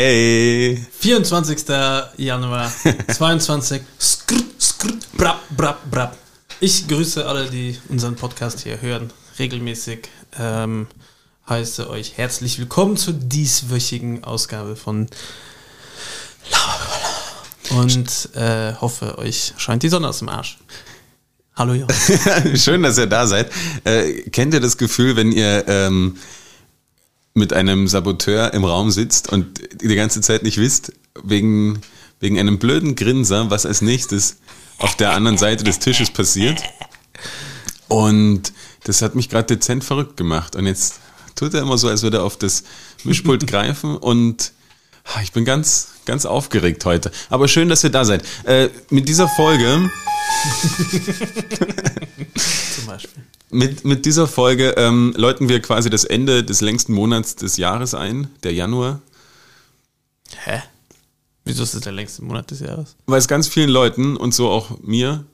Okay. 0.00 0.78
24. 0.98 1.68
Januar 2.16 2.72
22. 3.06 3.82
Skrrt, 4.00 4.44
skrrt, 4.58 5.12
brab, 5.12 5.42
brab, 5.54 5.90
brab. 5.90 6.16
Ich 6.58 6.88
grüße 6.88 7.26
alle, 7.26 7.50
die 7.50 7.78
unseren 7.90 8.16
Podcast 8.16 8.60
hier 8.60 8.80
hören, 8.80 9.12
regelmäßig. 9.38 10.08
Ähm, 10.38 10.86
heiße 11.50 11.90
euch 11.90 12.16
herzlich 12.16 12.58
willkommen 12.58 12.96
zur 12.96 13.12
dieswöchigen 13.12 14.24
Ausgabe 14.24 14.74
von. 14.74 15.06
Und 17.68 18.30
äh, 18.36 18.72
hoffe, 18.80 19.18
euch 19.18 19.52
scheint 19.58 19.82
die 19.82 19.90
Sonne 19.90 20.08
aus 20.08 20.20
dem 20.20 20.30
Arsch. 20.30 20.56
Hallo 21.56 21.74
Jon. 21.74 21.88
Schön, 22.56 22.82
dass 22.82 22.96
ihr 22.96 23.06
da 23.06 23.26
seid. 23.26 23.50
Äh, 23.84 24.30
kennt 24.30 24.54
ihr 24.54 24.60
das 24.60 24.78
Gefühl, 24.78 25.16
wenn 25.16 25.30
ihr 25.30 25.68
ähm, 25.68 26.16
mit 27.34 27.52
einem 27.52 27.88
Saboteur 27.88 28.52
im 28.54 28.64
Raum 28.64 28.90
sitzt 28.90 29.32
und 29.32 29.60
die 29.80 29.94
ganze 29.94 30.20
Zeit 30.20 30.42
nicht 30.42 30.58
wisst, 30.58 30.92
wegen, 31.22 31.80
wegen 32.18 32.38
einem 32.38 32.58
blöden 32.58 32.96
Grinser, 32.96 33.50
was 33.50 33.66
als 33.66 33.82
nächstes 33.82 34.36
auf 34.78 34.96
der 34.96 35.12
anderen 35.12 35.38
Seite 35.38 35.64
des 35.64 35.78
Tisches 35.78 36.10
passiert? 36.10 36.62
Und 37.88 38.52
das 38.84 39.02
hat 39.02 39.14
mich 39.14 39.28
gerade 39.28 39.56
dezent 39.56 39.84
verrückt 39.84 40.16
gemacht. 40.16 40.56
Und 40.56 40.66
jetzt 40.66 41.00
tut 41.34 41.54
er 41.54 41.62
immer 41.62 41.78
so, 41.78 41.88
als 41.88 42.02
würde 42.02 42.18
er 42.18 42.24
auf 42.24 42.36
das 42.36 42.64
Mischpult 43.04 43.46
greifen 43.48 43.96
und 43.96 44.52
ich 45.22 45.32
bin 45.32 45.44
ganz, 45.44 45.88
ganz 46.04 46.24
aufgeregt 46.24 46.84
heute. 46.84 47.10
Aber 47.30 47.48
schön, 47.48 47.68
dass 47.68 47.82
ihr 47.82 47.90
da 47.90 48.04
seid. 48.04 48.22
Äh, 48.44 48.68
mit 48.90 49.08
dieser 49.08 49.28
Folge. 49.28 49.64
Zum 52.74 52.86
Beispiel. 52.86 53.24
Mit, 53.50 53.84
mit 53.84 54.06
dieser 54.06 54.26
Folge 54.28 54.74
ähm, 54.76 55.12
läuten 55.16 55.48
wir 55.48 55.60
quasi 55.60 55.90
das 55.90 56.04
Ende 56.04 56.44
des 56.44 56.60
längsten 56.60 56.92
Monats 56.92 57.34
des 57.34 57.56
Jahres 57.56 57.94
ein, 57.94 58.28
der 58.44 58.52
Januar. 58.52 59.00
Hä? 60.44 60.62
Wieso 61.44 61.64
ist 61.64 61.74
das 61.74 61.80
der 61.80 61.92
längste 61.92 62.22
Monat 62.24 62.50
des 62.50 62.60
Jahres? 62.60 62.94
Weil 63.06 63.18
es 63.18 63.26
ganz 63.26 63.48
vielen 63.48 63.70
Leuten 63.70 64.16
und 64.16 64.34
so 64.34 64.48
auch 64.48 64.78
mir 64.82 65.24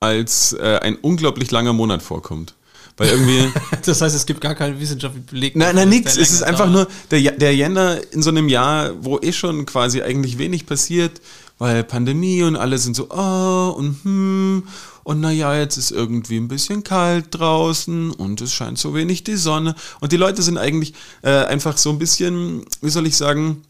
als 0.00 0.54
äh, 0.54 0.78
ein 0.80 0.96
unglaublich 0.96 1.50
langer 1.50 1.72
Monat 1.74 2.02
vorkommt. 2.02 2.54
Weil 2.96 3.10
irgendwie. 3.10 3.52
Das 3.84 4.00
heißt, 4.00 4.16
es 4.16 4.26
gibt 4.26 4.40
gar 4.40 4.54
keinen 4.54 4.80
wissenschaftlichen 4.80 5.26
Beleg. 5.26 5.54
Nein, 5.54 5.76
nein, 5.76 5.90
der 5.90 6.06
Es 6.06 6.16
ist 6.16 6.42
einfach 6.42 6.70
dauert. 6.72 6.88
nur 6.88 6.88
der, 7.10 7.32
der 7.32 7.54
Jänner 7.54 8.00
in 8.10 8.22
so 8.22 8.30
einem 8.30 8.48
Jahr, 8.48 8.92
wo 9.04 9.18
eh 9.20 9.32
schon 9.32 9.66
quasi 9.66 10.02
eigentlich 10.02 10.38
wenig 10.38 10.66
passiert, 10.66 11.20
weil 11.58 11.84
Pandemie 11.84 12.42
und 12.42 12.56
alle 12.56 12.78
sind 12.78 12.96
so, 12.96 13.08
oh 13.10 13.74
und 13.76 14.04
hm, 14.04 14.68
und 15.04 15.20
naja, 15.20 15.56
jetzt 15.56 15.76
ist 15.76 15.92
irgendwie 15.92 16.36
ein 16.36 16.48
bisschen 16.48 16.82
kalt 16.82 17.26
draußen 17.30 18.10
und 18.10 18.40
es 18.40 18.52
scheint 18.52 18.76
so 18.76 18.92
wenig 18.92 19.22
die 19.22 19.36
Sonne. 19.36 19.76
Und 20.00 20.10
die 20.10 20.16
Leute 20.16 20.42
sind 20.42 20.58
eigentlich 20.58 20.94
äh, 21.22 21.44
einfach 21.44 21.78
so 21.78 21.90
ein 21.90 21.98
bisschen, 22.00 22.64
wie 22.80 22.90
soll 22.90 23.06
ich 23.06 23.16
sagen, 23.16 23.62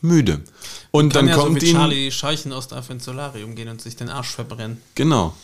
müde. 0.00 0.40
Und 0.92 1.12
Kann 1.12 1.26
dann 1.26 1.36
ja 1.36 1.42
kommt 1.42 1.60
so 1.60 1.66
wie. 1.66 1.72
Charlie 1.72 2.10
Scheichen 2.12 2.52
aus 2.52 2.68
ins 2.88 3.04
Solarium 3.04 3.54
gehen 3.56 3.68
und 3.68 3.82
sich 3.82 3.96
den 3.96 4.08
Arsch 4.08 4.30
verbrennen. 4.30 4.80
Genau. 4.94 5.34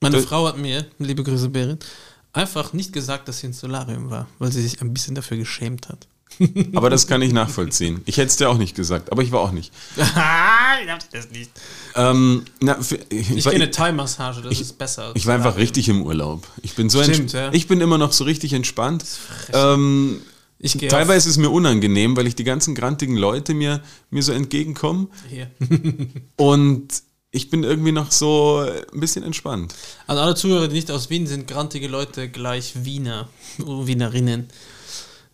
Meine 0.00 0.16
Äh, 0.16 0.22
Frau 0.22 0.46
hat 0.48 0.58
mir, 0.58 0.86
liebe 0.98 1.22
Grüße 1.22 1.48
Berit, 1.48 1.86
einfach 2.32 2.72
nicht 2.72 2.92
gesagt, 2.92 3.28
dass 3.28 3.38
sie 3.38 3.46
ins 3.46 3.60
Solarium 3.60 4.10
war, 4.10 4.26
weil 4.38 4.52
sie 4.52 4.62
sich 4.62 4.80
ein 4.80 4.92
bisschen 4.92 5.14
dafür 5.14 5.36
geschämt 5.36 5.88
hat. 5.88 6.08
Aber 6.74 6.90
das 6.90 7.06
kann 7.06 7.22
ich 7.22 7.32
nachvollziehen. 7.32 8.02
Ich 8.04 8.16
hätte 8.18 8.28
es 8.28 8.36
dir 8.36 8.48
auch 8.48 8.58
nicht 8.58 8.74
gesagt, 8.76 9.10
aber 9.10 9.22
ich 9.22 9.32
war 9.32 9.40
auch 9.40 9.52
nicht. 9.52 9.72
ich 9.96 10.02
hab 10.04 11.10
das 11.10 11.30
nicht. 11.30 11.50
Ähm, 11.94 12.44
na, 12.60 12.80
für, 12.80 12.98
ich, 13.08 13.34
Ich 13.34 13.48
eine 13.48 13.70
Thai-Massage, 13.70 14.42
das 14.42 14.60
ist 14.60 14.76
besser. 14.76 15.12
Ich 15.14 15.26
war 15.26 15.34
einfach 15.34 15.52
Solarium. 15.52 15.62
richtig 15.62 15.88
im 15.88 16.02
Urlaub. 16.02 16.46
Ich 16.62 16.74
bin 16.74 16.90
so 16.90 17.02
Stimmt, 17.02 17.32
ja. 17.32 17.50
Ich 17.52 17.68
bin 17.68 17.80
immer 17.80 17.96
noch 17.96 18.12
so 18.12 18.24
richtig 18.24 18.52
entspannt. 18.52 19.04
Ähm, 19.52 20.20
Ich 20.58 20.76
teilweise 20.76 21.28
ist 21.28 21.36
es 21.36 21.38
mir 21.38 21.50
unangenehm, 21.50 22.16
weil 22.16 22.26
ich 22.26 22.34
die 22.34 22.44
ganzen 22.44 22.74
grantigen 22.74 23.16
Leute 23.16 23.54
mir, 23.54 23.82
mir 24.10 24.22
so 24.22 24.32
entgegenkommen. 24.32 25.08
auf, 25.10 25.30
hier. 25.30 25.50
Und 26.36 27.02
ich 27.30 27.50
bin 27.50 27.64
irgendwie 27.64 27.92
noch 27.92 28.12
so 28.12 28.66
ein 28.92 29.00
bisschen 29.00 29.22
entspannt. 29.24 29.74
An 30.06 30.18
alle 30.18 30.34
Zuhörer, 30.34 30.68
die 30.68 30.74
nicht 30.74 30.90
aus 30.90 31.08
Wien 31.10 31.26
sind, 31.26 31.46
grantige 31.46 31.88
Leute 31.88 32.28
gleich 32.28 32.84
Wiener, 32.84 33.28
Wienerinnen. 33.58 34.48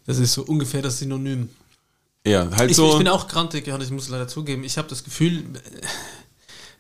Das 0.07 0.19
ist 0.19 0.33
so 0.33 0.43
ungefähr 0.43 0.83
das 0.83 0.99
Synonym. 0.99 1.49
Ja, 2.27 2.49
halt 2.57 2.71
Ich, 2.71 2.77
so. 2.77 2.93
ich 2.93 2.99
bin 2.99 3.09
auch 3.09 3.29
grantig, 3.29 3.67
ich 3.67 3.91
muss 3.91 4.09
leider 4.09 4.29
zugeben, 4.29 4.65
ich 4.65 4.79
habe 4.79 4.89
das 4.89 5.05
Gefühl, 5.05 5.45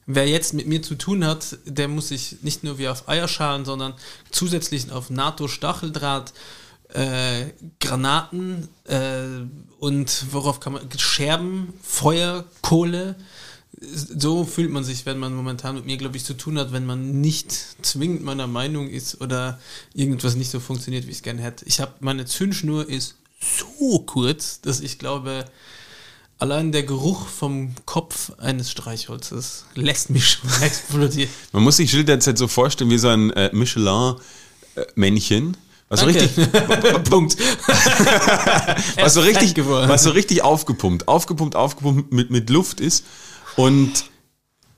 wer 0.06 0.28
jetzt 0.28 0.54
mit 0.54 0.66
mir 0.66 0.82
zu 0.82 0.94
tun 0.94 1.24
hat, 1.24 1.58
der 1.64 1.88
muss 1.88 2.08
sich 2.08 2.42
nicht 2.42 2.64
nur 2.64 2.78
wie 2.78 2.88
auf 2.88 3.08
Eierschalen, 3.08 3.64
sondern 3.64 3.94
zusätzlich 4.30 4.90
auf 4.92 5.10
NATO-Stacheldraht, 5.10 6.32
äh, 6.90 7.46
Granaten 7.80 8.68
äh, 8.84 9.24
und 9.78 10.26
worauf 10.30 10.60
kann 10.60 10.74
man, 10.74 10.88
Scherben, 10.96 11.72
Feuer, 11.82 12.44
Kohle. 12.60 13.16
So 13.84 14.44
fühlt 14.44 14.70
man 14.70 14.84
sich, 14.84 15.06
wenn 15.06 15.18
man 15.18 15.34
momentan 15.34 15.74
mit 15.74 15.86
mir, 15.86 15.96
glaube 15.96 16.16
ich, 16.16 16.24
zu 16.24 16.34
tun 16.34 16.58
hat, 16.58 16.72
wenn 16.72 16.86
man 16.86 17.20
nicht 17.20 17.52
zwingend 17.82 18.22
meiner 18.22 18.46
Meinung 18.46 18.88
ist 18.88 19.20
oder 19.20 19.58
irgendwas 19.92 20.36
nicht 20.36 20.50
so 20.50 20.60
funktioniert, 20.60 21.06
wie 21.06 21.10
ich 21.10 21.16
es 21.16 21.22
gerne 21.22 21.42
hätte. 21.42 21.64
Ich 21.66 21.80
habe 21.80 21.92
meine 22.00 22.24
Zündschnur 22.24 22.88
ist 22.88 23.16
so 23.40 23.98
kurz, 24.00 24.60
dass 24.60 24.80
ich 24.80 24.98
glaube, 24.98 25.46
allein 26.38 26.72
der 26.72 26.82
Geruch 26.82 27.26
vom 27.26 27.74
Kopf 27.86 28.32
eines 28.38 28.70
Streichholzes 28.70 29.64
lässt 29.74 30.10
mich 30.10 30.28
schon 30.28 30.50
explodieren. 30.62 31.30
Man 31.52 31.62
muss 31.62 31.76
sich 31.76 31.90
Gilles 31.90 32.06
derzeit 32.06 32.38
so 32.38 32.48
vorstellen 32.48 32.90
wie 32.90 32.98
so 32.98 33.08
ein 33.08 33.30
äh, 33.30 33.50
Michelin-Männchen. 33.52 35.56
Was 35.88 36.00
so 36.00 36.06
richtig, 36.06 36.30
Punkt. 37.10 37.36
was 38.96 39.12
so 39.12 39.20
richtig, 39.20 39.54
was 39.66 40.04
so 40.04 40.10
richtig 40.10 40.42
aufgepumpt, 40.42 41.06
aufgepumpt, 41.06 41.54
aufgepumpt 41.54 42.12
mit, 42.12 42.30
mit 42.30 42.48
Luft 42.48 42.80
ist. 42.80 43.04
Und 43.56 44.04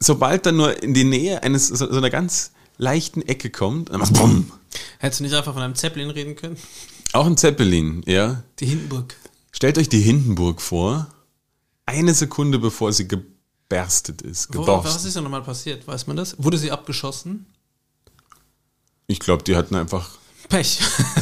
sobald 0.00 0.46
dann 0.46 0.56
nur 0.56 0.82
in 0.82 0.94
die 0.94 1.04
Nähe 1.04 1.42
eines 1.42 1.68
so, 1.68 1.90
so 1.90 1.96
einer 1.96 2.10
ganz 2.10 2.52
leichten 2.78 3.22
Ecke 3.22 3.50
kommt, 3.50 3.90
dann 3.90 4.00
macht's 4.00 4.18
bumm. 4.18 4.50
Hättest 4.98 5.20
du 5.20 5.24
nicht 5.24 5.34
einfach 5.34 5.52
von 5.52 5.62
einem 5.62 5.74
Zeppelin 5.74 6.10
reden 6.10 6.36
können? 6.36 6.56
Auch 7.12 7.26
ein 7.26 7.36
Zeppelin, 7.36 8.02
ja. 8.06 8.42
Die 8.58 8.66
Hindenburg. 8.66 9.16
Stellt 9.52 9.78
euch 9.78 9.88
die 9.88 10.00
Hindenburg 10.00 10.60
vor, 10.60 11.06
eine 11.86 12.14
Sekunde 12.14 12.58
bevor 12.58 12.92
sie 12.92 13.06
geberstet 13.06 14.22
ist, 14.22 14.48
Wo, 14.52 14.60
was 14.60 14.66
geborst. 14.66 15.06
ist 15.06 15.16
da 15.16 15.20
nochmal 15.20 15.42
passiert? 15.42 15.86
Weiß 15.86 16.06
man 16.08 16.16
das? 16.16 16.42
Wurde 16.42 16.58
sie 16.58 16.72
abgeschossen? 16.72 17.46
Ich 19.06 19.20
glaube, 19.20 19.44
die 19.44 19.54
hatten 19.54 19.76
einfach. 19.76 20.10
Pech. 20.48 20.80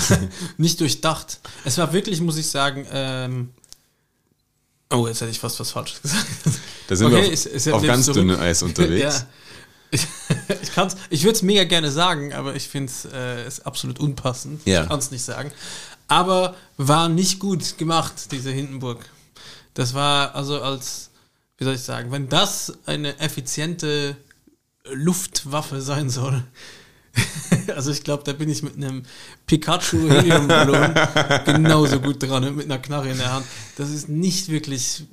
nicht 0.56 0.80
durchdacht. 0.80 1.40
Es 1.64 1.78
war 1.78 1.92
wirklich, 1.92 2.20
muss 2.20 2.36
ich 2.36 2.48
sagen, 2.48 2.86
ähm, 2.90 3.50
oh, 4.90 5.06
jetzt 5.06 5.20
hätte 5.20 5.30
ich 5.30 5.40
fast 5.40 5.60
was 5.60 5.70
Falsches 5.72 6.00
gesagt. 6.02 6.26
Da 6.92 6.96
sind 6.96 7.06
Okay, 7.06 7.22
wir 7.22 7.28
auf, 7.32 7.46
ist 7.46 7.66
ja 7.66 7.72
auf 7.72 7.82
ganz 7.86 8.04
dünnem 8.06 8.38
Eis 8.38 8.62
unterwegs. 8.68 9.00
Ja. 9.20 9.26
Ich, 9.94 10.06
ich, 10.62 10.72
kann's- 10.74 10.96
ich 11.10 11.22
würde 11.24 11.36
es 11.36 11.42
mega 11.42 11.64
gerne 11.64 11.90
sagen, 11.90 12.32
aber 12.34 12.54
ich 12.56 12.66
finde 12.68 12.90
es 12.90 13.04
äh, 13.06 13.64
absolut 13.64 13.98
unpassend. 13.98 14.60
Ja. 14.66 14.82
Ich 14.82 14.88
kann 14.88 14.98
es 14.98 15.10
nicht 15.10 15.22
sagen. 15.22 15.52
Aber 16.08 16.54
war 16.78 17.08
nicht 17.10 17.38
gut 17.38 17.76
gemacht, 17.78 18.30
diese 18.32 18.50
Hindenburg. 18.50 19.04
Das 19.74 19.92
war 19.92 20.34
also 20.34 20.60
als, 20.62 21.10
wie 21.58 21.64
soll 21.64 21.74
ich 21.74 21.82
sagen, 21.82 22.10
wenn 22.10 22.28
das 22.30 22.72
eine 22.86 23.18
effiziente 23.20 24.16
Luftwaffe 24.92 25.80
sein 25.80 26.10
soll. 26.10 26.42
Also 27.76 27.90
ich 27.92 28.02
glaube, 28.02 28.24
da 28.24 28.32
bin 28.32 28.48
ich 28.48 28.62
mit 28.62 28.76
einem 28.76 29.04
Pikachu 29.46 30.08
Heliumballon 30.08 30.94
genauso 31.44 32.00
gut 32.00 32.22
dran 32.22 32.42
und 32.44 32.56
mit 32.56 32.64
einer 32.64 32.78
Knarre 32.78 33.10
in 33.10 33.18
der 33.18 33.32
Hand. 33.32 33.46
Das 33.76 33.90
ist 33.90 34.08
nicht 34.08 34.48
wirklich. 34.48 35.04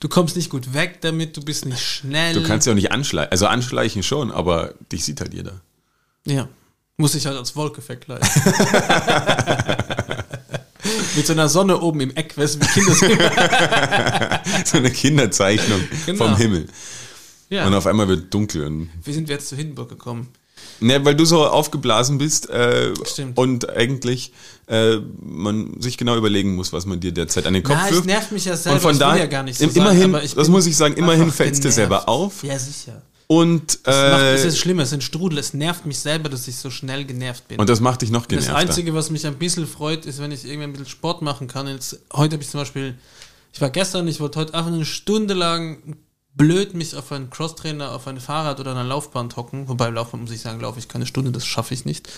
Du 0.00 0.08
kommst 0.08 0.34
nicht 0.36 0.48
gut 0.50 0.72
weg 0.72 1.00
damit, 1.02 1.36
du 1.36 1.42
bist 1.42 1.66
nicht 1.66 1.82
schnell. 1.82 2.34
Du 2.34 2.42
kannst 2.42 2.66
ja 2.66 2.72
auch 2.72 2.76
nicht 2.76 2.90
anschleichen. 2.92 3.30
Also 3.32 3.46
anschleichen 3.46 4.02
schon, 4.02 4.30
aber 4.32 4.74
dich 4.90 5.04
sieht 5.04 5.20
halt 5.20 5.34
jeder. 5.34 5.60
Ja. 6.26 6.48
Muss 6.96 7.14
ich 7.14 7.26
halt 7.26 7.36
als 7.36 7.54
Wolke 7.56 7.82
verkleiden. 7.82 8.26
Mit 11.16 11.26
so 11.26 11.32
einer 11.32 11.48
Sonne 11.48 11.80
oben 11.80 12.00
im 12.00 12.14
Eck, 12.16 12.36
weißt 12.38 12.56
du, 12.56 12.60
wie. 12.60 12.80
So 14.66 14.78
eine 14.78 14.90
Kinderzeichnung 14.90 15.80
Genau. 16.06 16.26
vom 16.26 16.36
Himmel. 16.36 16.66
Ja. 17.48 17.66
Und 17.66 17.74
auf 17.74 17.86
einmal 17.86 18.08
wird 18.08 18.32
dunkel. 18.32 18.64
Und, 18.64 18.90
Wie 19.04 19.12
sind 19.12 19.28
wir 19.28 19.34
jetzt 19.36 19.48
zu 19.48 19.56
Hindenburg 19.56 19.88
gekommen? 19.88 20.28
Ne, 20.80 21.04
weil 21.04 21.14
du 21.14 21.24
so 21.24 21.46
aufgeblasen 21.46 22.18
bist 22.18 22.48
äh, 22.50 22.92
und 23.34 23.68
eigentlich 23.70 24.32
äh, 24.66 24.96
man 25.20 25.80
sich 25.80 25.98
genau 25.98 26.16
überlegen 26.16 26.54
muss, 26.54 26.72
was 26.72 26.86
man 26.86 27.00
dir 27.00 27.12
derzeit 27.12 27.46
an 27.46 27.54
den 27.54 27.62
Kopf 27.62 27.76
Na, 27.78 27.86
es 27.88 27.94
wirft. 27.94 28.06
nervt 28.06 28.32
mich 28.32 28.44
ja 28.44 28.56
selber. 28.56 28.76
Und 28.76 28.82
von 28.82 28.90
ich 28.92 28.96
will 29.00 29.06
daher, 29.06 29.20
ja 29.24 29.26
gar 29.26 29.42
nicht 29.42 29.58
so 29.58 29.64
im- 29.64 29.70
immerhin, 29.74 30.12
sagen, 30.12 30.28
das 30.36 30.48
muss 30.48 30.66
ich 30.66 30.76
sagen, 30.76 30.94
immerhin 30.94 31.30
fällt 31.32 31.54
es 31.54 31.60
dir 31.60 31.72
selber 31.72 32.08
auf. 32.08 32.42
Ja, 32.44 32.58
sicher. 32.58 33.02
Und, 33.26 33.86
Das 33.86 34.10
macht, 34.12 34.22
es 34.22 34.44
äh, 34.44 34.48
ist 34.48 34.58
schlimmer, 34.58 34.82
es 34.82 34.88
ist 34.88 34.94
ein 34.94 35.00
Strudel. 35.02 35.38
Es 35.38 35.54
nervt 35.54 35.86
mich 35.86 35.98
selber, 36.00 36.28
dass 36.28 36.48
ich 36.48 36.56
so 36.56 36.68
schnell 36.68 37.04
genervt 37.04 37.46
bin. 37.46 37.60
und 37.60 37.68
das 37.70 37.78
macht 37.80 38.02
dich 38.02 38.10
noch 38.10 38.26
Das 38.26 38.28
genervter. 38.44 38.56
Einzige, 38.56 38.92
was 38.92 39.10
mich 39.10 39.24
ein 39.24 39.36
bisschen 39.36 39.68
freut, 39.68 40.04
ist, 40.04 40.18
wenn 40.20 40.32
ich 40.32 40.44
irgendwie 40.44 40.64
ein 40.64 40.72
bisschen 40.72 40.88
Sport 40.88 41.22
machen 41.22 41.46
kann. 41.46 41.68
Jetzt, 41.68 42.00
heute 42.12 42.34
habe 42.34 42.42
ich 42.42 42.48
zum 42.50 42.58
Beispiel, 42.60 42.96
ich 43.52 43.60
war 43.60 43.70
gestern, 43.70 44.08
ich 44.08 44.18
wollte 44.18 44.40
heute 44.40 44.54
einfach 44.54 44.72
eine 44.72 44.84
Stunde 44.84 45.34
lang 45.34 45.96
blöd 46.34 46.74
mich 46.74 46.94
auf 46.96 47.12
einen 47.12 47.30
Crosstrainer, 47.30 47.92
auf 47.92 48.06
ein 48.06 48.20
Fahrrad 48.20 48.60
oder 48.60 48.72
eine 48.72 48.88
Laufbahn 48.88 49.34
hocken. 49.36 49.68
Wobei 49.68 49.90
Laufbahn 49.90 50.22
muss 50.22 50.30
ich 50.30 50.40
sagen, 50.40 50.60
laufe 50.60 50.78
ich 50.78 50.88
keine 50.88 51.06
Stunde, 51.06 51.32
das 51.32 51.46
schaffe 51.46 51.74
ich 51.74 51.84
nicht. 51.84 52.08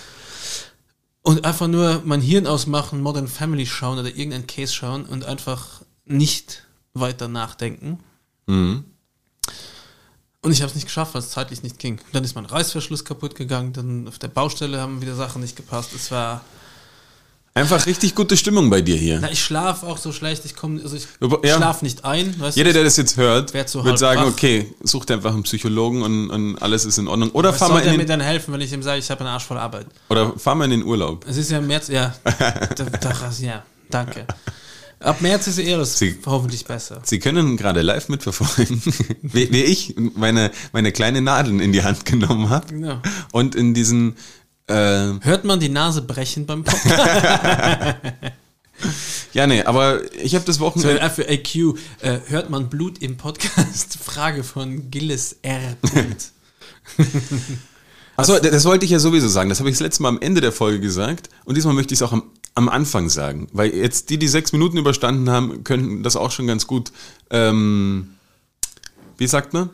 Und 1.23 1.44
einfach 1.44 1.69
nur 1.69 2.03
mein 2.05 2.20
Hirn 2.20 2.47
ausmachen, 2.47 3.00
Modern 3.00 3.29
Family 3.29 3.67
schauen 3.67 3.99
oder 3.99 4.09
irgendein 4.09 4.47
Case 4.47 4.73
schauen 4.73 5.05
und 5.06 5.25
einfach 5.25 5.82
nicht 6.05 6.67
weiter 6.94 7.29
nachdenken. 7.29 8.00
Mhm. 8.47 8.85
Und 10.44 10.50
ich 10.50 10.61
habe 10.61 10.70
es 10.70 10.75
nicht 10.75 10.87
geschafft, 10.87 11.14
weil 11.14 11.20
es 11.20 11.31
zeitlich 11.31 11.62
nicht 11.62 11.79
ging. 11.79 12.00
Dann 12.12 12.25
ist 12.25 12.35
mein 12.35 12.47
Reißverschluss 12.47 13.05
kaputt 13.05 13.37
gegangen, 13.37 13.73
dann 13.73 14.09
auf 14.09 14.19
der 14.19 14.29
Baustelle 14.29 14.81
haben 14.81 15.00
wieder 15.00 15.14
Sachen 15.14 15.41
nicht 15.41 15.56
gepasst. 15.56 15.93
Es 15.94 16.11
war. 16.11 16.44
Einfach 17.54 17.84
richtig 17.84 18.14
gute 18.14 18.38
Stimmung 18.38 18.70
bei 18.70 18.81
dir 18.81 18.96
hier. 18.96 19.19
Na, 19.20 19.31
ich 19.31 19.44
schlafe 19.44 19.87
auch 19.87 19.99
so 19.99 20.10
schlecht, 20.10 20.46
ich 20.46 20.56
komme, 20.56 20.81
also 20.82 20.96
ich 20.96 21.06
Ja. 21.44 21.56
schlafe 21.56 21.84
nicht 21.84 22.02
ein. 22.02 22.34
Weißt 22.40 22.56
Jeder, 22.56 22.70
du? 22.70 22.75
der 22.75 22.84
das 22.84 22.96
jetzt 22.96 23.19
hört, 23.19 23.52
wird 23.52 23.69
sagen, 23.99 24.22
wach. 24.22 24.26
okay, 24.28 24.72
such 24.82 25.04
dir 25.04 25.14
einfach 25.14 25.34
einen 25.34 25.43
Psychologen 25.43 26.02
und, 26.02 26.31
und 26.31 26.62
alles 26.62 26.87
ist 26.87 26.96
in 26.96 27.08
Ordnung. 27.08 27.31
Oder 27.32 27.50
Was 27.50 27.58
fahr, 27.58 27.69
soll 27.69 27.76
mal 27.76 27.82
der 27.82 27.93
in 27.93 27.99
mir 27.99 28.04
den, 28.04 28.08
dann 28.08 28.20
helfen, 28.20 28.54
wenn 28.54 28.62
ich 28.62 28.72
ihm 28.72 28.82
sage, 28.82 29.00
ich 29.00 29.10
habe 29.10 29.20
einen 29.20 29.28
Arsch 29.28 29.44
voll 29.44 29.58
Arbeit? 29.58 29.87
oder 30.08 30.32
fahr 30.38 30.54
mal 30.54 30.64
in 30.64 30.70
den 30.70 30.82
Urlaub. 30.84 31.26
Es 31.28 31.37
ist 31.37 31.50
ja 31.50 31.58
im 31.58 31.66
März, 31.66 31.88
ja. 31.88 32.14
da, 32.25 32.84
da, 33.00 33.31
ja, 33.40 33.62
danke. 33.90 34.26
Ab 35.00 35.20
März 35.20 35.49
ist 35.49 35.58
alles 35.58 35.99
Sie- 35.99 36.16
hoffentlich 36.25 36.64
besser. 36.64 37.02
Sie 37.04 37.19
können 37.19 37.58
gerade 37.58 37.82
live 37.82 38.08
mitverfolgen, 38.08 38.81
wie, 39.22 39.52
wie 39.52 39.62
ich 39.64 39.94
meine, 40.14 40.52
meine 40.72 40.90
kleine 40.93 41.20
Nadeln 41.20 41.60
in 41.60 41.72
die 41.72 41.82
Hand 41.82 42.06
genommen 42.06 42.49
habe 42.49 42.75
Ja. 42.78 43.02
und 43.32 43.54
in 43.56 43.75
diesen 43.75 44.16
äh, 44.73 45.19
Hört 45.25 45.45
man 45.45 45.61
die 45.61 45.69
Nase 45.69 46.03
brechen 46.03 46.47
beim 46.47 46.65
Podcast? 46.65 47.97
Ja, 49.33 49.47
nee, 49.47 49.63
aber 49.63 50.01
ich 50.17 50.35
habe 50.35 50.45
das 50.45 50.57
So, 50.57 50.63
Wochenende. 50.65 51.01
äh, 51.01 51.09
für 51.09 51.27
AQ, 51.29 51.79
äh, 52.03 52.19
hört 52.27 52.51
man 52.51 52.69
Blut 52.69 52.99
im 53.01 53.17
Podcast? 53.17 53.97
Frage 54.05 54.43
von 54.45 54.91
Gilles 54.91 55.37
R. 55.43 55.77
Achso, 58.17 58.39
das 58.39 58.65
wollte 58.65 58.85
ich 58.85 58.91
ja 58.91 58.99
sowieso 58.99 59.29
sagen. 59.29 59.49
Das 59.49 59.61
habe 59.61 59.71
ich 59.71 59.77
das 59.77 59.81
letzte 59.83 60.03
Mal 60.03 60.11
am 60.11 60.21
Ende 60.21 60.41
der 60.41 60.53
Folge 60.53 60.81
gesagt. 60.81 61.31
Und 61.45 61.57
diesmal 61.57 61.75
möchte 61.75 61.95
ich 61.95 61.99
es 62.01 62.03
auch 62.03 62.13
am, 62.13 62.25
am 62.55 62.69
Anfang 62.69 63.09
sagen. 63.09 63.49
Weil 63.53 63.73
jetzt 63.75 64.11
die, 64.11 64.19
die 64.19 64.29
sechs 64.29 64.53
Minuten 64.53 64.77
überstanden 64.77 65.31
haben, 65.31 65.65
könnten 65.65 66.03
das 66.03 66.17
auch 66.17 66.31
schon 66.31 66.47
ganz 66.47 66.67
gut. 66.67 66.93
Ähm, 67.31 68.15
wie 69.17 69.27
sagt 69.27 69.53
man? 69.55 69.71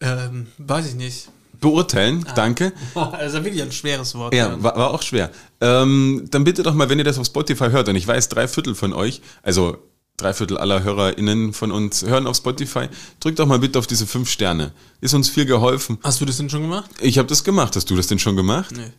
ähm, 0.00 0.48
weiß 0.58 0.86
ich 0.86 0.94
nicht. 0.96 1.28
Beurteilen. 1.62 2.26
Danke. 2.34 2.72
Also 2.94 3.42
wirklich 3.44 3.62
ein 3.62 3.72
schweres 3.72 4.14
Wort. 4.14 4.34
Ja, 4.34 4.62
war, 4.62 4.76
war 4.76 4.90
auch 4.90 5.00
schwer. 5.02 5.30
Ähm, 5.60 6.26
dann 6.30 6.44
bitte 6.44 6.62
doch 6.62 6.74
mal, 6.74 6.88
wenn 6.90 6.98
ihr 6.98 7.04
das 7.04 7.18
auf 7.18 7.26
Spotify 7.26 7.70
hört, 7.70 7.88
und 7.88 7.96
ich 7.96 8.06
weiß, 8.06 8.28
drei 8.28 8.46
Viertel 8.48 8.74
von 8.74 8.92
euch, 8.92 9.22
also 9.42 9.78
drei 10.16 10.34
Viertel 10.34 10.58
aller 10.58 10.82
HörerInnen 10.82 11.52
von 11.52 11.72
uns 11.72 12.02
hören 12.02 12.26
auf 12.26 12.36
Spotify, 12.36 12.88
drückt 13.20 13.38
doch 13.38 13.46
mal 13.46 13.58
bitte 13.58 13.78
auf 13.78 13.86
diese 13.86 14.06
fünf 14.06 14.28
Sterne. 14.30 14.72
Ist 15.00 15.14
uns 15.14 15.28
viel 15.28 15.46
geholfen. 15.46 15.98
Hast 16.02 16.20
du 16.20 16.24
das 16.24 16.36
denn 16.36 16.50
schon 16.50 16.62
gemacht? 16.62 16.90
Ich 17.00 17.16
habe 17.18 17.28
das 17.28 17.42
gemacht. 17.44 17.74
Hast 17.76 17.88
du 17.90 17.96
das 17.96 18.06
denn 18.08 18.18
schon 18.18 18.36
gemacht? 18.36 18.72
Nee. 18.76 18.92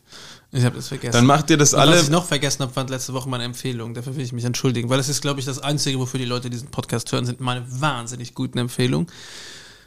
Ich 0.55 0.63
habe 0.63 0.75
das 0.75 0.87
vergessen. 0.87 1.13
Dann 1.13 1.25
macht 1.25 1.49
ihr 1.49 1.57
das 1.57 1.73
Und 1.73 1.79
alle. 1.79 1.93
Was 1.93 2.03
ich 2.03 2.09
noch 2.09 2.25
vergessen 2.25 2.61
habe, 2.61 2.71
fand 2.71 2.89
letzte 2.89 3.13
Woche 3.13 3.27
meine 3.27 3.43
Empfehlung. 3.43 3.93
Dafür 3.93 4.15
will 4.15 4.23
ich 4.23 4.33
mich 4.33 4.45
entschuldigen, 4.45 4.89
weil 4.89 4.97
das 4.97 5.09
ist, 5.09 5.21
glaube 5.21 5.39
ich, 5.39 5.45
das 5.45 5.59
Einzige, 5.59 5.97
wofür 5.99 6.19
die 6.19 6.25
Leute 6.25 6.49
diesen 6.49 6.69
Podcast 6.69 7.11
hören, 7.11 7.25
sind 7.25 7.41
meine 7.41 7.65
wahnsinnig 7.81 8.33
guten 8.35 8.57
Empfehlungen. 8.59 9.07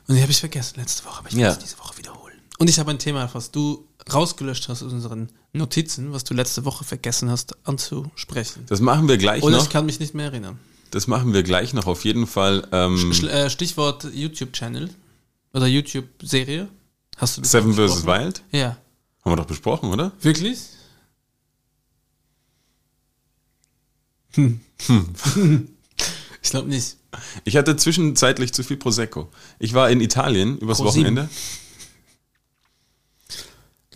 Und 0.08 0.14
die 0.16 0.22
habe 0.22 0.32
ich 0.32 0.38
vergessen 0.40 0.74
letzte 0.78 1.04
Woche, 1.04 1.18
aber 1.20 1.28
ich 1.28 1.34
Ja. 1.34 1.50
es 1.50 1.58
diese 1.58 1.78
Woche 1.78 1.96
wiederholen. 1.98 2.25
Und 2.58 2.70
ich 2.70 2.78
habe 2.78 2.90
ein 2.90 2.98
Thema, 2.98 3.28
was 3.32 3.50
du 3.50 3.86
rausgelöscht 4.12 4.68
hast 4.68 4.82
aus 4.82 4.92
unseren 4.92 5.28
Notizen, 5.52 6.12
was 6.12 6.24
du 6.24 6.34
letzte 6.34 6.64
Woche 6.64 6.84
vergessen 6.84 7.30
hast 7.30 7.56
anzusprechen. 7.66 8.64
Das 8.68 8.80
machen 8.80 9.08
wir 9.08 9.18
gleich 9.18 9.42
Oder 9.42 9.56
noch. 9.58 9.64
ich 9.64 9.70
kann 9.70 9.86
mich 9.86 10.00
nicht 10.00 10.14
mehr 10.14 10.26
erinnern. 10.26 10.58
Das 10.90 11.06
machen 11.06 11.34
wir 11.34 11.42
gleich 11.42 11.74
noch 11.74 11.86
auf 11.86 12.04
jeden 12.04 12.26
Fall. 12.26 12.66
Ähm, 12.72 13.12
äh, 13.12 13.50
Stichwort 13.50 14.04
YouTube-Channel 14.12 14.90
oder 15.52 15.66
YouTube-Serie. 15.66 16.68
Hast 17.16 17.38
du 17.38 17.44
Seven 17.44 17.74
vs. 17.74 18.06
Wild. 18.06 18.42
Ja. 18.52 18.76
Haben 19.24 19.32
wir 19.32 19.36
doch 19.36 19.46
besprochen, 19.46 19.90
oder? 19.90 20.12
Wirklich? 20.20 20.60
Hm. 24.32 24.60
ich 26.42 26.50
glaube 26.50 26.68
nicht. 26.68 26.96
Ich 27.44 27.56
hatte 27.56 27.76
zwischenzeitlich 27.76 28.52
zu 28.52 28.62
viel 28.62 28.76
Prosecco. 28.76 29.30
Ich 29.58 29.74
war 29.74 29.90
in 29.90 30.00
Italien 30.00 30.58
übers 30.58 30.78
Pro. 30.78 30.86
Wochenende. 30.86 31.28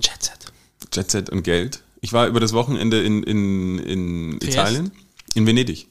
Jet 0.00 0.22
Set. 0.22 0.52
Jet 0.92 1.10
Set 1.10 1.30
und 1.30 1.42
Geld. 1.42 1.82
Ich 2.00 2.12
war 2.12 2.26
über 2.26 2.40
das 2.40 2.52
Wochenende 2.52 3.02
in, 3.02 3.22
in, 3.22 3.78
in 3.78 4.38
Triest? 4.40 4.54
Italien. 4.54 4.90
In 5.34 5.46
Venedig. 5.46 5.88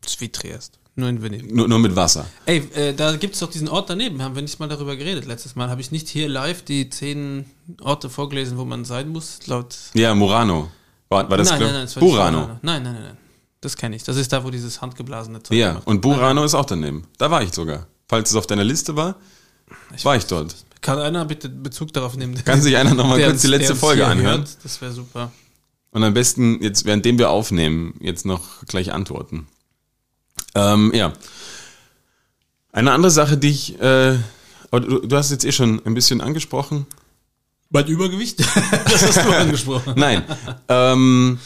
Das 0.00 0.12
ist 0.14 0.20
wie 0.20 0.28
Triest. 0.30 0.78
Nur 0.94 1.10
in 1.10 1.20
Venedig. 1.22 1.54
Nur, 1.54 1.68
nur 1.68 1.78
mit 1.78 1.94
Wasser. 1.94 2.26
Ey, 2.46 2.58
äh, 2.74 2.94
da 2.94 3.16
gibt 3.16 3.34
es 3.34 3.40
doch 3.40 3.50
diesen 3.50 3.68
Ort 3.68 3.90
daneben. 3.90 4.22
Haben 4.22 4.34
wir 4.34 4.40
nicht 4.42 4.58
mal 4.58 4.68
darüber 4.68 4.96
geredet 4.96 5.26
letztes 5.26 5.54
Mal? 5.54 5.68
Habe 5.68 5.82
ich 5.82 5.90
nicht 5.90 6.08
hier 6.08 6.28
live 6.28 6.62
die 6.62 6.88
zehn 6.88 7.44
Orte 7.82 8.08
vorgelesen, 8.08 8.56
wo 8.56 8.64
man 8.64 8.86
sein 8.86 9.10
muss? 9.10 9.46
Laut. 9.46 9.76
Ja, 9.92 10.14
Murano. 10.14 10.70
War, 11.10 11.28
war 11.28 11.36
das 11.36 11.50
nein, 11.50 11.58
glaub- 11.58 11.68
nein, 11.68 11.76
nein, 11.80 11.84
das 11.86 11.96
war 11.96 12.00
Burano. 12.00 12.38
Nein, 12.46 12.58
nein, 12.62 12.82
nein, 12.82 12.94
nein. 13.02 13.16
Das 13.60 13.76
kenne 13.76 13.94
ich. 13.96 14.04
Das 14.04 14.16
ist 14.16 14.32
da, 14.32 14.42
wo 14.42 14.50
dieses 14.50 14.80
handgeblasene 14.80 15.42
Zeug 15.42 15.56
Ja, 15.56 15.68
gemacht 15.72 15.86
und. 15.86 16.00
Burano 16.00 16.44
ist 16.44 16.54
auch 16.54 16.64
daneben. 16.64 17.06
Da 17.18 17.30
war 17.30 17.42
ich 17.42 17.52
sogar. 17.52 17.86
Falls 18.08 18.30
es 18.30 18.36
auf 18.36 18.46
deiner 18.46 18.64
Liste 18.64 18.96
war, 18.96 19.16
war 20.02 20.16
ich 20.16 20.24
dort. 20.26 20.54
Kann 20.86 21.00
einer 21.00 21.24
bitte 21.24 21.48
Bezug 21.48 21.92
darauf 21.92 22.16
nehmen? 22.16 22.40
Kann 22.44 22.62
sich 22.62 22.76
einer 22.76 22.94
nochmal 22.94 23.20
kurz 23.20 23.40
die 23.40 23.48
letzte 23.48 23.74
Folge 23.74 24.06
anhören? 24.06 24.42
hört? 24.42 24.58
Das 24.62 24.80
wäre 24.80 24.92
super. 24.92 25.32
Und 25.90 26.04
am 26.04 26.14
besten 26.14 26.62
jetzt, 26.62 26.84
währenddem 26.84 27.18
wir 27.18 27.30
aufnehmen, 27.30 27.94
jetzt 27.98 28.24
noch 28.24 28.64
gleich 28.68 28.92
antworten. 28.92 29.48
Ähm, 30.54 30.92
ja. 30.94 31.12
Eine 32.70 32.92
andere 32.92 33.10
Sache, 33.10 33.36
die 33.36 33.48
ich, 33.48 33.80
äh, 33.80 34.16
du, 34.70 34.78
du 34.78 35.16
hast 35.16 35.32
jetzt 35.32 35.44
eh 35.44 35.50
schon 35.50 35.84
ein 35.84 35.94
bisschen 35.94 36.20
angesprochen. 36.20 36.86
Bald 37.68 37.88
Übergewicht? 37.88 38.38
das 38.84 39.08
hast 39.08 39.26
du 39.26 39.32
angesprochen. 39.36 39.94
Nein. 39.96 40.22
ähm, 40.68 41.40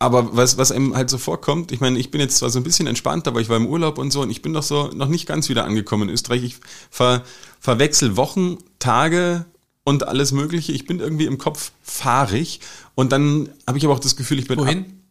aber 0.00 0.34
was, 0.34 0.56
was 0.56 0.72
einem 0.72 0.96
halt 0.96 1.10
so 1.10 1.18
vorkommt, 1.18 1.70
ich 1.72 1.80
meine, 1.80 1.98
ich 1.98 2.10
bin 2.10 2.22
jetzt 2.22 2.38
zwar 2.38 2.48
so 2.48 2.58
ein 2.58 2.64
bisschen 2.64 2.86
entspannt, 2.86 3.28
aber 3.28 3.40
ich 3.40 3.50
war 3.50 3.58
im 3.58 3.66
Urlaub 3.66 3.98
und 3.98 4.10
so 4.10 4.22
und 4.22 4.30
ich 4.30 4.40
bin 4.40 4.54
doch 4.54 4.62
so 4.62 4.88
noch 4.94 5.08
nicht 5.08 5.26
ganz 5.26 5.50
wieder 5.50 5.64
angekommen 5.66 6.08
in 6.08 6.14
Österreich. 6.14 6.42
Ich 6.42 6.56
ver, 6.90 7.22
verwechsel 7.60 8.16
Wochen, 8.16 8.56
Tage 8.78 9.44
und 9.84 10.08
alles 10.08 10.32
Mögliche. 10.32 10.72
Ich 10.72 10.86
bin 10.86 11.00
irgendwie 11.00 11.26
im 11.26 11.36
Kopf 11.36 11.72
fahrig 11.82 12.60
und 12.94 13.12
dann 13.12 13.50
habe 13.66 13.76
ich 13.76 13.84
aber 13.84 13.92
auch 13.92 14.00
das 14.00 14.16
Gefühl, 14.16 14.38
ich 14.38 14.48
bin 14.48 14.58
Wohin? 14.58 15.02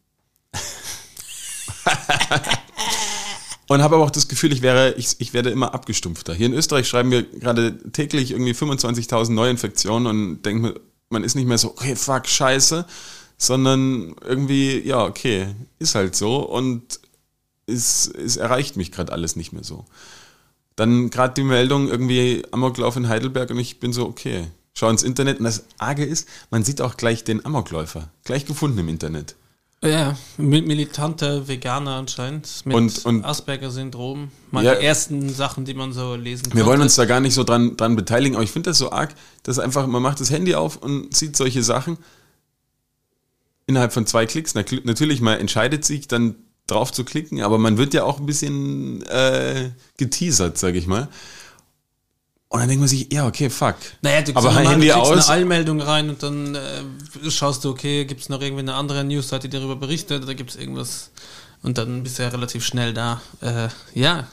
Und 3.68 3.84
habe 3.84 3.98
aber 3.98 4.06
auch 4.06 4.10
das 4.10 4.28
Gefühl, 4.28 4.52
ich 4.52 4.64
wäre, 4.64 4.96
ich, 4.98 5.18
ich 5.20 5.34
werde 5.34 5.52
immer 5.52 5.76
abgestumpfter. 5.76 6.34
Hier 6.34 6.48
in 6.48 6.54
Österreich 6.54 6.88
schreiben 6.88 7.12
wir 7.12 7.22
gerade 7.22 7.78
täglich 7.92 8.32
irgendwie 8.32 8.54
25.000 8.54 9.32
Neuinfektionen 9.34 10.08
und 10.08 10.42
denken, 10.42 10.74
man 11.10 11.24
ist 11.24 11.36
nicht 11.36 11.48
mehr 11.48 11.60
so, 11.60 11.70
okay, 11.70 11.96
fuck, 11.96 12.26
scheiße, 12.28 12.88
sondern 13.40 14.14
irgendwie, 14.24 14.80
ja, 14.86 15.04
okay, 15.04 15.48
ist 15.80 15.96
halt 15.96 16.16
so 16.16 16.38
und 16.48 17.00
es, 17.66 18.06
es 18.08 18.38
erreicht 18.38 18.76
mich 18.78 18.92
gerade 18.92 19.12
alles 19.12 19.36
nicht 19.36 19.54
mehr 19.54 19.64
so. 19.64 19.86
Dann 20.76 21.10
gerade 21.10 21.34
die 21.34 21.44
Meldung 21.44 21.88
irgendwie 21.90 22.44
Amoklauf 22.52 22.96
in 22.98 23.08
Heidelberg 23.10 23.50
und 23.50 23.60
ich 23.60 23.80
bin 23.80 23.94
so, 23.94 24.06
okay, 24.06 24.48
schau 24.74 24.90
ins 24.90 25.04
Internet 25.04 25.40
und 25.40 25.46
das 25.46 25.64
Arge 25.78 26.06
ist, 26.06 26.28
man 26.52 26.64
sieht 26.64 26.82
auch 26.82 26.98
gleich 26.98 27.24
den 27.24 27.46
Amokläufer, 27.46 28.10
gleich 28.24 28.46
gefunden 28.46 28.78
im 28.80 28.90
Internet. 28.90 29.36
Ja, 29.82 30.18
mi- 30.38 30.62
militante 30.62 31.48
Veganer 31.48 31.92
anscheinend 31.92 32.50
mit 32.66 32.76
Und- 32.76 33.06
und- 33.06 33.24
Asperger-Syndrom. 33.24 34.30
Mal 34.52 34.66
Ja. 34.66 34.74
ersten 34.74 35.30
Sachen, 35.30 35.64
die 35.64 35.74
man 35.74 35.94
so 35.94 36.16
lesen 36.16 36.48
Wir 36.48 36.52
konnte. 36.52 36.66
wollen 36.66 36.82
uns 36.82 36.96
da 36.96 37.06
gar 37.06 37.22
nicht 37.22 37.34
so 37.34 37.46
dran, 37.46 37.78
dran 37.78 37.96
beteiligen, 37.96 38.36
aber 38.36 38.44
ich 38.44 38.52
finde 38.52 38.72
das 38.72 38.78
so 38.78 38.92
arg, 38.92 39.16
dass 39.44 39.58
einfach, 39.60 39.88
man 39.88 40.02
macht 40.02 40.20
das 40.20 40.32
Handy 40.32 40.54
auf 40.56 40.76
und 40.78 41.16
sieht 41.16 41.38
solche 41.38 41.64
Sachen 41.64 41.98
innerhalb 43.70 43.94
von 43.94 44.06
zwei 44.06 44.26
Klicks. 44.26 44.54
Na, 44.56 44.62
kl- 44.62 44.82
natürlich, 44.84 45.22
man 45.22 45.40
entscheidet 45.40 45.86
sich 45.86 46.08
dann 46.08 46.36
drauf 46.68 46.92
zu 46.92 47.04
klicken, 47.06 47.42
aber 47.42 47.58
man 47.58 47.78
wird 47.78 47.94
ja 47.94 48.04
auch 48.04 48.20
ein 48.20 48.26
bisschen 48.26 49.02
äh, 49.08 49.72
geteasert, 49.98 50.58
sag 50.58 50.76
ich 50.76 50.86
mal. 50.88 51.08
Und 52.52 52.60
dann 52.62 52.68
denkt 52.68 52.80
man 52.82 52.88
sich, 52.90 53.14
ja, 53.14 53.28
okay, 53.28 53.50
fuck. 53.50 53.76
Naja, 54.02 54.24
du, 54.24 54.32
Aber 54.36 54.50
normal, 54.50 54.68
Handy 54.68 54.88
du 54.88 54.94
kriegst 54.94 55.12
aus. 55.12 55.30
eine 55.30 55.40
Allmeldung 55.40 55.82
rein 55.82 56.10
und 56.10 56.24
dann 56.24 56.56
äh, 56.56 57.30
schaust 57.30 57.64
du, 57.64 57.70
okay, 57.70 58.06
gibt 58.06 58.22
es 58.22 58.30
noch 58.30 58.42
irgendwie 58.42 58.62
eine 58.62 58.74
andere 58.74 59.04
Newsseite, 59.04 59.48
die 59.50 59.58
darüber 59.58 59.76
berichtet 59.76 60.24
oder 60.24 60.34
gibt 60.34 60.50
es 60.50 60.56
irgendwas 60.56 61.12
und 61.62 61.78
dann 61.78 62.02
bist 62.04 62.18
du 62.18 62.24
ja 62.24 62.30
relativ 62.30 62.66
schnell 62.66 62.94
da. 62.94 63.22
Äh, 63.42 63.68
ja, 63.94 64.28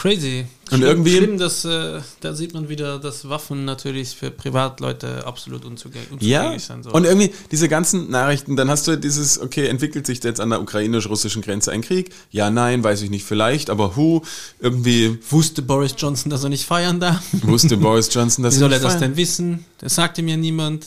crazy. 0.00 0.46
Und 0.70 0.78
Schlimm- 0.78 0.82
irgendwie- 0.88 1.16
Schlimm, 1.16 1.38
dass, 1.38 1.64
äh, 1.64 2.00
da 2.20 2.32
sieht 2.34 2.54
man 2.54 2.68
wieder, 2.68 2.98
dass 2.98 3.28
Waffen 3.28 3.64
natürlich 3.64 4.10
für 4.10 4.30
Privatleute 4.30 5.26
absolut 5.26 5.64
unzugänglich, 5.64 6.22
Ja, 6.22 6.56
sein 6.58 6.82
sollen. 6.82 6.94
und 6.94 7.04
irgendwie 7.04 7.32
diese 7.50 7.68
ganzen 7.68 8.10
Nachrichten, 8.10 8.56
dann 8.56 8.70
hast 8.70 8.86
du 8.88 8.96
dieses, 8.96 9.40
okay, 9.40 9.66
entwickelt 9.66 10.06
sich 10.06 10.22
jetzt 10.22 10.40
an 10.40 10.50
der 10.50 10.60
ukrainisch-russischen 10.62 11.42
Grenze 11.42 11.72
ein 11.72 11.82
Krieg? 11.82 12.10
Ja, 12.30 12.50
nein, 12.50 12.82
weiß 12.84 13.02
ich 13.02 13.10
nicht, 13.10 13.24
vielleicht, 13.24 13.68
aber 13.68 13.96
hu, 13.96 14.22
irgendwie 14.60 15.18
Wusste 15.28 15.60
Boris 15.62 15.94
Johnson, 15.98 16.30
dass 16.30 16.44
er 16.44 16.48
nicht 16.50 16.64
feiern 16.64 16.98
darf? 17.00 17.20
wusste 17.42 17.76
Boris 17.76 18.08
Johnson, 18.12 18.42
dass 18.44 18.54
Wie 18.54 18.60
soll 18.60 18.72
er 18.72 18.78
nicht 18.78 18.84
das 18.84 18.92
feiern. 18.94 19.02
denn 19.10 19.16
wissen? 19.16 19.64
Das 19.78 19.96
sagt 19.96 20.18
ihm 20.18 20.28
ja 20.28 20.36
niemand. 20.36 20.86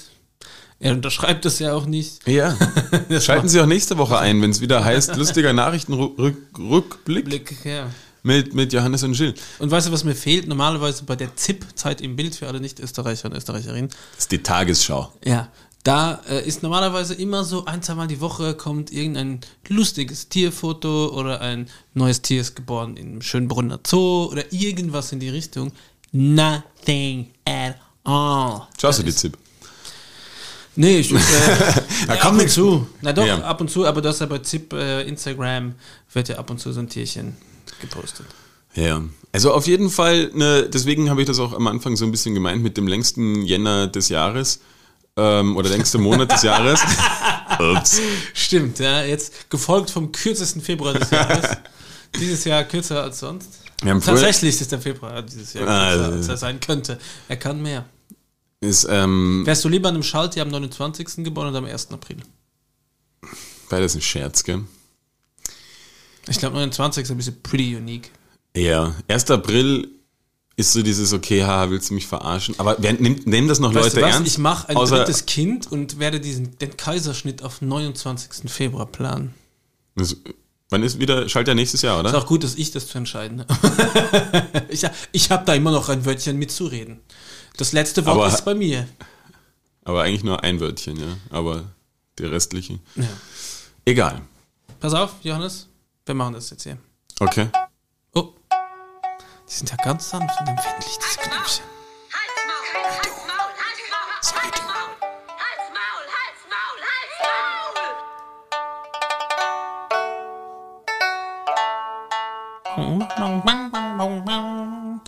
Er 0.80 0.94
unterschreibt 0.94 1.46
das 1.46 1.60
ja 1.60 1.74
auch 1.74 1.86
nicht. 1.86 2.28
Ja. 2.28 2.58
Schalten 3.22 3.48
Sie 3.48 3.62
auch 3.62 3.66
nächste 3.66 3.98
Woche 3.98 4.18
ein, 4.18 4.42
wenn 4.42 4.50
es 4.52 4.60
wieder 4.60 4.84
heißt, 4.84 5.16
lustiger 5.16 5.54
Nachrichtenrückblick. 5.54 7.26
Blick, 7.26 7.56
ja. 7.64 7.88
Mit, 8.24 8.54
mit 8.54 8.74
Johannes 8.74 9.04
und 9.04 9.14
Jill. 9.14 9.34
Und 9.60 9.70
weißt 9.70 9.88
du, 9.88 9.92
was 9.92 10.04
mir 10.04 10.16
fehlt? 10.16 10.48
Normalerweise 10.48 11.04
bei 11.04 11.16
der 11.16 11.36
ZIP-Zeit 11.36 12.02
im 12.02 12.16
Bild 12.16 12.36
für 12.36 12.48
alle 12.48 12.60
Nicht-Österreicher 12.60 13.30
und 13.30 13.36
Österreicherinnen. 13.36 13.90
Das 14.16 14.20
ist 14.26 14.32
die 14.32 14.42
Tagesschau. 14.42 15.12
Ja, 15.26 15.50
da 15.84 16.22
äh, 16.30 16.48
ist 16.48 16.64
normalerweise 16.64 17.14
immer 17.14 17.44
so 17.44 17.66
ein, 17.66 17.82
zweimal 17.84 18.08
die 18.08 18.22
Woche 18.22 18.54
kommt 18.56 18.92
irgendein 18.94 19.42
lustiges 19.68 20.30
Tierfoto 20.30 21.10
oder 21.14 21.42
ein 21.42 21.68
neues 21.94 22.22
Tier 22.22 22.40
ist 22.40 22.56
geboren 22.56 22.96
im 22.96 23.22
Schönbrunner 23.22 23.80
Zoo 23.86 24.30
oder 24.32 24.52
irgendwas 24.54 25.12
in 25.12 25.20
die 25.20 25.28
Richtung. 25.30 25.74
Nothing 26.14 27.28
at 27.46 27.76
all. 28.06 28.62
Schaust 28.80 29.00
du 29.00 29.04
die 29.04 29.10
ist- 29.10 29.20
ZIP? 29.20 29.38
Nee, 30.76 31.00
ich, 31.00 31.12
äh, 31.12 31.18
Da 32.08 32.14
ab 32.14 32.22
kommt 32.22 32.42
und 32.42 32.50
zu. 32.50 32.88
Na 33.02 33.14
doch, 33.14 33.26
Ja. 33.28 33.42
ab 33.42 33.62
und 33.62 33.70
zu, 33.70 33.86
aber 33.86 34.02
das 34.02 34.20
ja 34.20 34.26
bei 34.26 34.40
ZIP, 34.40 34.74
äh, 34.74 35.04
Instagram 35.04 35.76
wird 36.14 36.30
ja 36.30 36.38
ab 36.38 36.50
und 36.50 36.60
zu 36.60 36.72
so 36.72 36.80
ein 36.80 36.90
Tierchen 36.90 37.36
gepostet. 37.84 38.26
Ja, 38.76 39.04
also 39.32 39.54
auf 39.54 39.68
jeden 39.68 39.90
Fall, 39.90 40.32
ne, 40.34 40.68
deswegen 40.68 41.10
habe 41.10 41.22
ich 41.22 41.28
das 41.28 41.38
auch 41.40 41.54
am 41.54 41.68
Anfang 41.68 41.96
so 41.96 42.06
ein 42.06 42.12
bisschen 42.12 42.34
gemeint 42.34 42.64
mit 42.64 42.76
dem 42.76 42.88
längsten 42.88 43.44
Jänner 43.44 43.88
des 43.88 44.10
Jahres 44.10 44.62
ähm, 45.16 45.56
oder 45.56 45.70
längste 45.70 46.00
Monat 46.00 46.32
des 46.32 46.42
Jahres. 46.42 46.80
Ups. 47.60 48.02
Stimmt, 48.34 48.80
ja, 48.80 49.04
jetzt 49.04 49.50
gefolgt 49.52 49.92
vom 49.92 50.12
kürzesten 50.12 50.62
Februar 50.62 50.94
des 50.94 51.12
Jahres. 51.12 51.58
dieses 52.20 52.44
Jahr 52.46 52.64
kürzer 52.64 53.04
als 53.04 53.20
sonst. 53.20 53.50
Tatsächlich 53.78 54.60
ist 54.60 54.72
der 54.72 54.80
Februar 54.80 55.22
dieses 55.22 55.54
Jahr 55.54 55.68
Ah, 55.68 55.94
kürzer, 55.94 56.10
äh. 56.10 56.16
als 56.16 56.28
er 56.30 56.38
sein 56.38 56.60
könnte. 56.60 57.00
Er 57.28 57.38
kann 57.38 57.62
mehr. 57.62 57.86
Ist 58.60 58.88
ähm, 58.90 59.46
Wärst 59.46 59.66
du 59.66 59.70
lieber 59.70 59.90
an 59.90 59.96
einem 59.96 60.04
Schaltjahr 60.04 60.46
am 60.46 60.52
29. 60.52 61.24
geboren 61.24 61.50
oder 61.50 61.60
am 61.60 61.66
1. 61.66 61.92
April? 61.92 62.18
beides 63.70 63.96
ein 63.96 64.02
Scherz, 64.02 64.44
gell? 64.44 64.64
Ich 66.28 66.38
glaube, 66.38 66.56
29 66.56 67.04
ist 67.04 67.12
ein 67.12 67.18
bisschen 67.18 67.42
pretty 67.42 67.76
unique. 67.76 68.12
Ja, 68.56 68.96
1. 69.08 69.30
April 69.32 69.90
ist 70.56 70.72
so 70.74 70.84
dieses, 70.84 71.12
okay, 71.14 71.44
haha, 71.44 71.70
willst 71.70 71.90
du 71.90 71.96
mich 71.96 72.06
verarschen? 72.08 72.56
Aber 72.60 72.76
wer, 72.80 72.94
nimmt, 72.94 73.26
nehmen 73.26 73.48
das 73.48 73.60
noch 73.60 73.74
Weißt 73.74 73.86
Leute 73.86 73.96
du 73.98 74.02
was? 74.04 74.16
ernst? 74.16 74.32
Ich 74.34 74.38
mache 74.38 74.70
ein 74.70 74.78
Außer- 74.78 74.98
drittes 74.98 75.26
Kind 75.26 75.72
und 75.72 76.00
werde 76.00 76.20
diesen, 76.20 76.58
den 76.60 76.78
Kaiserschnitt 76.78 77.42
auf 77.44 77.62
29. 77.62 78.50
Februar 78.52 78.86
planen. 78.86 79.34
Das, 79.96 80.16
wann 80.70 80.84
ist 80.84 81.00
wieder, 81.00 81.28
Schaltjahr 81.28 81.56
nächstes 81.56 81.82
Jahr, 81.82 82.00
Ist 82.04 82.10
oder? 82.10 82.18
auch 82.20 82.28
gut, 82.28 82.44
dass 82.44 82.56
ich 82.56 82.72
das 82.72 82.88
zu 82.88 82.98
entscheiden 83.00 83.44
habe. 83.48 84.66
ich 84.70 84.84
ich 85.12 85.32
habe 85.32 85.44
da 85.46 85.56
immer 85.56 85.72
noch 85.72 85.90
ein 85.90 86.06
Wörtchen 86.06 86.38
mitzureden. 86.38 87.00
Das 87.58 87.72
letzte 87.74 88.06
Wort 88.06 88.16
Aber- 88.18 88.28
ist 88.28 88.46
bei 88.46 88.54
mir. 88.56 88.88
Aber 89.86 90.04
eigentlich 90.04 90.24
nur 90.24 90.44
ein 90.44 90.60
Wörtchen, 90.60 90.98
ja. 90.98 91.18
Aber 91.32 91.64
die 92.20 92.26
restlichen. 92.26 92.80
Ja. 92.96 93.04
Egal. 93.86 94.22
Pass 94.80 94.94
auf, 94.94 95.16
Johannes. 95.24 95.68
Wir 96.06 96.16
machen 96.16 96.34
das 96.34 96.50
jetzt 96.50 96.64
hier. 96.64 96.78
Okay. 97.20 97.48
Oh. 98.14 98.34
Die 99.48 99.54
sind 99.54 99.70
ja 99.70 99.78
ganz 99.78 100.10
sanft 100.10 100.38
und 100.42 100.50
empfindlich, 100.50 100.98
diese 100.98 101.20
Knöpfchen. 101.20 101.64
Halsmaul, 102.12 102.66
Halsmaul, 102.92 103.54
Halsmaul, 103.64 104.12
Halsmaul, 104.34 104.92
Halsmaul, 106.28 106.76
Halsmaul, 113.56 114.28
Halsmaul. 114.28 115.00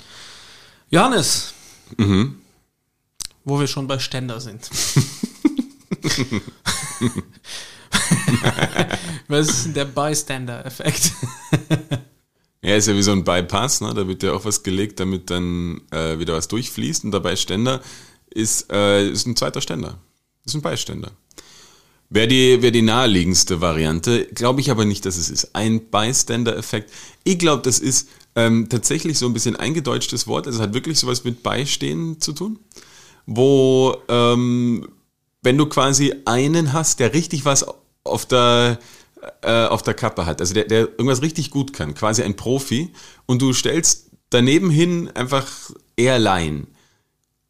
Johannes. 0.90 1.54
Mhm. 1.98 2.42
Wo 3.44 3.60
wir 3.60 3.68
schon 3.68 3.86
bei 3.86 4.00
Ständer 4.00 4.40
sind. 4.40 4.70
Was 9.28 9.50
ist 9.50 9.66
denn 9.66 9.74
der 9.74 9.86
Bystander-Effekt? 9.86 11.12
Ja, 12.66 12.76
ist 12.76 12.88
ja 12.88 12.96
wie 12.96 13.04
so 13.04 13.12
ein 13.12 13.24
Bypass, 13.24 13.82
ne? 13.82 13.94
Da 13.94 14.08
wird 14.08 14.24
ja 14.24 14.34
auch 14.34 14.44
was 14.44 14.64
gelegt, 14.64 15.00
damit 15.00 15.30
dann 15.30 15.82
äh, 15.92 16.18
wieder 16.18 16.34
was 16.34 16.48
durchfließt. 16.48 17.04
Und 17.04 17.12
dabei 17.12 17.36
Ständer 17.36 17.80
ist, 18.32 18.72
äh, 18.72 19.08
ist 19.08 19.28
ein 19.28 19.36
zweiter 19.36 19.62
Ständer. 19.62 20.00
Ist 20.46 20.56
ein 20.56 20.64
Beiständer. 20.64 21.12
Wäre 22.10 22.28
die, 22.28 22.62
wär 22.64 22.72
die 22.72 22.82
naheliegendste 22.82 23.62
Variante, 23.62 24.26
glaube 24.26 24.62
ich 24.62 24.72
aber 24.72 24.86
nicht, 24.86 25.06
dass 25.06 25.18
es 25.18 25.30
ist. 25.30 25.56
Ein 25.56 25.92
Bystander-Effekt. 25.92 26.92
Ich 27.24 27.38
glaube, 27.38 27.62
das 27.62 27.78
ist 27.78 28.10
ähm, 28.36 28.68
tatsächlich 28.68 29.20
so 29.20 29.28
ein 29.28 29.34
bisschen 29.34 29.56
eingedeutschtes 29.56 30.26
Wort. 30.26 30.48
Also 30.48 30.60
hat 30.62 30.74
wirklich 30.74 31.00
sowas 31.00 31.24
mit 31.24 31.44
Beistehen 31.44 32.20
zu 32.20 32.34
tun. 32.34 32.60
Wo, 33.28 33.96
ähm, 34.08 34.88
wenn 35.44 35.58
du 35.58 35.68
quasi 35.68 36.14
einen 36.26 36.74
hast, 36.74 37.00
der 37.00 37.14
richtig 37.14 37.46
was 37.46 37.66
auf 38.04 38.26
der, 38.26 38.80
äh, 39.42 39.66
auf 39.66 39.82
der 39.82 39.94
Kappe 39.94 40.26
hat, 40.26 40.42
also 40.42 40.54
der, 40.54 40.66
der 40.66 40.80
irgendwas 40.82 41.22
richtig 41.22 41.52
gut 41.52 41.74
kann, 41.74 41.94
quasi 41.96 42.24
ein 42.24 42.36
Profi, 42.36 42.94
und 43.26 43.42
du 43.42 43.54
stellst 43.54 44.12
daneben 44.30 44.70
hin 44.70 45.10
einfach 45.14 45.48
eher 45.96 46.20
Laien. 46.20 46.68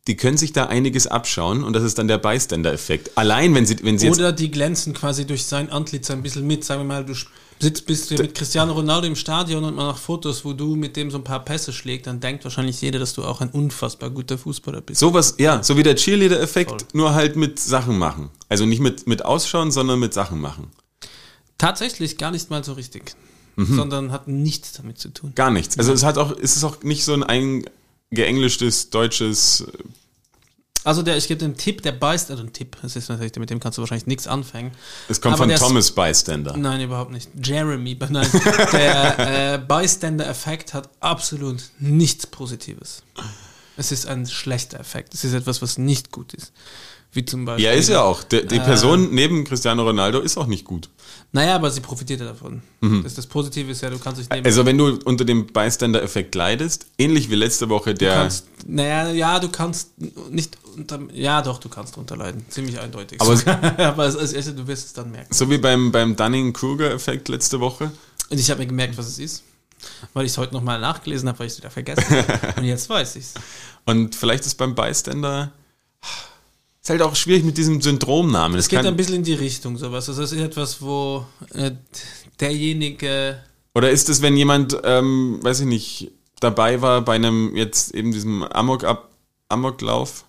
Die 0.08 0.16
können 0.16 0.38
sich 0.38 0.54
da 0.54 0.68
einiges 0.68 1.08
abschauen 1.08 1.64
und 1.64 1.74
das 1.74 1.82
ist 1.82 1.98
dann 1.98 2.08
der 2.08 2.20
Bystander-Effekt. 2.20 3.18
Allein, 3.18 3.56
wenn 3.56 3.66
sie, 3.66 3.78
wenn 3.82 3.98
sie 3.98 4.10
Oder 4.12 4.32
die 4.32 4.52
glänzen 4.52 4.94
quasi 4.94 5.26
durch 5.26 5.46
sein 5.46 5.72
Antlitz 5.72 6.12
ein 6.12 6.22
bisschen 6.22 6.46
mit. 6.46 6.64
Sagen 6.64 6.82
wir 6.82 6.86
mal, 6.86 7.04
du 7.04 7.16
sitzt 7.60 7.88
bist 7.88 8.12
du 8.12 8.16
mit 8.16 8.36
Cristiano 8.36 8.74
Ronaldo 8.74 9.08
im 9.08 9.16
Stadion 9.16 9.64
und 9.64 9.76
man 9.76 9.88
nach 9.88 9.98
Fotos, 9.98 10.46
wo 10.46 10.54
du 10.54 10.76
mit 10.76 10.96
dem 10.96 11.10
so 11.10 11.18
ein 11.18 11.24
paar 11.24 11.44
Pässe 11.44 11.74
schlägst, 11.74 12.06
dann 12.06 12.20
denkt 12.20 12.44
wahrscheinlich 12.44 12.80
jeder, 12.82 13.00
dass 13.00 13.14
du 13.14 13.24
auch 13.24 13.42
ein 13.42 13.50
unfassbar 13.50 14.12
guter 14.12 14.38
Fußballer 14.38 14.82
bist. 14.82 15.00
sowas, 15.00 15.36
ja, 15.40 15.64
so 15.64 15.76
wie 15.76 15.82
der 15.82 15.96
Cheerleader-Effekt, 15.96 16.94
nur 16.94 17.16
halt 17.16 17.36
mit 17.36 17.60
Sachen 17.60 17.98
machen. 17.98 18.30
Also 18.48 18.68
nicht 18.68 18.82
mit, 18.82 19.08
mit 19.08 19.26
Ausschauen, 19.26 19.72
sondern 19.72 20.00
mit 20.00 20.14
Sachen 20.14 20.40
machen. 20.40 20.68
Tatsächlich 21.58 22.18
gar 22.18 22.32
nicht 22.32 22.50
mal 22.50 22.64
so 22.64 22.74
richtig. 22.74 23.16
Mhm. 23.56 23.76
Sondern 23.76 24.12
hat 24.12 24.28
nichts 24.28 24.74
damit 24.74 24.98
zu 25.00 25.10
tun. 25.10 25.34
Gar 25.36 25.52
nichts. 25.52 25.78
Also 25.78 25.94
es 25.94 26.04
hat 26.04 26.18
auch, 26.18 26.36
es 26.38 26.58
ist 26.58 26.64
auch 26.64 26.84
nicht 26.84 27.06
so 27.06 27.14
ein 27.14 27.24
eingeenglischtes 27.24 28.90
deutsches 28.90 29.66
Also 30.84 31.02
der, 31.04 31.16
ich 31.16 31.28
gebe 31.30 31.40
den 31.40 31.56
Tipp, 31.56 31.82
der 31.82 31.94
beißt, 31.94 32.32
also 32.32 32.44
ein 32.44 32.52
Tipp, 32.52 32.76
das 32.82 32.98
ist 32.98 33.08
natürlich, 33.08 33.36
mit 33.38 33.50
dem 33.50 33.62
kannst 33.62 33.78
du 33.78 33.82
wahrscheinlich 33.82 34.08
nichts 34.08 34.28
anfangen. 34.28 34.72
Es 35.08 35.22
kommt 35.22 35.36
Aber 35.36 35.48
von 35.48 35.56
Thomas 35.56 35.90
Bystander. 35.90 36.58
Nein, 36.58 36.82
überhaupt 36.82 37.12
nicht. 37.12 37.30
Jeremy, 37.42 37.98
nein. 38.10 38.30
Der 38.74 39.54
äh, 39.54 39.58
Bystander-Effekt 39.58 40.74
hat 40.74 40.90
absolut 41.00 41.64
nichts 41.80 42.28
Positives. 42.28 43.04
Es 43.78 43.92
ist 43.92 44.06
ein 44.06 44.28
schlechter 44.28 44.80
Effekt. 44.80 45.14
Es 45.14 45.24
ist 45.24 45.34
etwas, 45.34 45.62
was 45.62 45.78
nicht 45.78 46.12
gut 46.12 46.34
ist. 46.34 46.52
Wie 47.16 47.24
zum 47.24 47.46
Beispiel. 47.46 47.66
Ja, 47.66 47.72
ist 47.72 47.88
ja 47.88 48.02
auch. 48.02 48.24
Äh. 48.34 48.46
die 48.46 48.60
Person 48.60 49.10
neben 49.12 49.46
Cristiano 49.46 49.84
Ronaldo 49.84 50.20
ist 50.20 50.38
auch 50.38 50.48
nicht 50.48 50.66
gut. 50.66 50.90
Naja, 51.32 51.56
aber 51.56 51.72
sie 51.72 51.80
profitiert 51.80 52.20
ja 52.20 52.28
davon. 52.28 52.62
Das, 53.04 53.14
das 53.14 53.26
Positive 53.26 53.72
ist 53.72 53.82
ja, 53.82 53.90
du 53.90 53.98
kannst 54.00 54.22
dich. 54.22 54.30
Mhm. 54.30 54.46
Also 54.46 54.66
wenn 54.66 54.78
du 54.78 55.00
unter 55.06 55.24
dem 55.24 55.48
Bystander-Effekt 55.48 56.36
leidest, 56.36 56.88
ähnlich 56.98 57.30
wie 57.30 57.36
letzte 57.36 57.70
Woche 57.70 57.94
du 57.94 58.00
der... 58.00 58.16
kannst, 58.16 58.48
naja, 58.68 59.10
ja, 59.12 59.40
du 59.40 59.50
kannst 59.50 59.92
nicht 60.30 60.58
unter. 60.76 61.00
Ja, 61.14 61.42
doch, 61.42 61.58
du 61.60 61.70
kannst 61.70 61.96
drunter 61.96 62.18
leiden. 62.18 62.46
Ziemlich 62.50 62.80
eindeutig. 62.80 63.22
Aber- 63.22 63.38
aber 63.78 64.06
es, 64.08 64.16
es, 64.16 64.54
du 64.54 64.68
wirst 64.68 64.88
es 64.88 64.94
dann 64.94 65.12
merken. 65.12 65.34
So 65.34 65.50
wie 65.50 65.58
beim, 65.58 65.92
beim 65.94 66.18
Dunning-Kruger-Effekt 66.18 67.30
letzte 67.30 67.62
Woche. 67.62 67.92
Und 68.30 68.40
ich 68.40 68.50
habe 68.52 68.60
mir 68.60 68.68
gemerkt, 68.68 68.98
was 68.98 69.08
es 69.08 69.20
ist. 69.20 69.44
Weil 70.14 70.26
ich 70.26 70.32
es 70.34 70.38
heute 70.38 70.54
nochmal 70.54 70.80
nachgelesen 70.82 71.30
habe, 71.30 71.40
weil 71.40 71.48
ich 71.48 71.54
es 71.54 71.60
wieder 71.60 71.70
vergessen 71.70 72.06
habe. 72.10 72.54
Und 72.60 72.66
jetzt 72.66 72.90
weiß 72.90 73.16
ich 73.16 73.24
es. 73.26 73.34
Und 73.86 74.16
vielleicht 74.16 74.46
ist 74.46 74.56
beim 74.56 74.76
Bystander... 74.76 75.54
Ist 76.86 76.92
halt 76.92 77.02
auch 77.02 77.16
schwierig 77.16 77.44
mit 77.44 77.58
diesem 77.58 77.82
Syndromnamen. 77.82 78.60
Es 78.60 78.70
geht 78.70 78.86
ein 78.86 78.96
bisschen 78.96 79.16
in 79.16 79.24
die 79.24 79.34
Richtung, 79.34 79.76
sowas. 79.76 80.08
Also 80.08 80.22
es 80.22 80.32
ist 80.32 80.40
etwas, 80.40 80.84
wo 80.84 81.26
äh, 81.56 81.72
derjenige. 82.40 83.42
Oder 83.74 83.90
ist 83.90 84.08
es, 84.08 84.22
wenn 84.22 84.38
jemand, 84.38 84.78
ähm, 84.84 85.40
weiß 85.42 85.62
ich 85.62 85.66
nicht, 85.66 86.12
dabei 86.42 86.84
war 86.84 87.02
bei 87.02 87.16
einem 87.16 87.56
jetzt 87.56 87.96
eben 87.96 88.12
diesem 88.12 88.44
Amok 88.44 88.84
-Ab 88.84 89.00
Amoklauf, 89.50 90.26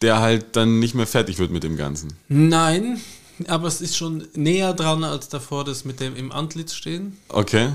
der 0.00 0.20
halt 0.20 0.56
dann 0.56 0.78
nicht 0.78 0.94
mehr 0.94 1.06
fertig 1.06 1.38
wird 1.38 1.50
mit 1.50 1.64
dem 1.64 1.76
Ganzen. 1.76 2.14
Nein, 2.28 2.98
aber 3.46 3.68
es 3.68 3.82
ist 3.82 3.98
schon 3.98 4.26
näher 4.32 4.72
dran 4.72 5.04
als 5.04 5.28
davor, 5.28 5.66
das 5.66 5.84
mit 5.84 6.00
dem 6.00 6.16
im 6.16 6.32
Antlitz 6.32 6.72
stehen. 6.72 7.18
Okay. 7.28 7.74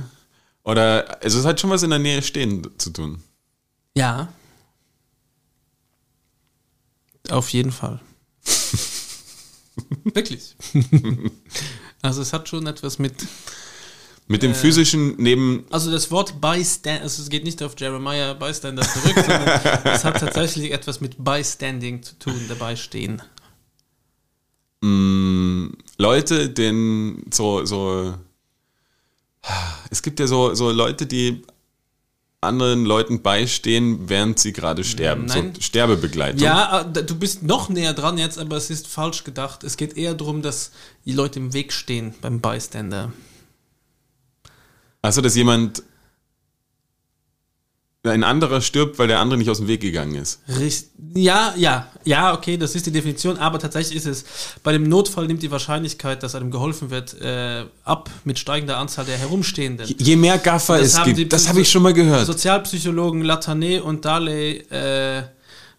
Oder, 0.63 1.19
also 1.21 1.37
es 1.37 1.45
hat 1.45 1.59
schon 1.59 1.69
was 1.69 1.83
in 1.83 1.91
der 1.91 1.99
Nähe 1.99 2.23
stehen 2.23 2.67
zu 2.79 2.89
tun. 2.89 3.21
Ja. 3.95 4.29
Auf 7.31 7.49
jeden 7.49 7.71
Fall. 7.71 7.99
Wirklich. 10.03 10.55
also 12.01 12.21
es 12.21 12.31
hat 12.33 12.47
schon 12.47 12.65
etwas 12.67 12.99
mit. 12.99 13.13
Mit 14.27 14.41
dem 14.41 14.55
physischen 14.55 15.15
neben, 15.17 15.65
Also 15.69 15.91
das 15.91 16.09
Wort 16.09 16.41
Bystand, 16.41 17.01
also 17.03 17.21
es 17.21 17.29
geht 17.29 17.43
nicht 17.43 17.61
auf 17.61 17.75
Jeremiah 17.77 18.33
Bystander 18.33 18.81
zurück, 18.81 19.13
sondern 19.15 19.47
es 19.83 20.03
hat 20.03 20.19
tatsächlich 20.19 20.71
etwas 20.71 20.99
mit 20.99 21.23
Bystanding 21.23 22.01
zu 22.01 22.17
tun, 22.17 22.41
dabei 22.47 22.75
stehen. 22.75 23.21
mh, 24.81 25.73
Leute, 25.99 26.49
den 26.49 27.23
so, 27.31 27.65
so, 27.65 28.15
es 29.91 30.01
gibt 30.01 30.19
ja 30.19 30.25
so, 30.25 30.55
so 30.55 30.71
Leute, 30.71 31.05
die 31.05 31.43
anderen 32.41 32.85
Leuten 32.85 33.21
beistehen, 33.21 34.07
während 34.09 34.39
sie 34.39 34.53
gerade 34.53 34.83
sterben. 34.83 35.25
Nein. 35.25 35.53
So 35.55 35.61
Sterbebegleitung. 35.61 36.41
Ja, 36.41 36.81
äh, 36.81 37.03
du 37.03 37.15
bist 37.17 37.43
noch 37.43 37.69
näher 37.69 37.93
dran 37.93 38.17
jetzt, 38.17 38.37
aber 38.37 38.57
es 38.57 38.69
ist 38.69 38.87
falsch 38.87 39.23
gedacht. 39.23 39.63
Es 39.63 39.77
geht 39.77 39.97
eher 39.97 40.13
darum, 40.13 40.41
dass 40.41 40.71
die 41.05 41.13
Leute 41.13 41.39
im 41.39 41.53
Weg 41.53 41.73
stehen 41.73 42.13
beim 42.21 42.39
Bystander. 42.39 43.11
Also, 45.01 45.21
dass 45.21 45.35
jemand 45.35 45.83
ein 48.13 48.23
anderer 48.23 48.61
stirbt, 48.61 48.99
weil 48.99 49.07
der 49.07 49.19
andere 49.19 49.37
nicht 49.37 49.49
aus 49.49 49.57
dem 49.57 49.67
Weg 49.67 49.81
gegangen 49.81 50.15
ist. 50.15 50.39
Richt- 50.47 50.87
Ja, 51.13 51.53
ja, 51.57 51.87
ja, 52.03 52.33
okay, 52.33 52.57
das 52.57 52.75
ist 52.75 52.85
die 52.85 52.91
Definition, 52.91 53.37
aber 53.37 53.57
tatsächlich 53.59 53.95
ist 53.97 54.05
es, 54.05 54.25
bei 54.63 54.71
dem 54.73 54.83
Notfall 54.83 55.27
nimmt 55.27 55.41
die 55.43 55.49
Wahrscheinlichkeit, 55.51 56.21
dass 56.23 56.35
einem 56.35 56.51
geholfen 56.51 56.89
wird, 56.89 57.19
äh, 57.21 57.65
ab 57.83 58.09
mit 58.25 58.37
steigender 58.39 58.77
Anzahl 58.77 59.05
der 59.05 59.17
Herumstehenden. 59.17 59.87
Je 59.97 60.15
mehr 60.17 60.37
Gaffer 60.37 60.77
Das 60.77 60.93
es 60.97 61.03
gibt, 61.03 61.31
das 61.31 61.47
habe 61.47 61.61
ich 61.61 61.69
schon 61.71 61.83
mal 61.83 61.93
gehört. 61.93 62.25
Sozialpsychologen 62.25 63.23
Latané 63.23 63.79
und 63.79 64.03
Daley 64.05 64.57
äh, 64.69 65.23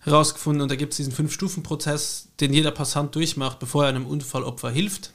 herausgefunden 0.01 0.63
und 0.63 0.71
da 0.71 0.77
gibt 0.77 0.93
es 0.93 0.97
diesen 0.99 1.13
Fünf-Stufen-Prozess, 1.13 2.29
den 2.41 2.53
jeder 2.53 2.71
Passant 2.71 3.15
durchmacht, 3.15 3.59
bevor 3.59 3.85
er 3.85 3.91
einem 3.91 4.07
Unfallopfer 4.07 4.71
hilft. 4.71 5.11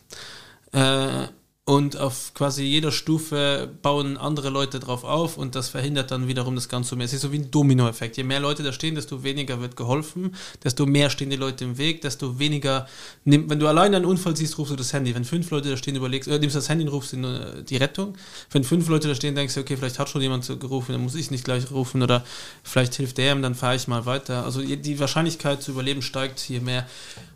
Äh, 0.74 1.28
und 1.66 1.96
auf 1.96 2.34
quasi 2.34 2.64
jeder 2.64 2.92
Stufe 2.92 3.70
bauen 3.84 4.18
andere 4.18 4.50
Leute 4.50 4.80
drauf 4.80 5.04
auf 5.04 5.38
und 5.38 5.54
das 5.54 5.70
verhindert 5.70 6.10
dann 6.10 6.28
wiederum 6.28 6.56
das 6.56 6.70
Ganze 6.70 6.96
mehr. 6.96 7.06
Es 7.06 7.14
ist 7.14 7.22
so 7.22 7.32
wie 7.32 7.38
ein 7.38 7.52
Dominoeffekt. 7.52 8.18
Je 8.18 8.24
mehr 8.24 8.40
Leute 8.40 8.64
da 8.64 8.74
stehen, 8.74 8.96
desto 8.96 9.24
weniger 9.24 9.62
wird 9.62 9.76
geholfen, 9.76 10.36
desto 10.64 10.88
mehr 10.88 11.12
stehen 11.12 11.30
die 11.30 11.36
Leute 11.36 11.64
im 11.64 11.78
Weg, 11.78 12.02
desto 12.02 12.40
weniger. 12.40 12.88
Nimm, 13.26 13.48
wenn 13.48 13.60
du 13.60 13.68
alleine 13.68 13.98
einen 13.98 14.06
Unfall 14.06 14.36
siehst, 14.36 14.58
rufst 14.58 14.72
du 14.72 14.76
das 14.76 14.92
Handy. 14.92 15.14
Wenn 15.14 15.24
fünf 15.24 15.52
Leute 15.52 15.70
da 15.70 15.78
stehen, 15.78 15.96
überlegst, 15.96 16.28
äh, 16.28 16.40
nimmst 16.40 16.56
das 16.56 16.68
Handy 16.68 16.84
und 16.84 16.92
rufst 16.92 17.14
äh, 17.14 17.64
die 17.64 17.78
Rettung. 17.78 18.18
Wenn 18.50 18.64
fünf 18.64 18.90
Leute 18.90 19.08
da 19.08 19.14
stehen, 19.14 19.36
denkst 19.36 19.54
du, 19.54 19.60
okay, 19.60 19.78
vielleicht 19.78 20.00
hat 20.00 20.10
schon 20.10 20.22
jemand 20.22 20.48
gerufen, 20.60 20.94
dann 20.94 21.02
muss 21.02 21.14
ich 21.14 21.30
nicht 21.30 21.46
gleich 21.46 21.70
rufen 21.70 22.02
oder 22.02 22.26
vielleicht 22.64 22.96
hilft 22.96 23.20
der 23.20 23.34
ihm, 23.34 23.44
dann 23.44 23.54
fahre 23.54 23.76
ich 23.76 23.88
mal 23.88 24.08
weiter. 24.08 24.46
Also 24.46 24.62
die 24.64 25.00
Wahrscheinlichkeit 25.00 25.62
zu 25.62 25.72
überleben 25.72 26.02
steigt, 26.02 26.50
je 26.50 26.60
mehr. 26.60 26.88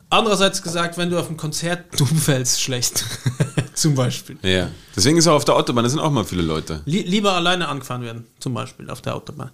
Andererseits 0.09 0.61
gesagt, 0.61 0.97
wenn 0.97 1.09
du 1.09 1.19
auf 1.19 1.27
einem 1.27 1.37
Konzert 1.37 1.85
du 1.99 2.03
umfällst, 2.05 2.61
schlecht. 2.61 3.03
zum 3.73 3.95
Beispiel. 3.95 4.37
Ja. 4.43 4.69
Deswegen 4.95 5.17
ist 5.17 5.27
auch 5.27 5.35
auf 5.35 5.45
der 5.45 5.55
Autobahn, 5.55 5.83
da 5.83 5.89
sind 5.89 5.99
auch 5.99 6.11
mal 6.11 6.23
viele 6.25 6.41
Leute. 6.43 6.81
Lie 6.85 7.01
lieber 7.03 7.33
alleine 7.33 7.67
angefahren 7.67 8.01
werden, 8.03 8.25
zum 8.39 8.53
Beispiel 8.53 8.89
auf 8.89 9.01
der 9.01 9.15
Autobahn. 9.15 9.51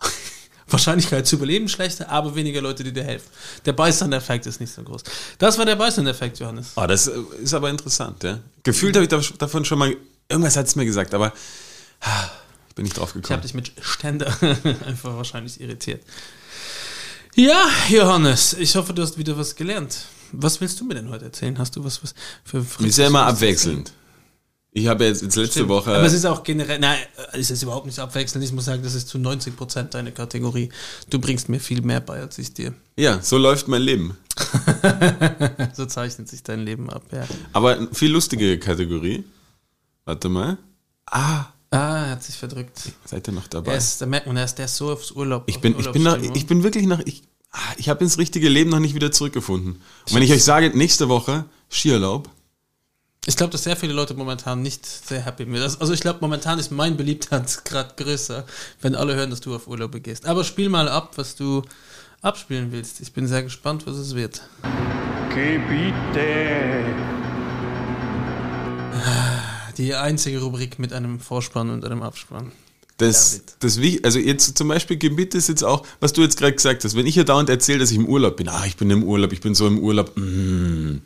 Wahrscheinlichkeit 0.68 1.26
zu 1.26 1.36
überleben 1.36 1.68
schlechter, 1.68 2.08
aber 2.08 2.34
weniger 2.34 2.60
Leute, 2.60 2.82
die 2.82 2.92
dir 2.92 3.04
helfen. 3.04 3.28
Der 3.64 3.72
Beißern-Effekt 3.72 4.46
ist 4.46 4.60
nicht 4.60 4.72
so 4.72 4.82
groß. 4.82 5.02
Das 5.38 5.56
war 5.58 5.64
der 5.64 5.76
Beißern-Effekt, 5.76 6.38
Johannes. 6.40 6.72
Ah, 6.74 6.86
das 6.88 7.06
äh, 7.06 7.12
ist 7.40 7.54
aber 7.54 7.70
interessant, 7.70 8.22
ja. 8.24 8.38
Gefühlt 8.64 8.96
habe 8.96 9.04
ich 9.04 9.10
dav- 9.10 9.36
davon 9.38 9.64
schon 9.64 9.78
mal, 9.78 9.96
irgendwas 10.28 10.56
hat 10.56 10.66
es 10.66 10.74
mir 10.74 10.84
gesagt, 10.84 11.14
aber 11.14 11.32
ah, 12.00 12.24
ich 12.68 12.74
bin 12.74 12.84
nicht 12.84 12.96
drauf 12.98 13.10
Ich 13.10 13.14
habe 13.14 13.22
gekommen. 13.22 13.42
dich 13.42 13.54
mit 13.54 13.72
Ständer 13.80 14.26
einfach 14.86 15.16
wahrscheinlich 15.16 15.60
irritiert. 15.60 16.02
Ja, 17.36 17.68
Johannes, 17.90 18.54
ich 18.54 18.74
hoffe, 18.76 18.94
du 18.94 19.02
hast 19.02 19.18
wieder 19.18 19.36
was 19.36 19.54
gelernt. 19.54 20.06
Was 20.32 20.58
willst 20.62 20.80
du 20.80 20.84
mir 20.86 20.94
denn 20.94 21.10
heute 21.10 21.26
erzählen? 21.26 21.58
Hast 21.58 21.76
du 21.76 21.84
was, 21.84 22.02
was 22.02 22.14
für 22.44 22.64
Ist 22.82 22.96
ja 22.96 23.08
immer 23.08 23.26
abwechselnd. 23.26 23.92
Ich 24.72 24.86
habe 24.86 25.04
jetzt, 25.04 25.20
jetzt 25.22 25.36
letzte 25.36 25.52
Stimmt. 25.52 25.68
Woche. 25.68 25.94
Aber 25.94 26.04
es 26.06 26.14
ist 26.14 26.24
auch 26.24 26.42
generell, 26.42 26.78
nein, 26.78 26.98
es 27.32 27.50
ist 27.50 27.62
überhaupt 27.62 27.84
nicht 27.84 27.98
abwechselnd. 27.98 28.42
Ich 28.42 28.52
muss 28.52 28.64
sagen, 28.64 28.82
das 28.82 28.94
ist 28.94 29.08
zu 29.08 29.18
90% 29.18 29.82
deine 29.84 30.12
Kategorie. 30.12 30.70
Du 31.10 31.18
bringst 31.18 31.50
mir 31.50 31.60
viel 31.60 31.82
mehr 31.82 32.00
bei, 32.00 32.20
als 32.20 32.38
ich 32.38 32.54
dir. 32.54 32.72
ja, 32.96 33.20
so 33.20 33.36
läuft 33.36 33.68
mein 33.68 33.82
Leben. 33.82 34.16
So 35.74 35.84
zeichnet 35.84 36.28
sich 36.28 36.42
dein 36.42 36.60
Leben 36.60 36.88
ab, 36.88 37.02
ja. 37.12 37.26
Aber 37.52 37.76
eine 37.76 37.88
viel 37.92 38.10
lustige 38.10 38.58
Kategorie. 38.58 39.24
Warte 40.06 40.30
mal. 40.30 40.56
Ah, 41.04 41.46
Ah, 41.76 42.04
er 42.06 42.10
hat 42.10 42.22
sich 42.22 42.36
verdrückt. 42.36 42.80
seid 43.04 43.28
ihr 43.28 43.32
noch 43.32 43.46
dabei? 43.48 43.76
ist, 43.76 44.00
da 44.00 44.06
merkt 44.06 44.26
man, 44.26 44.36
er 44.36 44.44
ist, 44.44 44.54
der 44.56 44.64
ist 44.66 44.76
so 44.76 44.90
aufs 44.92 45.10
Urlaub. 45.12 45.44
Ich 45.46 45.60
bin, 45.60 45.78
ich 45.78 45.90
bin, 45.90 46.02
noch, 46.02 46.12
Urlaubsstimmung. 46.12 46.36
ich 46.36 46.46
bin 46.46 46.62
wirklich 46.62 46.86
nach, 46.86 47.00
ich, 47.04 47.22
ah, 47.52 47.58
ich 47.76 47.88
habe 47.88 48.02
ins 48.04 48.18
richtige 48.18 48.48
Leben 48.48 48.70
noch 48.70 48.78
nicht 48.80 48.94
wieder 48.94 49.12
zurückgefunden. 49.12 49.72
Und 50.08 50.14
wenn 50.14 50.22
ich 50.22 50.32
euch 50.32 50.44
sage, 50.44 50.70
nächste 50.76 51.08
Woche 51.08 51.44
Skiurlaub, 51.70 52.28
Ich 53.26 53.36
glaube, 53.36 53.50
dass 53.50 53.64
sehr 53.64 53.76
viele 53.76 53.92
Leute 53.92 54.14
momentan 54.14 54.62
nicht 54.62 54.86
sehr 54.86 55.24
happy 55.24 55.44
mit. 55.46 55.60
das- 55.60 55.80
Also 55.80 55.92
ich 55.92 56.00
glaube, 56.00 56.18
momentan 56.20 56.58
ist 56.60 56.70
mein 56.70 56.96
Beliebtheitsgrad 56.96 57.96
größer, 58.02 58.44
wenn 58.80 58.94
alle 58.94 59.14
hören, 59.16 59.30
dass 59.30 59.40
du 59.40 59.54
auf 59.54 59.66
Urlaub 59.66 60.00
gehst. 60.02 60.26
Aber 60.26 60.44
spiel 60.44 60.68
mal 60.68 60.88
ab, 60.88 61.12
was 61.16 61.34
du 61.36 61.62
abspielen 62.22 62.70
willst. 62.72 63.00
Ich 63.00 63.12
bin 63.12 63.26
sehr 63.26 63.42
gespannt, 63.42 63.86
was 63.86 63.96
es 63.96 64.14
wird. 64.14 64.42
Gebiete. 65.34 66.84
Die 69.76 69.94
einzige 69.94 70.40
Rubrik 70.40 70.78
mit 70.78 70.92
einem 70.92 71.20
Vorspann 71.20 71.70
und 71.70 71.84
einem 71.84 72.02
Abspann. 72.02 72.52
das, 72.96 73.42
das 73.60 73.80
wie, 73.80 74.02
also 74.04 74.18
jetzt 74.18 74.56
zum 74.56 74.68
Beispiel 74.68 74.96
Gebiet 74.96 75.34
ist 75.34 75.48
jetzt 75.48 75.62
auch, 75.62 75.86
was 76.00 76.12
du 76.12 76.22
jetzt 76.22 76.38
gerade 76.38 76.54
gesagt 76.54 76.84
hast, 76.84 76.96
wenn 76.96 77.06
ich 77.06 77.14
hier 77.14 77.24
dauernd 77.24 77.50
erzähle, 77.50 77.80
dass 77.80 77.90
ich 77.90 77.96
im 77.96 78.06
Urlaub 78.06 78.36
bin, 78.36 78.48
ah, 78.48 78.64
ich 78.66 78.76
bin 78.76 78.90
im 78.90 79.02
Urlaub, 79.02 79.32
ich 79.32 79.40
bin 79.40 79.54
so 79.54 79.66
im 79.66 79.78
Urlaub, 79.78 80.16
mm. 80.16 81.02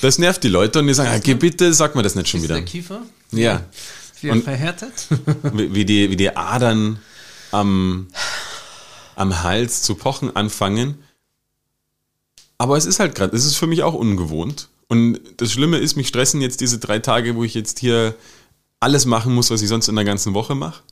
das 0.00 0.18
nervt 0.18 0.44
die 0.44 0.48
Leute 0.48 0.78
und 0.78 0.86
die 0.86 0.94
sagen, 0.94 1.10
ah, 1.12 1.18
Gebiete, 1.18 1.74
sag 1.74 1.96
mir 1.96 2.02
das 2.02 2.14
nicht 2.14 2.28
schon 2.28 2.38
Ist 2.38 2.44
wieder. 2.44 2.54
der 2.54 2.64
Kiefer? 2.64 3.02
Ja, 3.32 3.64
Wie 4.20 4.40
verhärtet? 4.40 5.08
wie, 5.52 5.74
wie, 5.74 5.84
die, 5.84 6.10
wie 6.10 6.16
die 6.16 6.36
Adern 6.36 7.00
am, 7.50 8.06
am 9.16 9.42
Hals 9.42 9.82
zu 9.82 9.96
pochen 9.96 10.34
anfangen. 10.36 10.98
Aber 12.58 12.76
es 12.76 12.86
ist 12.86 13.00
halt 13.00 13.16
gerade, 13.16 13.36
es 13.36 13.44
ist 13.44 13.56
für 13.56 13.66
mich 13.66 13.82
auch 13.82 13.94
ungewohnt. 13.94 14.68
Und 14.92 15.20
das 15.38 15.50
Schlimme 15.50 15.78
ist, 15.78 15.96
mich 15.96 16.08
stressen 16.08 16.42
jetzt 16.42 16.60
diese 16.60 16.78
drei 16.78 16.98
Tage, 16.98 17.34
wo 17.34 17.44
ich 17.44 17.54
jetzt 17.54 17.78
hier 17.78 18.14
alles 18.78 19.06
machen 19.06 19.34
muss, 19.34 19.50
was 19.50 19.62
ich 19.62 19.68
sonst 19.70 19.88
in 19.88 19.96
der 19.96 20.04
ganzen 20.04 20.34
Woche 20.34 20.54
mache. 20.54 20.82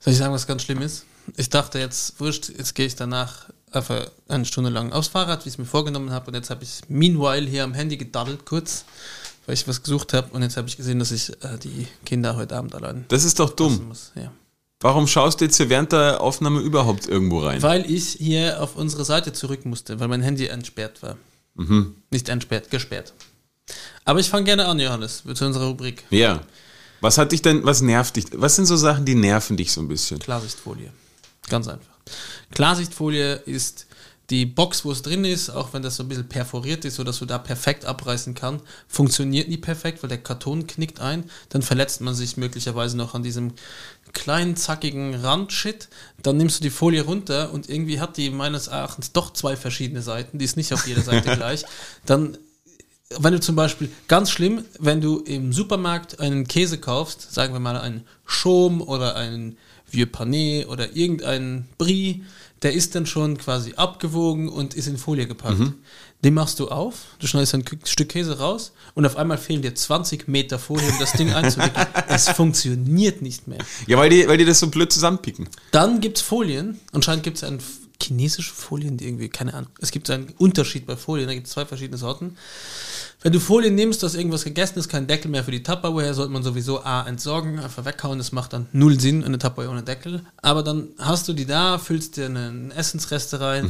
Soll 0.00 0.12
ich 0.12 0.18
sagen, 0.18 0.34
was 0.34 0.46
ganz 0.46 0.64
schlimm 0.64 0.82
ist? 0.82 1.06
Ich 1.38 1.48
dachte 1.48 1.78
jetzt, 1.78 2.20
wurscht, 2.20 2.50
jetzt 2.50 2.74
gehe 2.74 2.84
ich 2.84 2.96
danach 2.96 3.48
einfach 3.72 4.10
eine 4.28 4.44
Stunde 4.44 4.68
lang 4.68 4.92
aufs 4.92 5.08
Fahrrad, 5.08 5.46
wie 5.46 5.48
ich 5.48 5.54
es 5.54 5.58
mir 5.58 5.64
vorgenommen 5.64 6.10
habe. 6.10 6.26
Und 6.26 6.34
jetzt 6.34 6.50
habe 6.50 6.62
ich 6.62 6.82
meanwhile 6.88 7.48
hier 7.48 7.64
am 7.64 7.72
Handy 7.72 7.96
gedaddelt 7.96 8.44
kurz, 8.44 8.84
weil 9.46 9.54
ich 9.54 9.66
was 9.66 9.82
gesucht 9.82 10.12
habe. 10.12 10.28
Und 10.34 10.42
jetzt 10.42 10.58
habe 10.58 10.68
ich 10.68 10.76
gesehen, 10.76 10.98
dass 10.98 11.10
ich 11.10 11.30
äh, 11.42 11.56
die 11.56 11.86
Kinder 12.04 12.36
heute 12.36 12.54
Abend 12.54 12.74
allein 12.74 13.06
Das 13.08 13.24
ist 13.24 13.40
doch 13.40 13.56
dumm. 13.56 13.88
muss. 13.88 14.12
Ja. 14.14 14.30
Warum 14.80 15.06
schaust 15.06 15.40
du 15.40 15.46
jetzt 15.46 15.56
hier 15.56 15.70
während 15.70 15.92
der 15.92 16.20
Aufnahme 16.20 16.60
überhaupt 16.60 17.08
irgendwo 17.08 17.38
rein? 17.38 17.62
Weil 17.62 17.90
ich 17.90 18.10
hier 18.18 18.62
auf 18.62 18.76
unsere 18.76 19.06
Seite 19.06 19.32
zurück 19.32 19.64
musste, 19.64 20.00
weil 20.00 20.08
mein 20.08 20.20
Handy 20.20 20.48
entsperrt 20.48 21.02
war. 21.02 21.16
Mhm. 21.54 21.96
Nicht 22.10 22.28
entsperrt, 22.28 22.70
gesperrt. 22.70 23.12
Aber 24.04 24.20
ich 24.20 24.28
fange 24.28 24.44
gerne 24.44 24.66
an, 24.66 24.78
Johannes, 24.78 25.22
zu 25.34 25.44
unserer 25.44 25.66
Rubrik. 25.66 26.04
Ja. 26.10 26.40
Was 27.00 27.16
hat 27.18 27.32
dich 27.32 27.42
denn, 27.42 27.64
was 27.64 27.80
nervt 27.80 28.16
dich? 28.16 28.26
Was 28.32 28.56
sind 28.56 28.66
so 28.66 28.76
Sachen, 28.76 29.04
die 29.04 29.14
nerven 29.14 29.56
dich 29.56 29.72
so 29.72 29.80
ein 29.80 29.88
bisschen? 29.88 30.18
Klarsichtfolie. 30.18 30.92
Ganz 31.48 31.68
einfach. 31.68 31.98
Klarsichtfolie 32.52 33.34
ist 33.46 33.86
die 34.30 34.46
Box, 34.46 34.84
wo 34.84 34.92
es 34.92 35.02
drin 35.02 35.24
ist, 35.24 35.50
auch 35.50 35.72
wenn 35.72 35.82
das 35.82 35.96
so 35.96 36.04
ein 36.04 36.08
bisschen 36.08 36.28
perforiert 36.28 36.84
ist, 36.84 36.96
sodass 36.96 37.18
du 37.18 37.26
da 37.26 37.38
perfekt 37.38 37.84
abreißen 37.84 38.34
kann, 38.34 38.62
funktioniert 38.86 39.48
nie 39.48 39.56
perfekt, 39.56 40.02
weil 40.02 40.08
der 40.08 40.22
Karton 40.22 40.66
knickt 40.66 41.00
ein. 41.00 41.24
Dann 41.48 41.62
verletzt 41.62 42.00
man 42.00 42.14
sich 42.14 42.36
möglicherweise 42.36 42.96
noch 42.96 43.14
an 43.14 43.24
diesem 43.24 43.52
kleinen, 44.12 44.56
zackigen 44.56 45.16
Randshit. 45.16 45.88
Dann 46.22 46.36
nimmst 46.36 46.60
du 46.60 46.62
die 46.62 46.70
Folie 46.70 47.02
runter 47.02 47.52
und 47.52 47.68
irgendwie 47.68 48.00
hat 48.00 48.16
die 48.16 48.30
meines 48.30 48.68
Erachtens 48.68 49.12
doch 49.12 49.32
zwei 49.32 49.56
verschiedene 49.56 50.02
Seiten. 50.02 50.38
Die 50.38 50.44
ist 50.44 50.56
nicht 50.56 50.72
auf 50.72 50.86
jeder 50.86 51.02
Seite 51.02 51.30
gleich. 51.36 51.64
Dann 52.06 52.38
wenn 53.18 53.32
du 53.32 53.40
zum 53.40 53.56
Beispiel, 53.56 53.90
ganz 54.06 54.30
schlimm, 54.30 54.64
wenn 54.78 55.00
du 55.00 55.18
im 55.18 55.52
Supermarkt 55.52 56.20
einen 56.20 56.46
Käse 56.46 56.78
kaufst, 56.78 57.34
sagen 57.34 57.52
wir 57.52 57.58
mal 57.58 57.76
einen 57.76 58.06
Chaume 58.24 58.84
oder 58.84 59.16
einen 59.16 59.58
Vieux 59.90 60.08
Pané 60.08 60.66
oder 60.66 60.94
irgendeinen 60.94 61.66
Brie, 61.76 62.22
der 62.62 62.74
ist 62.74 62.94
dann 62.94 63.06
schon 63.06 63.38
quasi 63.38 63.74
abgewogen 63.74 64.48
und 64.48 64.74
ist 64.74 64.86
in 64.86 64.98
Folie 64.98 65.26
gepackt. 65.26 65.60
Den 66.22 66.34
machst 66.34 66.60
du 66.60 66.68
auf, 66.68 67.06
du 67.18 67.26
schneidest 67.26 67.54
ein 67.54 67.64
Stück 67.84 68.10
Käse 68.10 68.38
raus 68.38 68.72
und 68.94 69.06
auf 69.06 69.16
einmal 69.16 69.38
fehlen 69.38 69.62
dir 69.62 69.74
20 69.74 70.28
Meter 70.28 70.58
Folie, 70.58 70.86
um 70.86 70.98
das 70.98 71.12
Ding 71.12 71.32
einzuwickeln. 71.32 71.86
es 72.08 72.28
funktioniert 72.36 73.22
nicht 73.22 73.48
mehr. 73.48 73.60
Ja, 73.86 73.96
weil 73.96 74.10
die, 74.10 74.28
weil 74.28 74.36
die 74.36 74.44
das 74.44 74.60
so 74.60 74.68
blöd 74.68 74.92
zusammenpicken. 74.92 75.48
Dann 75.70 76.00
gibt 76.00 76.18
es 76.18 76.22
Folien. 76.22 76.78
Anscheinend 76.92 77.22
gibt 77.22 77.38
es 77.38 77.44
ein 77.44 77.58
chinesische 78.02 78.52
Folien, 78.52 78.98
die 78.98 79.06
irgendwie, 79.06 79.28
keine 79.28 79.54
Ahnung. 79.54 79.70
Es 79.80 79.90
gibt 79.90 80.10
einen 80.10 80.34
Unterschied 80.38 80.86
bei 80.86 80.96
Folien, 80.96 81.28
da 81.28 81.34
gibt 81.34 81.46
es 81.46 81.52
zwei 81.52 81.64
verschiedene 81.64 81.96
Sorten. 81.96 82.36
Wenn 83.22 83.32
du 83.32 83.40
Folien 83.40 83.74
nimmst, 83.74 84.02
du 84.02 84.06
hast 84.06 84.14
irgendwas 84.14 84.44
gegessen, 84.44 84.78
ist 84.78 84.88
kein 84.88 85.06
Deckel 85.06 85.30
mehr 85.30 85.44
für 85.44 85.50
die 85.50 85.62
Tupperware, 85.62 86.14
sollte 86.14 86.32
man 86.32 86.42
sowieso 86.42 86.82
A 86.82 87.06
entsorgen, 87.06 87.58
einfach 87.58 87.84
weghauen, 87.84 88.16
das 88.16 88.32
macht 88.32 88.54
dann 88.54 88.66
null 88.72 88.98
Sinn, 88.98 89.24
eine 89.24 89.36
Tupperware 89.36 89.68
ohne 89.68 89.82
Deckel. 89.82 90.24
Aber 90.40 90.62
dann 90.62 90.88
hast 90.98 91.28
du 91.28 91.34
die 91.34 91.44
da, 91.44 91.76
füllst 91.76 92.16
dir 92.16 92.24
einen 92.24 92.70
Essensreste 92.70 93.38
rein 93.38 93.66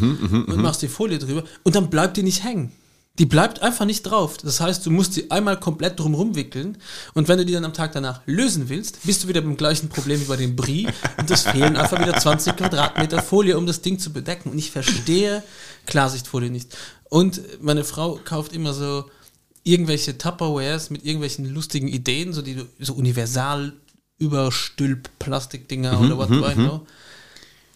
und 0.46 0.62
machst 0.62 0.82
die 0.82 0.88
Folie 0.88 1.18
drüber 1.18 1.42
und 1.64 1.74
dann 1.74 1.90
bleibt 1.90 2.16
die 2.16 2.22
nicht 2.22 2.44
hängen. 2.44 2.70
Die 3.18 3.26
bleibt 3.26 3.60
einfach 3.60 3.86
nicht 3.86 4.02
drauf. 4.02 4.36
Das 4.36 4.60
heißt, 4.60 4.86
du 4.86 4.90
musst 4.92 5.14
sie 5.14 5.32
einmal 5.32 5.58
komplett 5.58 5.98
drumherum 5.98 6.36
wickeln 6.36 6.78
und 7.14 7.26
wenn 7.26 7.38
du 7.38 7.44
die 7.44 7.52
dann 7.52 7.64
am 7.64 7.72
Tag 7.74 7.90
danach 7.90 8.20
lösen 8.26 8.68
willst, 8.68 9.04
bist 9.04 9.24
du 9.24 9.28
wieder 9.28 9.40
beim 9.40 9.56
gleichen 9.56 9.88
Problem 9.88 10.20
wie 10.20 10.26
bei 10.26 10.36
dem 10.36 10.54
Brie 10.54 10.86
und 11.18 11.28
es 11.28 11.42
fehlen 11.42 11.76
einfach 11.76 12.00
wieder 12.00 12.16
20 12.16 12.56
Quadratmeter 12.56 13.20
Folie, 13.20 13.58
um 13.58 13.66
das 13.66 13.82
Ding 13.82 13.98
zu 13.98 14.12
bedecken. 14.12 14.52
Und 14.52 14.58
ich 14.58 14.70
verstehe 14.70 15.42
Klarsichtfolie 15.86 16.50
nicht. 16.50 16.76
Und 17.08 17.40
meine 17.60 17.82
Frau 17.82 18.20
kauft 18.24 18.52
immer 18.52 18.72
so 18.72 19.06
irgendwelche 19.64 20.16
Tupperwares 20.18 20.90
mit 20.90 21.04
irgendwelchen 21.04 21.46
lustigen 21.52 21.88
Ideen, 21.88 22.32
so 22.32 22.42
die 22.42 22.54
du- 22.54 22.66
so 22.78 22.94
universal 22.94 23.72
überstülp 24.18 25.08
Plastikdinger 25.18 26.00
oder 26.00 26.16
what 26.18 26.30
do 26.30 26.46
I 26.46 26.54
know. 26.54 26.86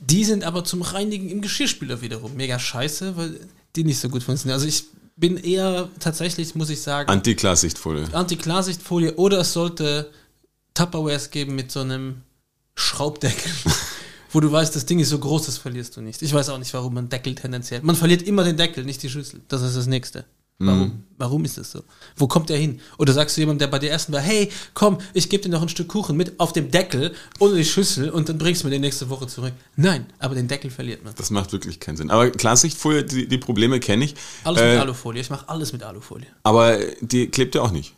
Die 0.00 0.24
sind 0.24 0.44
aber 0.44 0.64
zum 0.64 0.82
Reinigen 0.82 1.30
im 1.30 1.40
Geschirrspüler 1.40 2.02
wiederum 2.02 2.34
mega 2.34 2.58
scheiße, 2.58 3.16
weil 3.16 3.40
die 3.76 3.84
nicht 3.84 3.98
so 3.98 4.08
gut 4.08 4.22
funktionieren. 4.22 4.54
Also 4.54 4.66
ich 4.66 4.84
bin 5.16 5.36
eher 5.36 5.88
tatsächlich, 6.00 6.54
muss 6.54 6.68
ich 6.70 6.82
sagen, 6.82 7.08
Anti-Klarsichtfolie. 7.10 8.08
Anti-Klarsichtfolie 8.12 9.14
oder 9.14 9.38
es 9.40 9.52
sollte 9.52 10.10
Tupperwares 10.74 11.30
geben 11.30 11.54
mit 11.54 11.70
so 11.72 11.80
einem 11.80 12.22
Schraubdeckel, 12.74 13.50
wo 14.32 14.40
du 14.40 14.50
weißt, 14.50 14.74
das 14.74 14.84
Ding 14.86 14.98
ist 14.98 15.10
so 15.10 15.18
groß, 15.18 15.46
das 15.46 15.56
verlierst 15.58 15.96
du 15.96 16.00
nicht. 16.02 16.20
Ich 16.20 16.32
weiß 16.34 16.48
auch 16.50 16.58
nicht, 16.58 16.74
warum 16.74 16.94
man 16.94 17.08
Deckel 17.08 17.34
tendenziell. 17.36 17.80
Man 17.82 17.96
verliert 17.96 18.22
immer 18.22 18.42
den 18.44 18.56
Deckel, 18.56 18.84
nicht 18.84 19.02
die 19.02 19.08
Schüssel. 19.10 19.40
Das 19.48 19.62
ist 19.62 19.76
das 19.76 19.86
Nächste. 19.86 20.24
Warum? 20.58 21.02
Warum 21.16 21.44
ist 21.44 21.58
das 21.58 21.70
so? 21.72 21.80
Wo 22.16 22.26
kommt 22.26 22.48
der 22.48 22.56
hin? 22.58 22.80
Oder 22.98 23.12
sagst 23.12 23.36
du 23.36 23.40
jemandem, 23.40 23.60
der 23.60 23.66
bei 23.68 23.78
dir 23.78 23.90
essen 23.92 24.12
war, 24.12 24.20
hey, 24.20 24.50
komm, 24.72 24.98
ich 25.12 25.28
gebe 25.28 25.42
dir 25.44 25.48
noch 25.48 25.62
ein 25.62 25.68
Stück 25.68 25.88
Kuchen 25.88 26.16
mit 26.16 26.38
auf 26.40 26.52
dem 26.52 26.70
Deckel 26.70 27.12
ohne 27.38 27.54
die 27.56 27.64
Schüssel 27.64 28.10
und 28.10 28.28
dann 28.28 28.38
bringst 28.38 28.62
du 28.62 28.66
mir 28.66 28.70
den 28.72 28.80
nächste 28.80 29.08
Woche 29.10 29.26
zurück. 29.26 29.52
Nein, 29.76 30.06
aber 30.18 30.34
den 30.34 30.48
Deckel 30.48 30.70
verliert 30.70 31.04
man. 31.04 31.12
Das 31.16 31.30
macht 31.30 31.52
wirklich 31.52 31.80
keinen 31.80 31.96
Sinn. 31.96 32.10
Aber 32.10 32.30
Klarsichtfolie, 32.30 33.04
die, 33.04 33.26
die 33.28 33.38
Probleme 33.38 33.78
kenne 33.80 34.04
ich. 34.04 34.14
Alles 34.44 34.60
Äh, 34.62 34.72
mit 34.74 34.80
Alufolie. 34.82 35.20
Ich 35.20 35.30
mache 35.30 35.48
alles 35.48 35.72
mit 35.72 35.82
Alufolie. 35.82 36.26
Aber 36.42 36.78
die 37.00 37.28
klebt 37.28 37.54
ja 37.54 37.62
auch 37.62 37.70
nicht. 37.72 37.94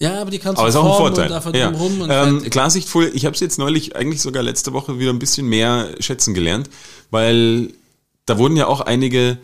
Ja, 0.00 0.20
aber 0.20 0.30
die 0.30 0.38
kannst 0.38 0.60
Aber 0.60 0.70
du 0.70 0.78
auch 0.78 0.84
ein 0.84 0.96
formen 1.12 1.14
Vorteil. 1.16 1.46
und 1.46 1.56
Ja. 1.56 1.70
drumrum 1.70 2.00
und 2.02 2.10
Ähm. 2.10 2.50
Klarsichtfolie, 2.50 3.10
ich 3.10 3.24
habe 3.26 3.34
es 3.34 3.40
jetzt 3.40 3.58
neulich, 3.58 3.96
eigentlich 3.96 4.20
sogar 4.22 4.42
letzte 4.42 4.72
Woche 4.72 4.98
wieder 4.98 5.10
ein 5.10 5.18
bisschen 5.18 5.46
mehr 5.46 5.88
schätzen 6.00 6.34
gelernt, 6.34 6.70
weil 7.10 7.72
da 8.26 8.38
wurden 8.38 8.56
ja 8.56 8.66
auch 8.66 8.80
einige 8.82 9.38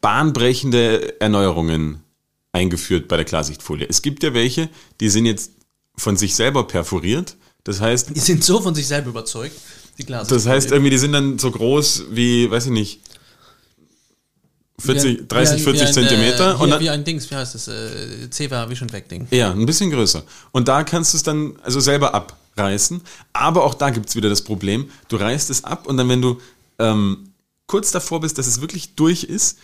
bahnbrechende 0.00 1.20
Erneuerungen 1.20 2.02
eingeführt 2.52 3.08
bei 3.08 3.16
der 3.16 3.24
Klarsichtfolie. 3.24 3.86
Es 3.88 4.02
gibt 4.02 4.22
ja 4.22 4.34
welche, 4.34 4.68
die 5.00 5.08
sind 5.08 5.26
jetzt 5.26 5.52
von 5.96 6.16
sich 6.16 6.34
selber 6.34 6.66
perforiert. 6.66 7.36
Das 7.64 7.80
heißt, 7.80 8.14
Die 8.14 8.20
sind 8.20 8.44
so 8.44 8.60
von 8.60 8.74
sich 8.74 8.86
selber 8.86 9.10
überzeugt, 9.10 9.56
die 9.98 10.04
Glas. 10.04 10.28
das 10.28 10.46
heißt 10.46 10.70
irgendwie, 10.70 10.90
die 10.90 10.98
sind 10.98 11.12
dann 11.12 11.38
so 11.38 11.50
groß 11.50 12.04
wie, 12.10 12.50
weiß 12.50 12.66
ich 12.66 12.72
nicht, 12.72 13.00
40, 14.80 15.28
30, 15.28 15.62
40 15.62 15.92
Zentimeter. 15.92 16.60
Und 16.60 16.68
wie, 16.68 16.70
dann, 16.70 16.80
wie 16.80 16.90
ein 16.90 17.04
Dings, 17.04 17.28
wie 17.30 17.34
heißt 17.34 17.54
das? 17.56 17.66
Äh, 17.66 18.30
Ceva 18.30 18.70
Vision 18.70 18.92
Weg 18.92 19.08
Ding. 19.08 19.26
Ja, 19.30 19.50
ein 19.50 19.66
bisschen 19.66 19.90
größer. 19.90 20.22
Und 20.52 20.68
da 20.68 20.84
kannst 20.84 21.12
du 21.12 21.16
es 21.16 21.24
dann 21.24 21.56
also 21.64 21.80
selber 21.80 22.14
abreißen. 22.14 23.02
Aber 23.32 23.64
auch 23.64 23.74
da 23.74 23.90
gibt's 23.90 24.14
wieder 24.14 24.28
das 24.28 24.42
Problem, 24.42 24.88
du 25.08 25.16
reißt 25.16 25.50
es 25.50 25.64
ab 25.64 25.86
und 25.88 25.96
dann, 25.96 26.08
wenn 26.08 26.22
du 26.22 26.40
ähm, 26.78 27.30
kurz 27.66 27.90
davor 27.90 28.20
bist, 28.20 28.38
dass 28.38 28.46
es 28.46 28.60
wirklich 28.60 28.94
durch 28.94 29.24
ist, 29.24 29.58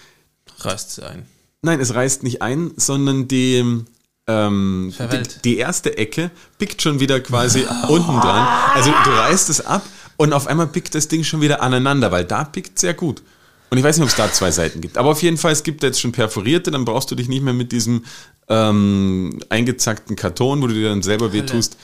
Reißt 0.61 0.95
sie 0.95 1.07
ein. 1.07 1.27
nein, 1.63 1.81
es 1.81 1.95
reißt 1.95 2.23
nicht 2.23 2.43
ein, 2.43 2.73
sondern 2.77 3.29
die, 3.29 3.85
ähm, 4.27 4.89
die, 4.91 4.97
Verwellt. 4.97 5.45
die 5.45 5.57
erste 5.59 5.97
Ecke 5.99 6.31
pickt 6.59 6.83
schon 6.83 7.01
wieder 7.01 7.21
quasi 7.21 7.65
unten 7.89 8.21
dran. 8.21 8.47
Also 8.75 8.91
du 9.05 9.11
reißt 9.11 9.51
es 9.51 9.65
ab 9.65 9.85
und 10.17 10.33
auf 10.33 10.47
einmal 10.47 10.67
pickt 10.67 10.95
das 10.95 11.09
Ding 11.09 11.25
schon 11.25 11.41
wieder 11.41 11.63
aneinander, 11.63 12.11
weil 12.13 12.25
da 12.25 12.45
pickt 12.45 12.79
sehr 12.79 12.95
gut. 12.95 13.23
Und 13.71 13.79
ich 13.79 13.85
weiß 13.85 13.97
nicht, 13.97 14.05
ob 14.05 14.11
es 14.11 14.17
da 14.17 14.31
zwei 14.33 14.51
Seiten 14.51 14.81
gibt. 14.81 14.97
Aber 14.99 15.11
auf 15.11 15.23
jeden 15.23 15.37
Fall, 15.37 15.53
es 15.53 15.63
gibt 15.65 15.83
jetzt 15.83 16.01
schon 16.01 16.13
perforierte, 16.13 16.71
dann 16.71 16.85
brauchst 16.85 17.11
du 17.11 17.17
dich 17.17 17.29
nicht 17.29 17.43
mehr 17.43 17.55
mit 17.55 17.73
diesem 17.73 18.05
ähm, 18.49 19.41
eingezackten 19.49 20.15
Karton, 20.17 20.63
wo 20.63 20.69
du 20.69 20.75
dir 20.75 20.91
dann 20.91 21.03
selber 21.03 21.33
wehtust. 21.33 21.77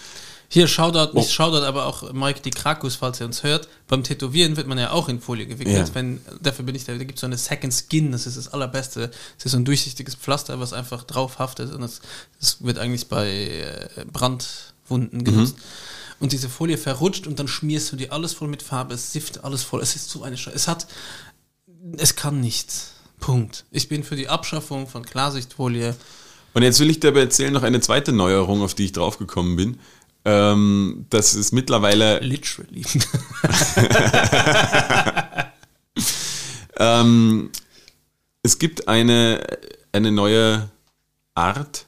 Hier 0.53 0.67
Shoutout, 0.67 1.13
Oh. 1.13 1.19
nicht 1.21 1.31
Shoutout, 1.33 1.65
aber 1.65 1.87
auch 1.87 2.13
Mike 2.13 2.41
die 2.41 2.51
Krakus, 2.51 2.97
falls 2.97 3.21
ihr 3.21 3.27
uns 3.27 3.45
hört. 3.45 3.69
Beim 3.87 4.03
Tätowieren 4.03 4.57
wird 4.57 4.67
man 4.67 4.79
ja 4.79 4.91
auch 4.91 5.09
in 5.09 5.21
Folie 5.21 5.47
gewickelt. 5.47 5.89
Ja. 5.89 5.95
Wenn, 5.95 6.21
dafür 6.43 6.65
bin 6.65 6.75
ich 6.75 6.85
da, 6.85 6.93
da 6.93 6.99
gibt 6.99 7.15
es 7.15 7.21
so 7.21 7.27
eine 7.27 7.39
Second 7.39 7.73
Skin, 7.73 8.11
das 8.11 8.27
ist 8.27 8.37
das 8.37 8.49
allerbeste. 8.49 9.13
Das 9.37 9.45
ist 9.45 9.53
so 9.53 9.59
ein 9.59 9.65
durchsichtiges 9.65 10.17
Pflaster, 10.17 10.59
was 10.59 10.73
einfach 10.73 11.05
drauf 11.05 11.39
haftet 11.39 11.73
und 11.73 11.83
das, 11.83 12.01
das 12.41 12.65
wird 12.65 12.79
eigentlich 12.79 13.07
bei 13.07 13.31
äh, 13.31 14.05
Brandwunden 14.13 15.23
genutzt. 15.23 15.55
Und 16.19 16.33
diese 16.33 16.49
Folie 16.49 16.79
verrutscht 16.79 17.29
und 17.29 17.39
dann 17.39 17.47
schmierst 17.47 17.93
du 17.93 17.97
dir 17.97 18.13
alles 18.13 18.35
voll 18.35 18.49
mit 18.49 18.63
Farbe, 18.65 18.95
es 18.95 19.13
sifft 19.13 19.45
alles 19.45 19.63
voll. 19.63 19.81
Es 19.81 19.95
ist 19.95 20.11
so 20.11 20.25
eine 20.25 20.37
Scheiße. 20.37 20.57
Es 20.57 20.67
hat, 20.67 20.89
es 21.97 22.17
kann 22.17 22.41
nichts. 22.41 22.91
Punkt. 23.21 23.67
Ich 23.71 23.89
bin 23.89 24.03
für 24.03 24.17
die 24.17 24.29
Abschaffung 24.29 24.89
von 24.89 25.05
Klarsichtfolie. 25.05 25.95
Und 26.55 26.63
jetzt 26.63 26.81
will 26.81 26.91
ich 26.91 26.99
dir 26.99 27.09
aber 27.09 27.21
erzählen 27.21 27.53
noch 27.53 27.63
eine 27.63 27.81
zweite 27.81 28.13
Neuerung, 28.13 28.63
auf 28.63 28.75
die 28.75 28.87
ich 28.87 28.93
draufgekommen 28.93 29.55
bin. 29.57 29.79
Ähm, 30.25 31.07
das 31.11 31.35
ist 31.35 31.53
mittlerweile 31.53 32.21
Literally. 32.21 32.85
Ähm, 36.81 37.51
es 38.43 38.59
gibt 38.59 38.89
eine, 38.89 39.47
eine 39.93 40.11
neue 40.11 40.71
Art, 41.35 41.87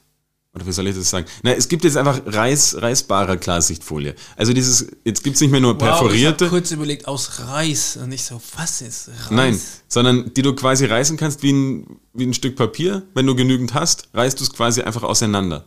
oder 0.53 0.67
wie 0.67 0.71
soll 0.71 0.87
ich 0.87 0.95
das 0.95 1.09
sagen? 1.09 1.25
Na, 1.41 1.51
es 1.51 1.67
gibt 1.67 1.83
jetzt 1.83 1.97
einfach 1.97 2.21
reiß, 2.27 2.79
reißbare 2.79 3.39
Klarsichtfolie. 3.39 4.13
Also 4.35 4.53
dieses, 4.53 4.85
jetzt 5.03 5.23
gibt's 5.23 5.41
nicht 5.41 5.49
mehr 5.49 5.59
nur 5.59 5.73
Wow, 5.73 5.81
ich 5.81 5.87
perforierte, 5.87 6.45
habe 6.45 6.57
kurz 6.57 6.69
überlegt, 6.69 7.07
aus 7.07 7.39
Reis. 7.39 7.97
Und 7.97 8.11
ich 8.11 8.23
so, 8.23 8.39
was 8.55 8.81
ist 8.81 9.07
Reis? 9.07 9.31
nein, 9.31 9.59
sondern 9.87 10.31
die 10.35 10.43
du 10.43 10.53
quasi 10.53 10.85
reißen 10.85 11.17
kannst 11.17 11.41
wie 11.41 11.53
ein, 11.53 11.99
wie 12.13 12.27
ein 12.27 12.35
Stück 12.35 12.55
Papier. 12.55 13.01
Wenn 13.15 13.25
du 13.25 13.33
genügend 13.33 13.73
hast, 13.73 14.09
reißt 14.13 14.39
du 14.39 14.43
es 14.43 14.53
quasi 14.53 14.83
einfach 14.83 15.01
auseinander. 15.01 15.65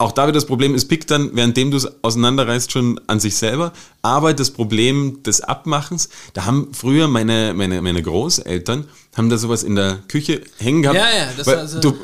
Auch 0.00 0.12
da 0.12 0.24
wird 0.24 0.34
das 0.34 0.46
Problem, 0.46 0.74
es 0.74 0.88
pickt 0.88 1.10
dann, 1.10 1.36
währenddem 1.36 1.70
du 1.70 1.76
es 1.76 2.02
auseinanderreißt, 2.02 2.72
schon 2.72 2.98
an 3.06 3.20
sich 3.20 3.36
selber. 3.36 3.74
Aber 4.00 4.32
das 4.32 4.50
Problem 4.50 5.22
des 5.24 5.42
Abmachens, 5.42 6.08
da 6.32 6.46
haben 6.46 6.72
früher 6.72 7.06
meine, 7.06 7.52
meine, 7.54 7.82
meine 7.82 8.02
Großeltern, 8.02 8.88
haben 9.14 9.28
da 9.28 9.36
sowas 9.36 9.62
in 9.62 9.76
der 9.76 9.98
Küche 10.08 10.40
hängen 10.56 10.80
gehabt. 10.80 10.98
Ja, 10.98 11.04
ja, 11.04 11.28
das 11.36 11.46
war 11.46 11.68
so, 11.68 11.80
du, 11.80 11.98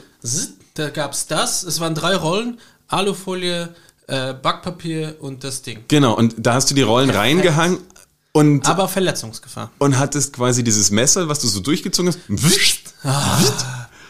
da 0.74 0.90
gab's 0.90 1.26
das. 1.26 1.62
Es 1.62 1.80
waren 1.80 1.94
drei 1.94 2.16
Rollen, 2.16 2.60
Alufolie, 2.88 3.74
äh, 4.08 4.34
Backpapier 4.34 5.16
und 5.20 5.42
das 5.42 5.62
Ding. 5.62 5.84
Genau, 5.88 6.14
und 6.18 6.34
da 6.36 6.52
hast 6.52 6.70
du 6.70 6.74
die 6.74 6.82
Rollen 6.82 7.08
Perfekt. 7.08 7.30
reingehangen 7.46 7.78
und, 8.32 8.68
Aber 8.68 8.88
Verletzungsgefahr. 8.88 9.70
und 9.78 9.98
hattest 9.98 10.34
quasi 10.34 10.62
dieses 10.62 10.90
Messer, 10.90 11.30
was 11.30 11.40
du 11.40 11.48
so 11.48 11.60
durchgezogen 11.60 12.12
hast, 12.12 12.20
wischt, 12.28 12.88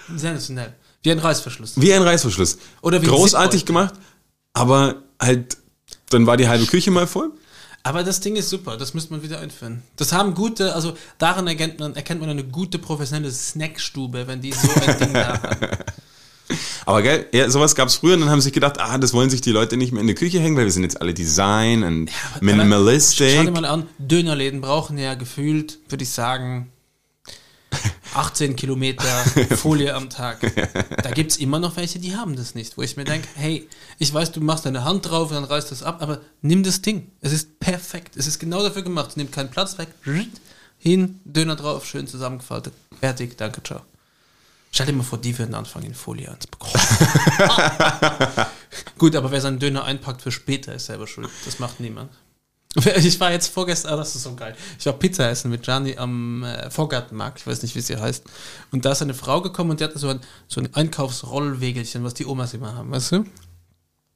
Sensationell. 0.08 0.72
Wie 1.06 1.12
ein 1.12 1.20
Reißverschluss. 1.20 1.80
wie 1.80 1.94
ein 1.94 2.02
Reißverschluss. 2.02 2.58
Oder 2.82 3.00
wie 3.00 3.06
Großartig 3.06 3.64
gemacht, 3.64 3.94
aber 4.52 4.96
halt, 5.20 5.56
dann 6.10 6.26
war 6.26 6.36
die 6.36 6.48
halbe 6.48 6.66
Küche 6.66 6.90
mal 6.90 7.06
voll. 7.06 7.30
Aber 7.84 8.02
das 8.02 8.18
Ding 8.18 8.34
ist 8.34 8.50
super, 8.50 8.76
das 8.76 8.92
müsste 8.94 9.12
man 9.12 9.22
wieder 9.22 9.38
einführen. 9.38 9.84
Das 9.94 10.12
haben 10.12 10.34
gute, 10.34 10.74
also 10.74 10.96
daran 11.18 11.46
erkennt 11.46 11.78
man, 11.78 11.94
erkennt 11.94 12.20
man 12.20 12.28
eine 12.28 12.42
gute 12.42 12.80
professionelle 12.80 13.30
Snackstube, 13.30 14.26
wenn 14.26 14.40
die 14.40 14.50
so 14.50 14.68
ein 14.84 14.98
Ding 14.98 15.12
da 15.12 15.40
haben. 15.40 15.56
Aber 16.86 17.02
geil, 17.02 17.26
ja, 17.32 17.48
sowas 17.50 17.76
gab's 17.76 17.96
früher 17.96 18.14
und 18.14 18.20
dann 18.20 18.30
haben 18.30 18.40
sie 18.40 18.46
sich 18.46 18.52
gedacht, 18.52 18.80
ah, 18.80 18.98
das 18.98 19.12
wollen 19.12 19.30
sich 19.30 19.40
die 19.40 19.50
Leute 19.52 19.76
nicht 19.76 19.92
mehr 19.92 20.00
in 20.00 20.08
die 20.08 20.14
Küche 20.14 20.40
hängen, 20.40 20.56
weil 20.56 20.64
wir 20.64 20.72
sind 20.72 20.82
jetzt 20.82 21.00
alle 21.00 21.14
Design 21.14 21.84
und 21.84 22.10
Schau 22.10 22.38
Minimalistic. 22.40 23.44
dir 23.44 23.50
mal 23.52 23.64
an, 23.64 23.86
Dönerläden 23.98 24.60
brauchen 24.60 24.98
ja 24.98 25.14
gefühlt, 25.14 25.78
würde 25.88 26.02
ich 26.02 26.10
sagen, 26.10 26.72
18 28.16 28.56
Kilometer 28.56 29.04
Folie 29.56 29.94
am 29.94 30.10
Tag. 30.10 30.40
Da 31.02 31.10
gibt 31.10 31.32
es 31.32 31.36
immer 31.36 31.58
noch 31.58 31.76
welche, 31.76 31.98
die 31.98 32.16
haben 32.16 32.34
das 32.36 32.54
nicht. 32.54 32.76
Wo 32.78 32.82
ich 32.82 32.96
mir 32.96 33.04
denke, 33.04 33.28
hey, 33.34 33.68
ich 33.98 34.12
weiß, 34.12 34.32
du 34.32 34.40
machst 34.40 34.66
deine 34.66 34.84
Hand 34.84 35.08
drauf 35.08 35.30
und 35.30 35.34
dann 35.36 35.44
reißt 35.44 35.70
das 35.70 35.82
ab, 35.82 36.00
aber 36.00 36.20
nimm 36.42 36.62
das 36.62 36.82
Ding. 36.82 37.10
Es 37.20 37.32
ist 37.32 37.60
perfekt. 37.60 38.16
Es 38.16 38.26
ist 38.26 38.38
genau 38.38 38.62
dafür 38.62 38.82
gemacht. 38.82 39.10
Es 39.10 39.16
nimmt 39.16 39.32
keinen 39.32 39.50
Platz 39.50 39.78
weg. 39.78 39.88
Hin, 40.78 41.20
Döner 41.24 41.56
drauf, 41.56 41.86
schön 41.86 42.06
zusammengefaltet. 42.06 42.72
Fertig, 43.00 43.36
danke, 43.36 43.62
ciao. 43.62 43.80
Stell 44.70 44.86
dir 44.86 44.92
mal 44.92 45.04
vor, 45.04 45.18
die 45.18 45.38
würden 45.38 45.54
anfangen, 45.54 45.86
in 45.86 45.94
Folie 45.94 46.30
anzubekommen. 46.30 46.74
Gut, 48.98 49.16
aber 49.16 49.30
wer 49.30 49.40
seinen 49.40 49.58
Döner 49.58 49.84
einpackt 49.84 50.20
für 50.22 50.30
später, 50.30 50.74
ist 50.74 50.86
selber 50.86 51.06
schuld. 51.06 51.30
Das 51.44 51.58
macht 51.58 51.80
niemand. 51.80 52.10
Ich 52.96 53.18
war 53.20 53.32
jetzt 53.32 53.48
vorgestern, 53.48 53.94
ah, 53.94 53.96
das 53.96 54.14
ist 54.14 54.22
so 54.22 54.34
geil. 54.34 54.54
Ich 54.78 54.86
war 54.86 54.92
Pizza 54.92 55.28
essen 55.30 55.50
mit 55.50 55.62
Gianni 55.62 55.96
am 55.96 56.44
äh, 56.44 56.70
Vorgartenmarkt, 56.70 57.40
ich 57.40 57.46
weiß 57.46 57.62
nicht, 57.62 57.74
wie 57.74 57.80
sie 57.80 57.96
heißt. 57.96 58.24
Und 58.70 58.84
da 58.84 58.92
ist 58.92 59.02
eine 59.02 59.14
Frau 59.14 59.40
gekommen 59.40 59.70
und 59.70 59.80
die 59.80 59.84
hatte 59.84 59.98
so 59.98 60.08
ein, 60.08 60.20
so 60.48 60.60
ein 60.60 60.74
Einkaufsrollwegelchen, 60.74 62.04
was 62.04 62.14
die 62.14 62.26
Omas 62.26 62.54
immer 62.54 62.74
haben, 62.74 62.90
weißt 62.90 63.12
du? 63.12 63.24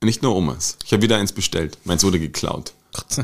Nicht 0.03 0.23
nur 0.23 0.35
Omas. 0.35 0.77
Ich 0.85 0.93
habe 0.93 1.03
wieder 1.03 1.17
eins 1.17 1.33
bestellt. 1.33 1.79
Meins 1.85 2.05
wurde 2.05 2.19
geklaut. 2.19 2.73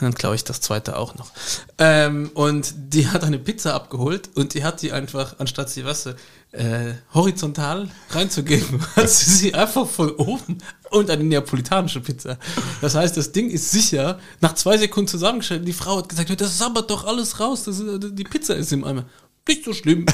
Dann 0.00 0.14
klaue 0.14 0.34
ich 0.34 0.44
das 0.44 0.62
zweite 0.62 0.96
auch 0.96 1.14
noch. 1.16 1.30
Ähm, 1.76 2.30
und 2.32 2.72
die 2.74 3.08
hat 3.08 3.22
eine 3.22 3.38
Pizza 3.38 3.74
abgeholt 3.74 4.30
und 4.34 4.54
die 4.54 4.64
hat 4.64 4.80
die 4.80 4.92
einfach, 4.92 5.38
anstatt 5.38 5.68
sie, 5.68 5.84
weißt 5.84 6.06
du, 6.06 6.16
äh, 6.52 6.94
horizontal 7.14 7.88
reinzugeben, 8.10 8.80
hat 8.96 9.08
sie 9.08 9.30
sie 9.30 9.54
einfach 9.54 9.86
von 9.86 10.10
oben 10.16 10.58
und 10.90 11.10
eine 11.10 11.22
neapolitanische 11.22 12.00
Pizza. 12.00 12.38
Das 12.80 12.94
heißt, 12.94 13.16
das 13.16 13.32
Ding 13.32 13.50
ist 13.50 13.70
sicher 13.70 14.18
nach 14.40 14.54
zwei 14.54 14.76
Sekunden 14.76 15.08
zusammengestellt. 15.08 15.66
Die 15.66 15.72
Frau 15.72 15.98
hat 15.98 16.08
gesagt, 16.08 16.40
das 16.40 16.58
sabbert 16.58 16.90
doch 16.90 17.04
alles 17.04 17.38
raus, 17.38 17.64
das 17.64 17.80
die 17.80 18.24
Pizza 18.24 18.56
ist 18.56 18.72
im 18.72 18.84
Eimer. 18.84 19.04
Nicht 19.48 19.64
so 19.64 19.72
schlimm. 19.72 20.06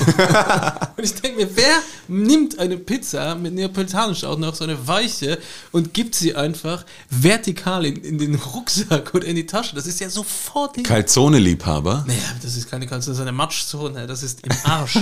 und 0.96 1.04
ich 1.04 1.14
denke 1.14 1.44
mir, 1.44 1.48
wer 1.54 1.82
nimmt 2.08 2.58
eine 2.58 2.78
Pizza 2.78 3.34
mit 3.34 3.54
neapolitanisch 3.54 4.24
auch 4.24 4.38
noch 4.38 4.54
so 4.54 4.64
eine 4.64 4.86
weiche 4.86 5.38
und 5.72 5.92
gibt 5.92 6.14
sie 6.14 6.34
einfach 6.34 6.86
vertikal 7.10 7.84
in, 7.84 7.96
in 7.96 8.18
den 8.18 8.36
Rucksack 8.36 9.14
oder 9.14 9.26
in 9.26 9.36
die 9.36 9.44
Tasche? 9.44 9.74
Das 9.74 9.86
ist 9.86 10.00
ja 10.00 10.08
sofort 10.08 10.82
Calzone-Liebhaber. 10.82 12.04
naja, 12.06 12.20
das 12.40 12.56
ist 12.56 12.70
keine 12.70 12.86
Kalzone, 12.86 13.12
das 13.12 13.18
ist 13.18 13.22
eine 13.22 13.32
Matschzone, 13.32 14.06
das 14.06 14.22
ist 14.22 14.46
im 14.46 14.52
Arsch. 14.64 14.98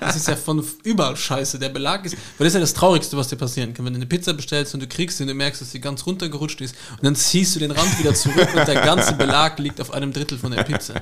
Das 0.00 0.16
ist 0.16 0.28
ja 0.28 0.36
von 0.36 0.62
überall 0.82 1.16
scheiße. 1.16 1.58
Der 1.58 1.68
Belag 1.68 2.04
ist, 2.04 2.14
weil 2.36 2.44
das 2.44 2.48
ist 2.48 2.54
ja 2.54 2.60
das 2.60 2.74
Traurigste, 2.74 3.16
was 3.16 3.28
dir 3.28 3.36
passieren 3.36 3.74
kann. 3.74 3.86
Wenn 3.86 3.94
du 3.94 3.98
eine 3.98 4.06
Pizza 4.06 4.34
bestellst 4.34 4.74
und 4.74 4.80
du 4.80 4.86
kriegst 4.86 5.18
sie 5.18 5.24
und 5.24 5.28
du 5.28 5.34
merkst, 5.34 5.62
dass 5.62 5.70
sie 5.70 5.80
ganz 5.80 6.04
runtergerutscht 6.04 6.60
ist 6.60 6.74
und 6.92 7.04
dann 7.04 7.14
ziehst 7.14 7.54
du 7.54 7.60
den 7.60 7.70
Rand 7.70 7.98
wieder 7.98 8.14
zurück 8.14 8.48
und 8.54 8.68
der 8.68 8.82
ganze 8.82 9.14
Belag 9.14 9.58
liegt 9.58 9.80
auf 9.80 9.92
einem 9.92 10.12
Drittel 10.12 10.38
von 10.38 10.50
der 10.50 10.64
Pizza. 10.64 10.94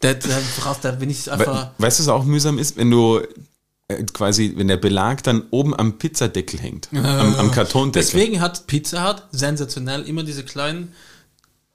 Da, 0.00 0.14
da, 0.14 0.90
bin 0.92 1.10
ich 1.10 1.30
einfach. 1.30 1.70
We 1.78 1.84
weißt 1.84 2.00
du, 2.00 2.02
was 2.04 2.08
auch 2.08 2.24
mühsam 2.24 2.58
ist, 2.58 2.76
wenn 2.76 2.90
du 2.90 3.20
äh, 3.88 4.02
quasi, 4.12 4.52
wenn 4.56 4.68
der 4.68 4.76
Belag 4.76 5.22
dann 5.22 5.44
oben 5.50 5.74
am 5.78 5.98
Pizzadeckel 5.98 6.60
hängt, 6.60 6.88
am, 6.92 7.34
am 7.36 7.50
Kartondeckel. 7.50 8.02
Deswegen 8.06 8.40
hat 8.40 8.66
Pizza 8.66 9.08
Hut 9.08 9.22
sensationell 9.32 10.02
immer 10.02 10.22
diese 10.22 10.44
kleinen 10.44 10.92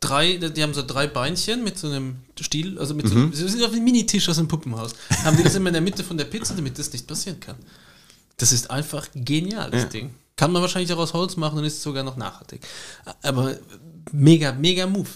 drei, 0.02 0.36
die 0.36 0.64
haben 0.64 0.74
so 0.74 0.84
drei 0.86 1.08
Beinchen 1.08 1.64
mit 1.64 1.78
so 1.78 1.88
einem 1.88 2.18
Stiel, 2.40 2.78
also 2.80 2.94
mit 2.94 3.08
so 3.08 3.16
einem, 3.16 3.34
sie 3.34 3.48
sind 3.48 3.64
auf 3.64 3.72
einem 3.72 3.84
Minitisch 3.84 4.28
aus 4.28 4.38
dem 4.38 4.48
Puppenhaus. 4.48 4.94
Haben 5.24 5.38
die 5.38 5.44
das 5.44 5.56
immer 5.56 5.68
in 5.70 5.74
der 5.74 5.82
Mitte 5.82 6.04
von 6.04 6.18
der 6.18 6.26
Pizza, 6.26 6.54
damit 6.56 6.78
das 6.78 6.92
nicht 6.92 7.08
passieren 7.08 7.40
kann. 7.40 7.56
Das 8.38 8.52
ist 8.52 8.70
einfach 8.70 9.08
genial, 9.14 9.70
das 9.70 9.84
Ja. 9.84 9.90
Ding. 9.90 10.16
Kann 10.36 10.52
man 10.52 10.62
wahrscheinlich 10.64 10.92
auch 10.92 10.98
aus 10.98 11.14
Holz 11.14 11.38
machen 11.38 11.60
und 11.60 11.66
ist 11.66 11.84
sogar 11.84 12.04
noch 12.04 12.18
nachhaltig. 12.18 12.62
Aber 13.22 13.56
mega, 14.12 14.52
mega 14.54 14.88
Move. 14.88 15.10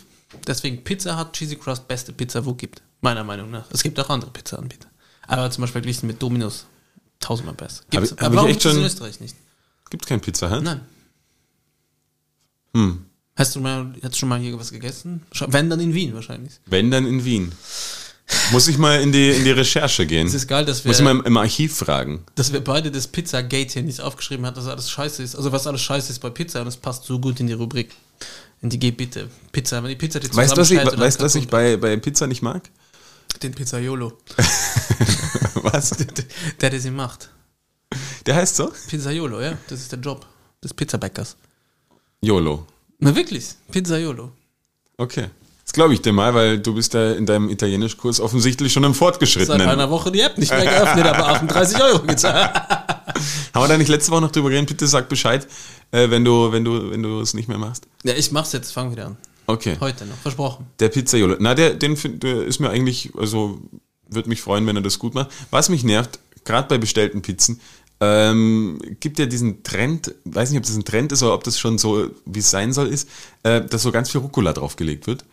Deswegen 0.45 0.83
Pizza 0.83 1.17
hat 1.17 1.33
Cheesy 1.33 1.55
Crust 1.55 1.87
beste 1.87 2.13
Pizza, 2.13 2.45
wo 2.45 2.53
gibt. 2.53 2.83
Meiner 3.05 3.23
Meinung 3.23 3.51
nach. 3.51 3.65
Es 3.71 3.83
gibt 3.83 3.99
auch 3.99 4.09
andere 4.09 4.31
Pizza-Anbieter. 4.31 4.87
Aber 5.27 5.51
zum 5.51 5.61
Beispiel 5.61 5.73
verglichen 5.73 6.07
mit 6.07 6.19
Domino's 6.19 6.65
tausendmal 7.19 7.53
besser. 7.53 7.83
Gibt's, 7.91 8.09
Hab 8.13 8.19
hab 8.19 8.25
aber 8.25 8.35
warum 8.37 8.49
gibt's 8.49 8.65
es 8.65 8.75
in 8.75 8.83
Österreich 8.83 9.19
nicht? 9.19 9.35
Gibt 9.91 10.07
kein 10.07 10.19
Pizza 10.19 10.49
Hut? 10.49 10.63
Nein. 10.63 10.81
Hm. 12.73 13.05
Hast 13.35 13.55
du 13.55 13.59
mal, 13.59 13.93
hast 14.01 14.17
schon 14.17 14.27
mal 14.27 14.39
hier 14.39 14.57
was 14.57 14.71
gegessen? 14.71 15.23
Wenn, 15.49 15.69
dann 15.69 15.79
in 15.81 15.93
Wien 15.93 16.15
wahrscheinlich. 16.15 16.53
Wenn, 16.65 16.89
dann 16.89 17.05
in 17.05 17.23
Wien. 17.23 17.51
Muss 18.51 18.67
ich 18.67 18.79
mal 18.79 18.99
in 18.99 19.11
die, 19.11 19.29
in 19.29 19.43
die 19.43 19.51
Recherche 19.51 20.07
gehen. 20.07 20.25
Es 20.25 20.33
ist 20.33 20.47
geil, 20.47 20.65
dass 20.65 20.83
wir, 20.83 20.89
Muss 20.89 20.97
ich 20.97 21.03
mal 21.03 21.11
im, 21.11 21.23
im 21.25 21.37
Archiv 21.37 21.77
fragen. 21.77 22.23
dass 22.33 22.53
wir 22.53 22.63
beide 22.63 22.89
das 22.89 23.05
Pizzagate 23.05 23.73
hier 23.73 23.83
nicht 23.83 24.01
aufgeschrieben 24.01 24.47
haben, 24.47 24.55
dass 24.55 24.65
alles 24.65 24.89
scheiße 24.89 25.21
ist. 25.21 25.35
Also 25.35 25.51
was 25.51 25.67
alles 25.67 25.81
scheiße 25.81 26.11
ist 26.11 26.17
bei 26.17 26.31
Pizza 26.31 26.61
und 26.61 26.67
es 26.67 26.77
passt 26.77 27.03
so 27.03 27.19
gut 27.19 27.39
in 27.39 27.45
die 27.45 27.53
Rubrik. 27.53 27.91
In 28.63 28.71
die 28.71 28.79
Geh 28.79 28.89
bitte. 28.89 29.29
Pizza, 29.51 29.83
wenn 29.83 29.89
die 29.89 29.95
Pizza 29.95 30.19
die 30.19 30.35
Weißt 30.35 30.57
du, 30.57 30.61
was 30.61 30.71
ich, 30.71 30.79
weißt, 30.83 31.21
was 31.21 31.35
ich 31.35 31.47
bei, 31.47 31.77
bei 31.77 31.97
Pizza 31.97 32.25
nicht 32.25 32.41
mag? 32.41 32.63
Den 33.41 33.53
Pizzaiolo. 33.53 34.13
Was? 35.55 35.91
Der, 36.61 36.69
der 36.69 36.79
sie 36.79 36.91
macht. 36.91 37.29
Der 38.25 38.35
heißt 38.35 38.55
so? 38.55 38.71
Pizzaiolo, 38.87 39.41
ja. 39.41 39.57
Das 39.67 39.79
ist 39.79 39.91
der 39.91 39.99
Job 39.99 40.25
des 40.63 40.73
Pizzabäckers. 40.73 41.37
YOLO. 42.21 42.65
Na 42.99 43.15
wirklich, 43.15 43.49
Pizzaiolo. 43.71 44.31
Okay. 44.97 45.29
Das 45.63 45.73
glaube 45.73 45.93
ich 45.93 46.01
dir 46.01 46.13
mal, 46.13 46.33
weil 46.33 46.59
du 46.59 46.75
bist 46.75 46.93
da 46.93 47.13
in 47.13 47.25
deinem 47.25 47.49
Italienischkurs 47.49 48.19
offensichtlich 48.19 48.71
schon 48.71 48.83
im 48.83 48.93
Seit 48.93 48.99
Fortgeschrittenen. 48.99 49.67
einer 49.67 49.89
Woche 49.89 50.11
die 50.11 50.21
App 50.21 50.37
nicht 50.37 50.51
mehr 50.51 50.63
geöffnet, 50.63 51.05
aber 51.07 51.27
38 51.27 51.81
Euro 51.81 51.99
gezahlt. 52.03 52.53
Haben 53.53 53.63
wir 53.63 53.67
da 53.67 53.77
nicht 53.77 53.87
letzte 53.87 54.11
Woche 54.11 54.21
noch 54.21 54.31
drüber 54.31 54.49
geredet? 54.49 54.69
Bitte 54.69 54.85
sag 54.87 55.09
Bescheid, 55.09 55.47
äh, 55.91 56.09
wenn 56.09 56.23
du 56.23 56.51
wenn 56.51 56.63
du 56.63 56.91
wenn 56.91 57.01
du 57.01 57.19
es 57.19 57.33
nicht 57.33 57.47
mehr 57.47 57.57
machst. 57.57 57.87
Ja, 58.03 58.13
ich 58.13 58.31
mach's 58.31 58.51
jetzt, 58.51 58.73
fang 58.73 58.91
wieder 58.91 59.07
an. 59.07 59.17
Okay. 59.47 59.77
Heute 59.79 60.05
noch, 60.05 60.17
versprochen. 60.17 60.65
Der 60.79 60.89
Pizzaiolo. 60.89 61.37
Na, 61.39 61.53
der, 61.53 61.73
den 61.73 61.97
find, 61.97 62.23
der 62.23 62.43
ist 62.43 62.59
mir 62.59 62.69
eigentlich, 62.69 63.11
also 63.17 63.59
würde 64.07 64.29
mich 64.29 64.41
freuen, 64.41 64.65
wenn 64.67 64.75
er 64.75 64.81
das 64.81 64.99
gut 64.99 65.13
macht. 65.13 65.29
Was 65.51 65.69
mich 65.69 65.83
nervt, 65.83 66.19
gerade 66.43 66.67
bei 66.67 66.77
bestellten 66.77 67.21
Pizzen, 67.21 67.59
ähm, 68.01 68.79
gibt 68.99 69.19
ja 69.19 69.25
diesen 69.25 69.63
Trend, 69.63 70.13
weiß 70.25 70.49
nicht, 70.49 70.59
ob 70.59 70.65
das 70.65 70.75
ein 70.75 70.85
Trend 70.85 71.11
ist 71.11 71.23
oder 71.23 71.33
ob 71.33 71.43
das 71.43 71.59
schon 71.59 71.77
so, 71.77 72.09
wie 72.25 72.39
es 72.39 72.51
sein 72.51 72.73
soll, 72.73 72.87
ist, 72.87 73.09
äh, 73.43 73.61
dass 73.61 73.83
so 73.83 73.91
ganz 73.91 74.09
viel 74.11 74.21
Rucola 74.21 74.53
draufgelegt 74.53 75.07
wird. 75.07 75.25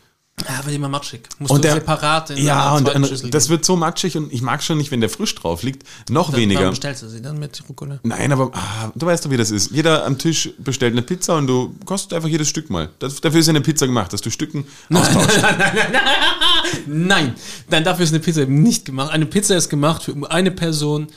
Ja, 0.49 0.65
wird 0.65 0.75
immer 0.75 0.89
matschig. 0.89 1.29
Musst 1.39 1.53
Und 1.53 1.59
du 1.59 1.63
der, 1.63 1.75
separat 1.75 2.31
in 2.31 2.45
ja, 2.45 2.75
und, 2.75 2.89
Schüssel 3.07 3.31
das 3.31 3.49
wird 3.49 3.65
so 3.65 3.77
matschig 3.77 4.17
und 4.17 4.33
ich 4.33 4.43
mag 4.43 4.63
schon 4.63 4.79
nicht, 4.79 4.91
wenn 4.91 5.01
der 5.01 5.11
frisch 5.11 5.35
drauf 5.35 5.63
liegt. 5.63 5.87
Noch 6.11 6.31
Dann- 6.31 6.41
weniger. 6.41 6.61
Warum 6.61 6.71
bestellst 6.71 7.03
du 7.03 7.09
sie 7.09 7.23
dann 7.23 7.39
mit 7.39 7.63
Rucola? 7.69 8.01
Nein, 8.03 8.33
aber 8.33 8.51
ah, 8.55 8.91
du 8.95 9.07
weißt 9.07 9.25
doch, 9.25 9.31
wie 9.31 9.37
das 9.37 9.51
ist. 9.51 9.71
Jeder 9.71 10.05
am 10.05 10.19
Tisch 10.19 10.51
bestellt 10.59 10.93
eine 10.95 11.03
Pizza 11.03 11.37
und 11.37 11.47
du 11.47 11.75
kostet 11.85 12.15
einfach 12.15 12.29
jedes 12.29 12.49
Stück 12.49 12.71
mal. 12.71 12.89
Das, 12.99 13.21
dafür 13.21 13.41
ist 13.41 13.47
ja 13.47 13.51
eine 13.51 13.61
Pizza 13.61 13.87
gemacht, 13.87 14.13
dass 14.13 14.21
du 14.21 14.31
Stücken 14.31 14.67
austauschst. 14.93 15.43
Nein, 16.87 17.35
nein, 17.69 17.85
dafür 17.85 18.05
ist 18.05 18.11
eine 18.11 18.21
Pizza 18.21 18.43
eben 18.43 18.63
nicht 18.63 18.85
gemacht. 18.85 19.11
Eine 19.11 19.27
Pizza 19.27 19.57
ist 19.57 19.69
gemacht, 19.69 20.03
für, 20.03 20.13
um 20.13 20.25
eine 20.25 20.51
Person 20.51 21.09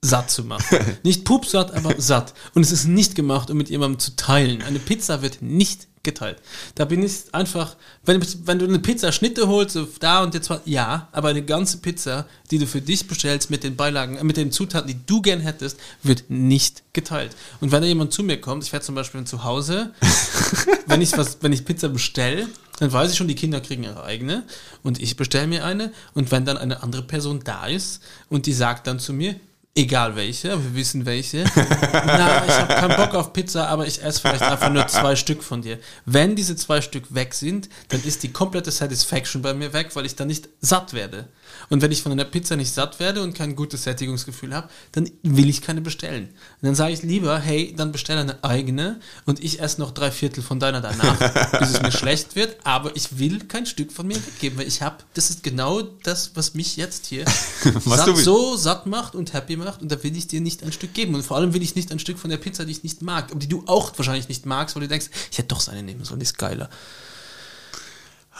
satt 0.00 0.30
zu 0.30 0.42
machen. 0.44 0.78
Nicht 1.04 1.24
pupsatt, 1.24 1.72
aber 1.74 1.94
satt. 1.98 2.34
Und 2.54 2.62
es 2.62 2.72
ist 2.72 2.86
nicht 2.86 3.14
gemacht, 3.14 3.50
um 3.50 3.56
mit 3.56 3.70
jemandem 3.70 4.00
zu 4.00 4.16
teilen. 4.16 4.62
Eine 4.62 4.80
Pizza 4.80 5.22
wird 5.22 5.42
nicht 5.42 5.86
geteilt. 6.02 6.38
Da 6.74 6.84
bin 6.84 7.02
ich 7.02 7.32
einfach, 7.32 7.76
wenn, 8.04 8.20
wenn 8.44 8.58
du 8.58 8.66
eine 8.66 8.78
Pizza 8.78 9.12
Schnitte 9.12 9.48
holst, 9.48 9.78
da 10.00 10.22
und 10.22 10.34
jetzt 10.34 10.50
ja, 10.64 11.08
aber 11.12 11.28
eine 11.28 11.42
ganze 11.42 11.78
Pizza, 11.78 12.26
die 12.50 12.58
du 12.58 12.66
für 12.66 12.80
dich 12.80 13.06
bestellst 13.06 13.50
mit 13.50 13.64
den 13.64 13.76
Beilagen, 13.76 14.16
äh, 14.16 14.24
mit 14.24 14.36
den 14.36 14.52
Zutaten, 14.52 14.88
die 14.88 14.98
du 15.06 15.22
gern 15.22 15.40
hättest, 15.40 15.78
wird 16.02 16.24
nicht 16.28 16.82
geteilt. 16.92 17.36
Und 17.60 17.72
wenn 17.72 17.82
da 17.82 17.88
jemand 17.88 18.12
zu 18.12 18.22
mir 18.22 18.40
kommt, 18.40 18.64
ich 18.64 18.72
werde 18.72 18.84
zum 18.84 18.94
Beispiel 18.94 19.24
zu 19.24 19.44
Hause, 19.44 19.92
wenn 20.86 21.00
ich 21.00 21.16
was, 21.16 21.38
wenn 21.40 21.52
ich 21.52 21.64
Pizza 21.64 21.88
bestelle, 21.88 22.48
dann 22.78 22.92
weiß 22.92 23.12
ich 23.12 23.16
schon, 23.16 23.28
die 23.28 23.34
Kinder 23.34 23.60
kriegen 23.60 23.84
ihre 23.84 24.02
eigene 24.02 24.44
und 24.82 25.00
ich 25.00 25.16
bestelle 25.16 25.46
mir 25.46 25.64
eine 25.64 25.92
und 26.14 26.32
wenn 26.32 26.44
dann 26.44 26.58
eine 26.58 26.82
andere 26.82 27.02
Person 27.02 27.40
da 27.44 27.66
ist 27.66 28.02
und 28.28 28.46
die 28.46 28.52
sagt 28.52 28.86
dann 28.86 28.98
zu 28.98 29.12
mir, 29.12 29.36
egal 29.74 30.16
welche, 30.16 30.50
wir 30.50 30.74
wissen 30.74 31.06
welche, 31.06 31.44
na, 31.54 32.44
ich 32.44 32.52
habe 32.52 32.74
keinen 32.74 32.96
Bock 32.96 33.14
auf 33.14 33.32
Pizza, 33.32 33.68
aber 33.68 33.86
ich 33.86 34.02
esse 34.02 34.20
vielleicht 34.20 34.42
einfach 34.42 34.70
nur 34.70 34.86
zwei 34.86 35.16
Stück 35.16 35.42
von 35.42 35.62
dir. 35.62 35.78
Wenn 36.04 36.36
diese 36.36 36.56
zwei 36.56 36.80
Stück 36.82 37.14
weg 37.14 37.32
sind, 37.32 37.68
dann 37.88 38.02
ist 38.04 38.22
die 38.22 38.32
komplette 38.32 38.70
Satisfaction 38.70 39.40
bei 39.40 39.54
mir 39.54 39.72
weg, 39.72 39.90
weil 39.94 40.04
ich 40.04 40.14
dann 40.14 40.28
nicht 40.28 40.48
satt 40.60 40.92
werde. 40.92 41.28
Und 41.68 41.82
wenn 41.82 41.92
ich 41.92 42.02
von 42.02 42.12
einer 42.12 42.24
Pizza 42.24 42.56
nicht 42.56 42.72
satt 42.72 43.00
werde 43.00 43.22
und 43.22 43.34
kein 43.34 43.56
gutes 43.56 43.84
Sättigungsgefühl 43.84 44.54
habe, 44.54 44.68
dann 44.92 45.10
will 45.22 45.48
ich 45.48 45.62
keine 45.62 45.80
bestellen. 45.80 46.24
Und 46.24 46.66
dann 46.66 46.74
sage 46.74 46.92
ich 46.92 47.02
lieber, 47.02 47.38
hey, 47.38 47.74
dann 47.76 47.92
bestell 47.92 48.18
eine 48.18 48.42
eigene 48.44 49.00
und 49.26 49.42
ich 49.42 49.60
esse 49.60 49.80
noch 49.80 49.90
drei 49.92 50.10
Viertel 50.10 50.42
von 50.42 50.60
deiner 50.60 50.80
danach, 50.80 51.18
bis 51.58 51.70
es 51.70 51.82
mir 51.82 51.92
schlecht 51.92 52.36
wird, 52.36 52.56
aber 52.64 52.94
ich 52.96 53.18
will 53.18 53.40
kein 53.40 53.66
Stück 53.66 53.92
von 53.92 54.06
mir 54.06 54.16
weggeben, 54.16 54.58
weil 54.58 54.68
ich 54.68 54.82
habe, 54.82 54.98
das 55.14 55.30
ist 55.30 55.42
genau 55.42 55.82
das, 55.82 56.32
was 56.34 56.54
mich 56.54 56.76
jetzt 56.76 57.06
hier 57.06 57.24
satt, 57.84 58.16
so 58.16 58.56
satt 58.56 58.86
macht 58.86 59.14
und 59.14 59.32
happy 59.32 59.56
macht 59.56 59.82
und 59.82 59.90
da 59.90 60.02
will 60.02 60.16
ich 60.16 60.28
dir 60.28 60.40
nicht 60.40 60.62
ein 60.62 60.72
Stück 60.72 60.94
geben 60.94 61.14
und 61.14 61.22
vor 61.22 61.36
allem 61.36 61.54
will 61.54 61.62
ich 61.62 61.74
nicht 61.74 61.92
ein 61.92 61.98
Stück 61.98 62.18
von 62.18 62.30
der 62.30 62.38
Pizza, 62.38 62.64
die 62.64 62.72
ich 62.72 62.82
nicht 62.82 63.02
mag, 63.02 63.30
aber 63.30 63.40
die 63.40 63.48
du 63.48 63.64
auch 63.66 63.92
wahrscheinlich 63.96 64.28
nicht 64.28 64.46
magst, 64.46 64.74
weil 64.74 64.82
du 64.82 64.88
denkst, 64.88 65.10
ich 65.30 65.38
hätte 65.38 65.48
doch 65.48 65.60
seine 65.60 65.82
nehmen 65.82 66.04
sollen, 66.04 66.20
die 66.20 66.24
ist 66.24 66.38
geiler. 66.38 66.68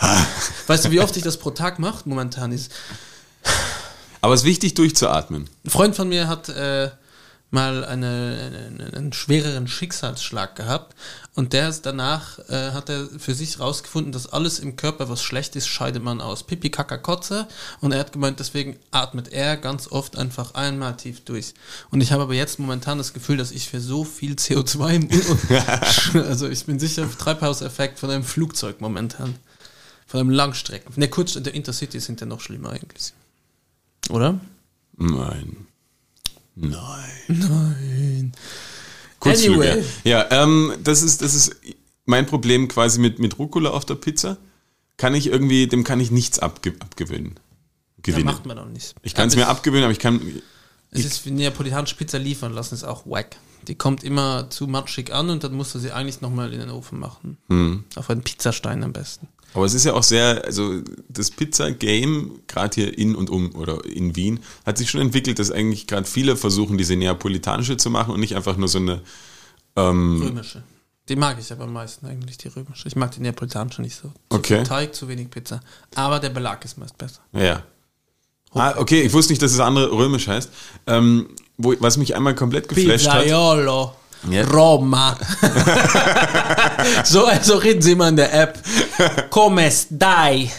weißt 0.66 0.86
du, 0.86 0.90
wie 0.90 1.00
oft 1.00 1.16
ich 1.16 1.22
das 1.22 1.36
pro 1.36 1.50
Tag 1.50 1.78
mache? 1.78 2.08
Momentan 2.08 2.52
ist 2.52 2.72
Aber 4.20 4.34
es 4.34 4.42
ist 4.42 4.46
wichtig, 4.46 4.74
durchzuatmen. 4.74 5.48
ein 5.64 5.70
Freund 5.70 5.96
von 5.96 6.08
mir 6.08 6.28
hat 6.28 6.48
äh, 6.48 6.90
mal 7.52 7.84
eine, 7.84 8.68
eine, 8.70 8.96
einen 8.96 9.12
schwereren 9.12 9.68
Schicksalsschlag 9.68 10.56
gehabt 10.56 10.96
und 11.34 11.52
der 11.52 11.68
ist 11.68 11.84
danach 11.84 12.38
äh, 12.48 12.70
hat 12.70 12.88
er 12.88 13.06
für 13.18 13.34
sich 13.34 13.60
rausgefunden, 13.60 14.10
dass 14.10 14.32
alles 14.32 14.58
im 14.58 14.76
Körper, 14.76 15.10
was 15.10 15.22
schlecht 15.22 15.54
ist, 15.54 15.68
scheidet 15.68 16.02
man 16.02 16.22
aus. 16.22 16.44
Pipi, 16.44 16.70
Kaka, 16.70 16.96
Kotze 16.96 17.46
und 17.80 17.92
er 17.92 18.00
hat 18.00 18.12
gemeint, 18.12 18.40
deswegen 18.40 18.78
atmet 18.90 19.32
er 19.32 19.58
ganz 19.58 19.86
oft 19.92 20.16
einfach 20.16 20.54
einmal 20.54 20.96
tief 20.96 21.24
durch. 21.24 21.52
Und 21.90 22.00
ich 22.00 22.12
habe 22.12 22.22
aber 22.22 22.34
jetzt 22.34 22.58
momentan 22.58 22.96
das 22.96 23.12
Gefühl, 23.12 23.36
dass 23.36 23.50
ich 23.50 23.68
für 23.68 23.80
so 23.80 24.04
viel 24.04 24.34
CO2 24.34 24.94
im 24.94 26.22
also 26.26 26.48
ich 26.48 26.64
bin 26.64 26.78
sicher 26.78 27.06
Treibhauseffekt 27.18 27.98
von 27.98 28.10
einem 28.10 28.24
Flugzeug 28.24 28.80
momentan. 28.80 29.36
Von 30.06 30.20
einem 30.20 30.30
Langstrecken. 30.30 30.92
Ne, 30.96 31.08
kurz, 31.08 31.34
der 31.34 31.54
Intercity 31.54 32.00
sind 32.00 32.20
ja 32.20 32.26
noch 32.26 32.40
schlimmer 32.40 32.70
eigentlich. 32.70 33.14
Oder? 34.12 34.38
Nein. 34.96 35.66
Nein. 36.54 37.10
Nein. 37.28 38.32
Kurzflüge. 39.18 39.72
Anyway. 39.72 39.84
Ja, 40.04 40.26
ähm, 40.30 40.74
das 40.84 41.02
ist, 41.02 41.22
das 41.22 41.34
ist 41.34 41.56
mein 42.04 42.26
Problem 42.26 42.68
quasi 42.68 43.00
mit, 43.00 43.18
mit 43.18 43.38
Rucola 43.38 43.70
auf 43.70 43.84
der 43.84 43.94
Pizza. 43.94 44.36
Kann 44.98 45.14
ich 45.14 45.28
irgendwie, 45.28 45.66
dem 45.66 45.82
kann 45.82 45.98
ich 45.98 46.10
nichts 46.10 46.38
abge 46.38 46.74
abgewöhnen. 46.78 47.40
Gewinnen. 48.02 48.26
macht 48.26 48.46
man 48.46 48.58
auch 48.58 48.66
nicht. 48.66 48.94
ich 49.02 49.14
kann 49.14 49.28
es 49.28 49.36
mir 49.36 49.48
abgewöhnen, 49.48 49.84
aber 49.84 49.92
ich 49.92 49.98
kann. 49.98 50.20
Es 50.90 51.04
ist 51.04 51.24
wie 51.24 51.30
neapolitanische 51.30 51.96
Pizza 51.96 52.18
liefern 52.18 52.52
lassen, 52.52 52.74
ist 52.74 52.84
auch 52.84 53.06
wack. 53.06 53.36
Die 53.68 53.76
kommt 53.76 54.02
immer 54.04 54.50
zu 54.50 54.66
matschig 54.66 55.12
an 55.12 55.30
und 55.30 55.44
dann 55.44 55.54
musst 55.54 55.74
du 55.74 55.78
sie 55.78 55.92
eigentlich 55.92 56.20
nochmal 56.20 56.52
in 56.52 56.60
den 56.60 56.70
Ofen 56.70 56.98
machen. 56.98 57.38
Hm. 57.48 57.84
Auf 57.94 58.10
einen 58.10 58.22
Pizzastein 58.22 58.82
am 58.82 58.92
besten. 58.92 59.28
Aber 59.54 59.66
es 59.66 59.74
ist 59.74 59.84
ja 59.84 59.92
auch 59.94 60.02
sehr, 60.02 60.44
also 60.44 60.80
das 61.08 61.30
Pizza-Game, 61.30 62.40
gerade 62.46 62.74
hier 62.74 62.98
in 62.98 63.14
und 63.14 63.28
um 63.30 63.54
oder 63.54 63.84
in 63.84 64.16
Wien, 64.16 64.40
hat 64.64 64.78
sich 64.78 64.90
schon 64.90 65.00
entwickelt, 65.00 65.38
dass 65.38 65.50
eigentlich 65.50 65.86
gerade 65.86 66.06
viele 66.06 66.36
versuchen, 66.36 66.78
diese 66.78 66.96
neapolitanische 66.96 67.76
zu 67.76 67.90
machen 67.90 68.14
und 68.14 68.20
nicht 68.20 68.34
einfach 68.36 68.56
nur 68.56 68.68
so 68.68 68.78
eine. 68.78 69.02
Ähm, 69.76 70.22
Römische. 70.22 70.62
Die 71.08 71.16
mag 71.16 71.36
ich 71.40 71.52
aber 71.52 71.64
am 71.64 71.72
meisten 71.72 72.06
eigentlich, 72.06 72.38
die 72.38 72.48
römische. 72.48 72.86
Ich 72.88 72.96
mag 72.96 73.10
die 73.10 73.20
neapolitanische 73.20 73.82
nicht 73.82 73.96
so. 73.96 74.08
Zu 74.08 74.14
Okay. 74.36 74.56
viel 74.58 74.66
Teig, 74.66 74.94
zu 74.94 75.08
wenig 75.08 75.30
Pizza. 75.30 75.60
Aber 75.94 76.18
der 76.20 76.30
Belag 76.30 76.64
ist 76.64 76.78
meist 76.78 76.96
besser. 76.96 77.20
ja. 77.32 77.62
Ah, 78.54 78.74
okay, 78.76 79.00
ich 79.00 79.10
wusste 79.14 79.32
nicht, 79.32 79.40
dass 79.40 79.52
das 79.52 79.60
andere 79.60 79.90
römisch 79.90 80.28
heißt. 80.28 80.50
Ähm, 80.86 81.28
wo, 81.56 81.74
was 81.80 81.96
mich 81.96 82.14
einmal 82.14 82.34
komplett 82.34 82.68
geflasht 82.68 83.08
hat. 83.08 83.24
Ja. 84.30 84.44
Roma. 84.44 85.16
so 87.04 87.26
also 87.26 87.56
reden 87.56 87.82
sie 87.82 87.92
immer 87.92 88.08
in 88.08 88.16
der 88.16 88.32
App. 88.32 88.58
Come 89.30 89.70
stai? 89.70 90.50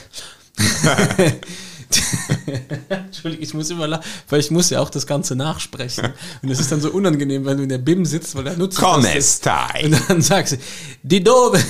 Entschuldigung, 2.90 3.44
ich 3.44 3.54
muss 3.54 3.70
immer 3.70 3.88
lachen, 3.88 4.04
weil 4.30 4.40
ich 4.40 4.52
muss 4.52 4.70
ja 4.70 4.80
auch 4.80 4.90
das 4.90 5.06
Ganze 5.08 5.36
nachsprechen. 5.36 6.14
Und 6.42 6.50
es 6.50 6.60
ist 6.60 6.72
dann 6.72 6.82
so 6.82 6.90
unangenehm, 6.92 7.46
wenn 7.46 7.58
du 7.58 7.64
in 7.64 7.70
der 7.70 7.78
BIM 7.78 8.06
sitzt, 8.06 8.36
weil 8.36 8.44
der 8.46 8.58
Nutzer 8.58 8.82
Come 8.82 9.04
das 9.04 9.16
ist. 9.16 9.38
stai. 9.40 9.86
Und 9.86 10.10
dann 10.10 10.22
sagst 10.22 10.54
du, 10.54 10.58
die 11.04 11.24
Dove. 11.24 11.58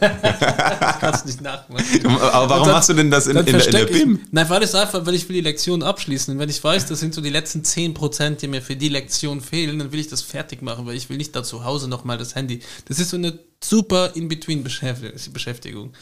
das 0.00 0.98
kannst 1.00 1.24
du 1.24 1.28
nicht 1.28 1.40
nachmachen. 1.40 1.84
Aber 2.06 2.48
warum 2.50 2.64
dann- 2.66 2.72
machst 2.76 2.88
du 2.88 2.94
denn 2.94 3.10
das 3.10 3.26
in, 3.26 3.36
in, 3.36 3.44
der, 3.46 3.64
in 3.66 3.72
der 3.72 3.84
ich- 3.90 3.92
BIM? 3.92 4.20
Nein, 4.30 4.48
weil 4.48 4.62
es 4.62 4.74
einfach, 4.74 5.04
weil 5.06 5.14
ich 5.14 5.28
will 5.28 5.34
die 5.34 5.42
Lektion 5.42 5.82
abschließen. 5.82 6.34
Und 6.34 6.40
wenn 6.40 6.48
ich 6.48 6.62
weiß, 6.62 6.86
das 6.86 7.00
sind 7.00 7.14
so 7.14 7.20
die 7.20 7.30
letzten 7.30 7.62
10%, 7.62 8.36
die 8.36 8.48
mir 8.48 8.62
für 8.62 8.76
die 8.76 8.88
Lektion 8.88 9.40
fehlen, 9.40 9.78
dann 9.78 9.92
will 9.92 10.00
ich 10.00 10.08
das 10.08 10.22
fertig 10.22 10.62
machen, 10.62 10.86
weil 10.86 10.96
ich 10.96 11.08
will 11.10 11.16
nicht 11.16 11.34
da 11.36 11.42
zu 11.42 11.64
Hause 11.64 11.88
nochmal 11.88 12.18
das 12.18 12.34
Handy. 12.34 12.60
Das 12.86 12.98
ist 12.98 13.10
so 13.10 13.16
eine 13.16 13.38
super 13.62 14.12
In-Between-Beschäftigung. 14.14 15.92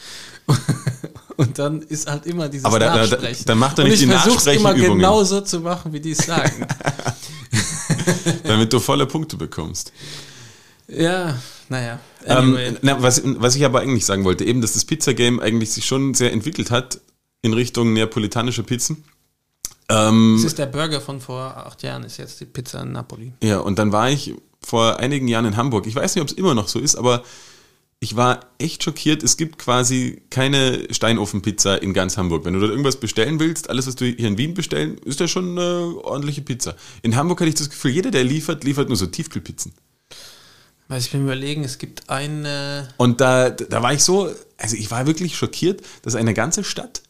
Und 1.37 1.57
dann 1.59 1.81
ist 1.83 2.09
halt 2.09 2.25
immer 2.25 2.49
dieses 2.49 2.65
Aber 2.65 2.79
da- 2.79 2.95
da- 2.95 3.01
Nachsprechen. 3.07 3.45
dann 3.45 3.57
macht 3.59 3.77
er 3.79 3.85
nicht 3.85 3.93
ich 3.93 3.99
die 4.01 4.07
versuch's 4.07 4.45
immer 4.47 4.53
Nachsprechenübungen. 4.63 4.97
genauso 4.99 5.41
zu 5.41 5.59
machen, 5.61 5.93
wie 5.93 5.99
die 5.99 6.11
es 6.11 6.17
sagen. 6.25 6.65
damit 8.43 8.73
du 8.73 8.79
volle 8.79 9.05
Punkte 9.05 9.37
bekommst. 9.37 9.91
ja, 10.87 11.37
naja. 11.69 11.99
Anyway. 12.25 12.67
Ähm, 12.67 12.77
na, 12.81 13.01
was, 13.01 13.21
was 13.23 13.55
ich 13.55 13.63
aber 13.65 13.79
eigentlich 13.81 14.05
sagen 14.05 14.23
wollte, 14.23 14.43
eben, 14.45 14.61
dass 14.61 14.73
das 14.73 14.85
Pizza-Game 14.85 15.39
eigentlich 15.39 15.71
sich 15.71 15.85
schon 15.85 16.13
sehr 16.13 16.31
entwickelt 16.33 16.71
hat 16.71 16.99
in 17.41 17.53
Richtung 17.53 17.93
neapolitanische 17.93 18.63
Pizzen. 18.63 19.03
Ähm, 19.89 20.33
das 20.37 20.45
ist 20.45 20.57
der 20.59 20.65
Burger 20.65 20.99
von 20.99 21.21
vor 21.21 21.55
acht 21.57 21.83
Jahren, 21.83 22.03
ist 22.03 22.17
jetzt 22.17 22.39
die 22.41 22.45
Pizza 22.45 22.81
in 22.81 22.91
Napoli. 22.93 23.31
ja, 23.43 23.59
und 23.59 23.79
dann 23.79 23.91
war 23.91 24.09
ich 24.09 24.33
vor 24.61 24.97
einigen 24.99 25.27
Jahren 25.29 25.45
in 25.45 25.55
Hamburg. 25.55 25.87
Ich 25.87 25.95
weiß 25.95 26.15
nicht, 26.15 26.21
ob 26.21 26.27
es 26.29 26.33
immer 26.35 26.53
noch 26.55 26.67
so 26.67 26.79
ist, 26.79 26.95
aber 26.95 27.23
ich 27.99 28.15
war 28.15 28.41
echt 28.59 28.83
schockiert. 28.83 29.23
Es 29.23 29.37
gibt 29.37 29.57
quasi 29.57 30.21
keine 30.29 30.87
Steinofenpizza 30.91 31.75
in 31.75 31.93
ganz 31.93 32.17
Hamburg. 32.17 32.45
Wenn 32.45 32.53
du 32.53 32.59
dort 32.59 32.71
irgendwas 32.71 32.99
bestellen 32.99 33.39
willst, 33.39 33.69
alles, 33.69 33.87
was 33.87 33.95
du 33.95 34.05
hier 34.05 34.27
in 34.27 34.37
Wien 34.37 34.53
bestellen, 34.53 34.97
ist 34.99 35.19
ja 35.19 35.27
schon 35.27 35.57
eine 35.57 35.95
ordentliche 36.03 36.41
Pizza. 36.41 36.75
In 37.01 37.15
Hamburg 37.15 37.39
hatte 37.39 37.49
ich 37.49 37.55
das 37.55 37.69
Gefühl, 37.69 37.91
jeder, 37.91 38.11
der 38.11 38.23
liefert, 38.23 38.63
liefert 38.63 38.87
nur 38.87 38.97
so 38.97 39.07
Tiefkühlpizzen. 39.07 39.73
Weil 40.87 40.99
ich 40.99 41.11
bin 41.11 41.23
überlegen, 41.23 41.63
es 41.63 41.79
gibt 41.79 42.09
eine. 42.09 42.87
Und 42.97 43.19
da, 43.19 43.49
da 43.49 43.81
war 43.81 43.93
ich 43.93 44.03
so, 44.03 44.31
also 44.57 44.75
ich 44.75 44.91
war 44.91 45.07
wirklich 45.07 45.35
schockiert, 45.35 45.81
dass 46.03 46.15
eine 46.15 46.33
ganze 46.33 46.63
Stadt 46.63 47.01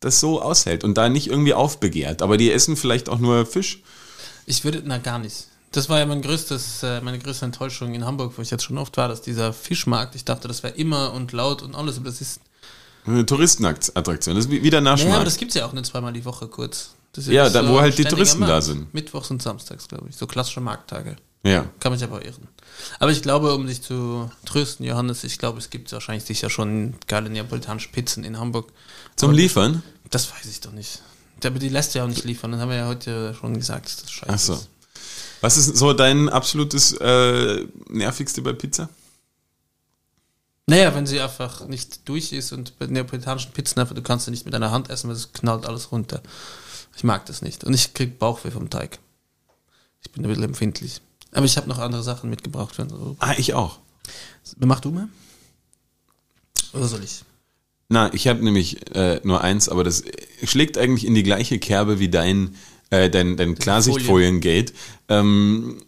das 0.00 0.20
so 0.20 0.40
aushält 0.40 0.84
und 0.84 0.96
da 0.96 1.08
nicht 1.08 1.28
irgendwie 1.28 1.54
aufbegehrt. 1.54 2.22
Aber 2.22 2.36
die 2.38 2.50
essen 2.50 2.76
vielleicht 2.76 3.08
auch 3.08 3.18
nur 3.18 3.46
Fisch. 3.46 3.82
Ich 4.46 4.64
würde, 4.64 4.82
na 4.84 4.98
gar 4.98 5.18
nicht. 5.18 5.48
Das 5.72 5.88
war 5.88 5.98
ja 5.98 6.06
mein 6.06 6.22
größtes, 6.22 6.82
äh, 6.82 7.00
meine 7.02 7.18
größte 7.18 7.44
Enttäuschung 7.44 7.94
in 7.94 8.04
Hamburg, 8.04 8.32
wo 8.36 8.42
ich 8.42 8.50
jetzt 8.50 8.64
schon 8.64 8.78
oft 8.78 8.96
war, 8.96 9.08
dass 9.08 9.20
dieser 9.20 9.52
Fischmarkt, 9.52 10.14
ich 10.14 10.24
dachte, 10.24 10.48
das 10.48 10.62
wäre 10.62 10.74
immer 10.74 11.12
und 11.12 11.32
laut 11.32 11.62
und 11.62 11.74
alles, 11.74 11.96
aber 11.96 12.06
das 12.06 12.20
ist. 12.20 12.40
Eine 13.06 13.24
Touristenattraktion. 13.24 14.34
Das 14.36 14.46
ist 14.46 14.50
wie 14.50 14.62
wie 14.62 14.70
der 14.70 14.80
Naja, 14.80 14.92
Naschmarkt. 14.96 15.16
aber 15.16 15.24
das 15.24 15.36
gibt 15.36 15.50
es 15.50 15.54
ja 15.56 15.66
auch 15.66 15.72
nicht 15.72 15.86
zweimal 15.86 16.12
die 16.12 16.24
Woche 16.24 16.46
kurz. 16.48 16.90
Das 17.12 17.26
ist 17.26 17.32
Ja, 17.32 17.48
da- 17.48 17.66
wo 17.68 17.80
halt 17.80 17.96
die 17.98 18.04
Touristen 18.04 18.40
da 18.42 18.46
Markt. 18.48 18.64
sind. 18.64 18.92
Mittwochs 18.94 19.30
und 19.30 19.40
samstags, 19.42 19.88
glaube 19.88 20.08
ich. 20.08 20.16
So 20.16 20.26
klassische 20.26 20.60
Markttage. 20.60 21.16
ja. 21.44 21.64
Kann 21.80 21.92
man 21.92 21.98
sich 21.98 22.06
aber 22.08 22.24
irren. 22.24 22.48
Aber 22.98 23.10
ich 23.10 23.22
glaube, 23.22 23.54
um 23.54 23.66
dich 23.66 23.80
zu 23.82 24.30
trösten, 24.44 24.84
Johannes, 24.84 25.24
ich 25.24 25.38
glaube, 25.38 25.58
es 25.58 25.70
gibt 25.70 25.90
wahrscheinlich 25.92 26.24
sicher 26.24 26.50
schon 26.50 26.94
geile 27.06 27.30
neapolitanische 27.30 27.88
Pizzen 27.90 28.24
in 28.24 28.38
Hamburg. 28.38 28.70
Zum 29.16 29.30
Aber 29.30 29.36
Liefern? 29.38 29.82
Das 30.10 30.30
weiß 30.30 30.46
ich 30.46 30.60
doch 30.60 30.72
nicht. 30.72 31.02
Aber 31.44 31.58
die 31.58 31.68
lässt 31.68 31.94
ja 31.94 32.04
auch 32.04 32.08
nicht 32.08 32.24
liefern. 32.24 32.52
Das 32.52 32.60
haben 32.60 32.68
wir 32.70 32.76
ja 32.76 32.86
heute 32.88 33.34
schon 33.40 33.54
gesagt, 33.54 34.02
das 34.02 34.10
scheiße 34.10 34.32
Ach 34.32 34.38
so. 34.38 34.52
ist. 34.54 34.68
Was 35.40 35.56
ist 35.56 35.76
so 35.76 35.92
dein 35.92 36.28
absolutes 36.28 36.92
äh, 36.94 37.66
nervigste 37.88 38.42
bei 38.42 38.52
Pizza? 38.52 38.88
Naja, 40.66 40.94
wenn 40.94 41.06
sie 41.06 41.20
einfach 41.20 41.66
nicht 41.66 42.08
durch 42.08 42.32
ist 42.32 42.52
und 42.52 42.78
bei 42.78 42.86
neapolitanischen 42.86 43.52
Pizzen 43.52 43.80
einfach, 43.80 43.94
du 43.94 44.02
kannst 44.02 44.26
sie 44.26 44.30
nicht 44.30 44.44
mit 44.44 44.52
deiner 44.52 44.70
Hand 44.70 44.90
essen, 44.90 45.08
weil 45.08 45.16
es 45.16 45.32
knallt 45.32 45.64
alles 45.64 45.92
runter. 45.92 46.22
Ich 46.94 47.04
mag 47.04 47.24
das 47.26 47.40
nicht. 47.40 47.64
Und 47.64 47.72
ich 47.72 47.94
krieg 47.94 48.18
Bauchweh 48.18 48.50
vom 48.50 48.68
Teig. 48.68 48.98
Ich 50.02 50.10
bin 50.10 50.24
ein 50.24 50.28
bisschen 50.28 50.44
empfindlich. 50.44 51.00
Aber 51.32 51.46
ich 51.46 51.56
habe 51.56 51.68
noch 51.68 51.78
andere 51.78 52.02
Sachen 52.02 52.28
mitgebracht. 52.28 52.74
So. 52.76 53.16
Ah, 53.20 53.34
ich 53.38 53.54
auch. 53.54 53.78
Mach 54.58 54.80
du 54.80 54.90
mal? 54.90 55.08
Oder 56.72 56.86
soll 56.86 57.04
ich? 57.04 57.24
Na, 57.88 58.12
ich 58.12 58.28
habe 58.28 58.44
nämlich 58.44 58.94
äh, 58.94 59.20
nur 59.24 59.40
eins, 59.42 59.68
aber 59.68 59.84
das 59.84 60.04
schlägt 60.42 60.76
eigentlich 60.76 61.06
in 61.06 61.14
die 61.14 61.22
gleiche 61.22 61.58
Kerbe 61.58 61.98
wie 61.98 62.10
dein, 62.10 62.54
äh, 62.90 63.10
dein, 63.10 63.36
dein 63.36 63.54
Klarsichtfoliengate. 63.54 64.72
Ähm, 65.08 65.82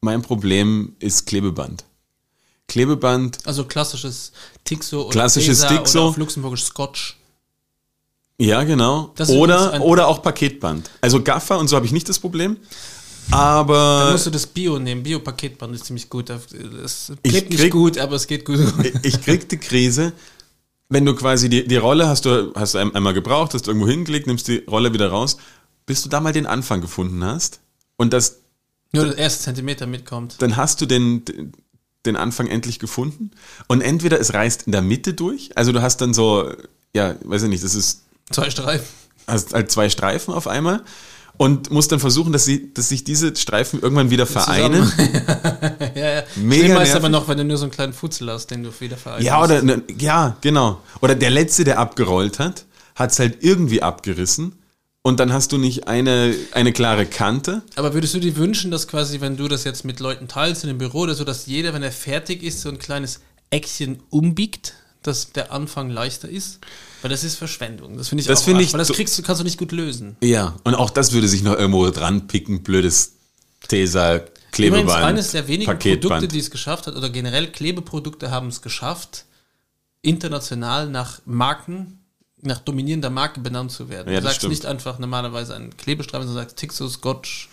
mein 0.00 0.22
Problem 0.22 0.96
ist 0.98 1.26
Klebeband. 1.26 1.84
Klebeband, 2.68 3.38
Also 3.46 3.64
klassisches 3.64 4.32
Tixo 4.64 5.02
oder 5.02 5.10
Klassisches 5.10 5.60
Tesa 5.60 5.76
Tixo. 5.76 5.98
oder 6.00 6.08
auf 6.08 6.16
Luxemburgisch 6.16 6.64
Scotch. 6.64 7.16
ja 8.38 8.64
genau. 8.64 9.12
Oder, 9.28 9.80
oder 9.82 10.08
auch 10.08 10.22
Paketband. 10.22 10.90
Also 11.00 11.22
Gaffer 11.22 11.58
und 11.58 11.68
so 11.68 11.76
habe 11.76 11.86
ich 11.86 11.92
nicht 11.92 12.08
das 12.08 12.18
Problem. 12.18 12.56
Dann 13.30 13.38
Aber 13.40 14.10
musst 14.12 14.26
du 14.26 14.30
das 14.30 14.46
Bio 14.46 14.78
nehmen. 14.78 15.02
Bio-Paketband 15.02 15.74
ist 15.74 15.86
ziemlich 15.86 16.10
gut. 16.10 16.28
Es 16.30 17.10
klebt 17.22 17.50
nicht 17.50 17.58
krieg- 17.60 17.72
gut, 17.72 17.96
aber 17.98 18.16
es 18.16 18.26
geht 18.26 18.44
gut. 18.44 18.60
ich 19.02 19.20
krieg 19.22 19.48
die 19.48 19.56
Krise, 19.58 20.12
wenn 20.90 21.06
du 21.06 21.14
quasi 21.14 21.48
die, 21.48 21.66
die 21.66 21.76
Rolle 21.76 22.06
hast 22.06 22.24
du, 22.26 22.52
hast 22.54 22.74
du 22.74 22.78
ein- 22.78 22.94
einmal 22.94 23.14
gebraucht, 23.14 23.54
hast 23.54 23.66
du 23.66 23.70
irgendwo 23.70 23.88
hingelegt, 23.88 24.26
nimmst 24.26 24.48
die 24.48 24.58
Rolle 24.68 24.92
wieder 24.92 25.08
raus, 25.08 25.38
bis 25.86 26.02
du 26.02 26.08
da 26.08 26.20
mal 26.20 26.32
den 26.32 26.46
Anfang 26.46 26.80
gefunden 26.80 27.24
hast. 27.24 27.60
Und 27.96 28.12
das, 28.12 28.38
Nur 28.92 29.06
der 29.06 29.18
erste 29.18 29.44
Zentimeter 29.44 29.86
mitkommt. 29.86 30.36
dann 30.40 30.56
hast 30.56 30.80
du 30.80 30.86
den, 30.86 31.22
den 32.06 32.16
Anfang 32.16 32.46
endlich 32.46 32.78
gefunden. 32.78 33.30
Und 33.68 33.80
entweder 33.80 34.20
es 34.20 34.34
reißt 34.34 34.62
in 34.64 34.72
der 34.72 34.82
Mitte 34.82 35.14
durch, 35.14 35.56
also 35.56 35.72
du 35.72 35.82
hast 35.82 35.98
dann 36.00 36.14
so, 36.14 36.52
ja, 36.94 37.14
weiß 37.24 37.44
ich 37.44 37.48
nicht, 37.48 37.64
das 37.64 37.74
ist, 37.74 38.02
Zwei 38.30 38.50
Streifen. 38.50 38.86
hast 39.26 39.52
halt 39.52 39.70
zwei 39.70 39.88
Streifen 39.90 40.32
auf 40.32 40.46
einmal 40.46 40.82
und 41.36 41.70
musst 41.70 41.92
dann 41.92 42.00
versuchen, 42.00 42.32
dass, 42.32 42.44
sie, 42.44 42.72
dass 42.72 42.88
sich 42.88 43.04
diese 43.04 43.34
Streifen 43.36 43.80
irgendwann 43.80 44.10
wieder 44.10 44.24
vereinen. 44.26 44.90
ja, 45.94 46.14
ja. 46.14 46.22
Mega 46.36 46.64
Schlimmer 46.64 46.82
ist 46.82 46.94
aber 46.94 47.08
noch, 47.08 47.28
wenn 47.28 47.38
du 47.38 47.44
nur 47.44 47.56
so 47.56 47.64
einen 47.64 47.72
kleinen 47.72 47.92
Futzel 47.92 48.30
hast, 48.30 48.46
den 48.50 48.62
du 48.62 48.70
wieder 48.80 48.96
vereinst. 48.96 49.26
Ja, 49.26 49.42
oder, 49.42 49.60
ne, 49.62 49.82
ja, 49.98 50.36
genau. 50.40 50.80
Oder 51.02 51.14
der 51.14 51.30
Letzte, 51.30 51.64
der 51.64 51.78
abgerollt 51.78 52.38
hat, 52.38 52.64
hat 52.94 53.10
es 53.10 53.18
halt 53.18 53.38
irgendwie 53.42 53.82
abgerissen. 53.82 54.52
Und 55.06 55.20
dann 55.20 55.34
hast 55.34 55.52
du 55.52 55.58
nicht 55.58 55.86
eine, 55.86 56.34
eine 56.52 56.72
klare 56.72 57.04
Kante. 57.04 57.60
Aber 57.76 57.92
würdest 57.92 58.14
du 58.14 58.20
dir 58.20 58.36
wünschen, 58.36 58.70
dass 58.70 58.88
quasi, 58.88 59.20
wenn 59.20 59.36
du 59.36 59.48
das 59.48 59.64
jetzt 59.64 59.84
mit 59.84 60.00
Leuten 60.00 60.28
teilst 60.28 60.64
in 60.64 60.68
dem 60.68 60.78
Büro 60.78 61.00
oder 61.00 61.14
so, 61.14 61.24
dass 61.24 61.44
jeder, 61.44 61.74
wenn 61.74 61.82
er 61.82 61.92
fertig 61.92 62.42
ist, 62.42 62.62
so 62.62 62.70
ein 62.70 62.78
kleines 62.78 63.20
Eckchen 63.50 64.02
umbiegt, 64.08 64.72
dass 65.02 65.32
der 65.32 65.52
Anfang 65.52 65.90
leichter 65.90 66.30
ist? 66.30 66.60
Weil 67.02 67.10
das 67.10 67.22
ist 67.22 67.36
Verschwendung. 67.36 67.98
Das 67.98 68.08
finde 68.08 68.22
ich 68.22 68.28
Das 68.28 68.40
auch 68.40 68.44
finde 68.44 68.60
arg, 68.60 68.66
ich 68.66 68.72
Weil 68.72 68.78
das 68.78 68.92
kriegst 68.92 69.18
du, 69.18 69.22
kannst 69.22 69.40
du 69.40 69.44
nicht 69.44 69.58
gut 69.58 69.72
lösen. 69.72 70.16
Ja. 70.22 70.56
Und 70.64 70.74
auch 70.74 70.88
das 70.88 71.12
würde 71.12 71.28
sich 71.28 71.42
noch 71.42 71.54
irgendwo 71.54 71.90
dran 71.90 72.26
picken. 72.26 72.62
Blödes 72.62 73.12
Tesa, 73.68 74.14
Übrigens, 74.14 74.30
Klebeband, 74.52 75.04
eines 75.04 75.32
der 75.32 75.46
wenigen 75.48 75.66
Produkte, 75.70 75.98
Paketband. 76.08 76.32
die 76.32 76.38
es 76.38 76.50
geschafft 76.50 76.86
hat, 76.86 76.96
oder 76.96 77.10
generell 77.10 77.52
Klebeprodukte 77.52 78.30
haben 78.30 78.48
es 78.48 78.62
geschafft, 78.62 79.26
international 80.00 80.88
nach 80.88 81.20
Marken, 81.26 81.98
nach 82.46 82.58
dominierender 82.60 83.10
Marke 83.10 83.40
benannt 83.40 83.72
zu 83.72 83.88
werden. 83.88 84.12
Ja, 84.12 84.20
du 84.20 84.24
sagst 84.24 84.38
stimmt. 84.38 84.52
nicht 84.52 84.66
einfach 84.66 84.98
normalerweise 84.98 85.54
einen 85.54 85.76
Klebestreifen, 85.76 86.26
sondern 86.26 86.44
sagst 86.44 86.56
Tixo, 86.58 86.88
Scotch, 86.88 87.48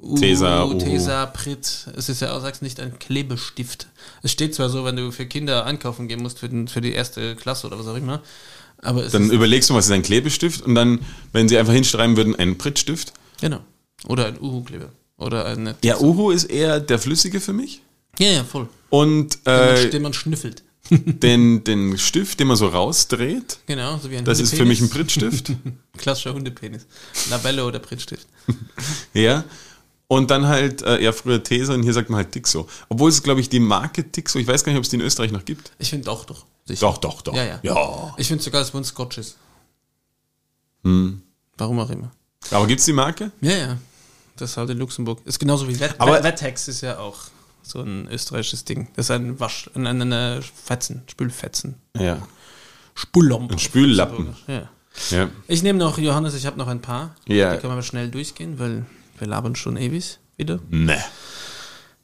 Uhu, 0.00 0.16
Tesa. 0.16 0.68
Tesa, 0.78 1.26
Prit. 1.26 1.88
Es 1.96 2.08
ist 2.08 2.20
ja 2.20 2.32
auch, 2.36 2.40
sagst 2.40 2.62
nicht 2.62 2.78
ein 2.80 2.98
Klebestift. 2.98 3.88
Es 4.22 4.30
steht 4.32 4.54
zwar 4.54 4.68
so, 4.68 4.84
wenn 4.84 4.96
du 4.96 5.10
für 5.10 5.26
Kinder 5.26 5.64
einkaufen 5.66 6.06
gehen 6.08 6.22
musst, 6.22 6.38
für, 6.38 6.48
den, 6.48 6.68
für 6.68 6.80
die 6.80 6.92
erste 6.92 7.34
Klasse 7.34 7.66
oder 7.66 7.78
was 7.78 7.86
auch 7.88 7.96
immer, 7.96 8.22
aber 8.80 9.04
es 9.04 9.10
Dann 9.12 9.30
überlegst 9.30 9.70
du, 9.70 9.74
was 9.74 9.86
ist 9.86 9.92
ein 9.92 10.02
Klebestift? 10.02 10.62
Und 10.62 10.76
dann, 10.76 11.00
wenn 11.32 11.48
sie 11.48 11.58
einfach 11.58 11.72
hinschreiben 11.72 12.16
würden, 12.16 12.36
ein 12.36 12.58
Prittstift. 12.58 13.12
genau. 13.40 13.60
Oder 14.06 14.26
ein 14.26 14.40
Uhu-Kleber. 14.40 14.92
Oder 15.16 15.46
eine 15.46 15.74
Ja, 15.82 15.98
Uhu 15.98 16.30
ist 16.30 16.44
eher 16.44 16.78
der 16.78 17.00
flüssige 17.00 17.40
für 17.40 17.52
mich. 17.52 17.82
ja, 18.20 18.28
ja, 18.28 18.44
voll. 18.44 18.68
Und 18.90 19.44
man, 19.44 19.54
äh, 19.76 19.90
den 19.90 20.02
man 20.02 20.12
schnüffelt. 20.12 20.62
den, 20.90 21.64
den 21.64 21.98
Stift, 21.98 22.40
den 22.40 22.48
man 22.48 22.56
so 22.56 22.68
rausdreht, 22.68 23.58
Genau, 23.66 23.98
so 23.98 24.10
wie 24.10 24.16
ein 24.16 24.24
das 24.24 24.40
ist 24.40 24.54
für 24.54 24.64
mich 24.64 24.80
ein. 24.80 24.88
Prittstift. 24.88 25.52
Klassischer 25.98 26.34
Hundepenis. 26.34 26.86
Labelle 27.30 27.64
oder 27.64 27.78
Prittstift. 27.78 28.26
Ja. 29.12 29.44
Und 30.10 30.30
dann 30.30 30.46
halt, 30.46 30.80
äh, 30.80 31.02
ja, 31.02 31.12
früher 31.12 31.42
Tesa 31.42 31.74
und 31.74 31.82
hier 31.82 31.92
sagt 31.92 32.08
man 32.08 32.16
halt 32.16 32.32
Tixo. 32.32 32.66
Obwohl 32.88 33.10
es, 33.10 33.22
glaube 33.22 33.42
ich, 33.42 33.50
die 33.50 33.60
Marke 33.60 34.10
Tixo, 34.10 34.38
ich 34.38 34.46
weiß 34.46 34.64
gar 34.64 34.72
nicht, 34.72 34.78
ob 34.78 34.84
es 34.84 34.88
die 34.88 34.96
in 34.96 35.02
Österreich 35.02 35.32
noch 35.32 35.44
gibt. 35.44 35.70
Ich 35.78 35.90
finde 35.90 36.06
doch, 36.06 36.24
doch. 36.24 36.46
Sicher. 36.64 36.80
Doch, 36.80 36.96
doch, 36.96 37.20
doch. 37.20 37.34
Ja, 37.34 37.44
ja. 37.44 37.60
ja. 37.62 38.14
Ich 38.16 38.28
finde 38.28 38.42
sogar, 38.42 38.62
dass 38.62 38.70
uns 38.70 38.88
Scotch 38.88 39.18
ist. 39.18 39.36
Hm. 40.82 41.20
Warum 41.58 41.78
auch 41.80 41.90
immer. 41.90 42.10
Aber 42.50 42.66
gibt's 42.66 42.86
die 42.86 42.94
Marke? 42.94 43.32
Ja, 43.42 43.56
ja. 43.56 43.78
Das 44.36 44.50
ist 44.52 44.56
halt 44.56 44.70
in 44.70 44.78
Luxemburg. 44.78 45.20
Ist 45.26 45.38
genauso 45.38 45.68
wie 45.68 45.78
Wettex 45.78 46.68
ist 46.68 46.80
ja 46.80 46.98
auch 46.98 47.16
so 47.68 47.80
ein 47.80 48.08
österreichisches 48.08 48.64
Ding. 48.64 48.88
Das 48.96 49.06
ist 49.06 49.10
ein 49.10 49.38
Wasch, 49.40 49.70
ein, 49.74 49.86
ein, 49.86 50.00
eine 50.02 50.40
Fetzen, 50.42 51.02
Spülfetzen. 51.10 51.76
Ja. 51.96 52.18
Spülllampe. 52.94 53.54
Ein 53.54 53.58
Spüllappen. 53.58 54.36
Ja. 54.46 54.68
Ja. 55.10 55.30
Ich 55.46 55.62
nehme 55.62 55.78
noch, 55.78 55.98
Johannes, 55.98 56.34
ich 56.34 56.46
habe 56.46 56.58
noch 56.58 56.66
ein 56.66 56.80
paar. 56.80 57.14
Ja. 57.26 57.54
Die 57.54 57.60
können 57.60 57.74
wir 57.74 57.82
schnell 57.82 58.10
durchgehen, 58.10 58.58
weil 58.58 58.84
wir 59.18 59.26
labern 59.28 59.54
schon 59.54 59.76
ewig 59.76 60.18
wieder. 60.36 60.58
Ne. 60.70 61.02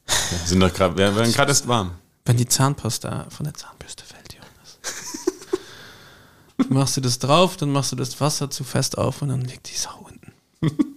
Wir 0.07 0.39
sind 0.45 0.61
doch 0.61 0.73
gerade, 0.73 0.97
wir 0.97 1.17
werden 1.17 1.33
gerade 1.33 1.51
erst 1.51 1.67
warm. 1.67 1.93
Wenn 2.25 2.37
die 2.37 2.47
Zahnpasta 2.47 3.27
von 3.31 3.45
der 3.45 3.55
Zahnbürste 3.55 4.05
fällt, 4.05 4.35
Johannes. 4.35 4.79
machst 6.71 6.97
du 6.97 7.01
das 7.01 7.19
drauf, 7.19 7.57
dann 7.57 7.71
machst 7.71 7.93
du 7.93 7.97
das 7.97 8.21
Wasser 8.21 8.51
zu 8.51 8.65
fest 8.65 8.97
auf 8.97 9.23
und 9.23 9.29
dann 9.29 9.43
liegt 9.43 9.71
die 9.71 9.77
Sau 9.77 10.07
unten. 10.07 10.33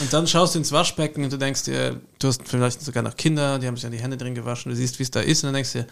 und 0.00 0.12
dann 0.12 0.26
schaust 0.26 0.54
du 0.54 0.58
ins 0.58 0.72
Waschbecken 0.72 1.24
und 1.24 1.32
du 1.32 1.36
denkst 1.38 1.64
dir, 1.64 2.00
du 2.18 2.28
hast 2.28 2.42
vielleicht 2.46 2.80
sogar 2.82 3.02
noch 3.02 3.16
Kinder, 3.16 3.58
die 3.58 3.66
haben 3.66 3.76
sich 3.76 3.86
an 3.86 3.92
die 3.92 3.98
Hände 4.00 4.16
drin 4.16 4.34
gewaschen, 4.34 4.70
du 4.70 4.76
siehst, 4.76 4.98
wie 4.98 5.02
es 5.02 5.10
da 5.10 5.20
ist 5.20 5.42
und 5.42 5.48
dann 5.48 5.54
denkst 5.54 5.72
du 5.72 5.78
dir, 5.82 5.86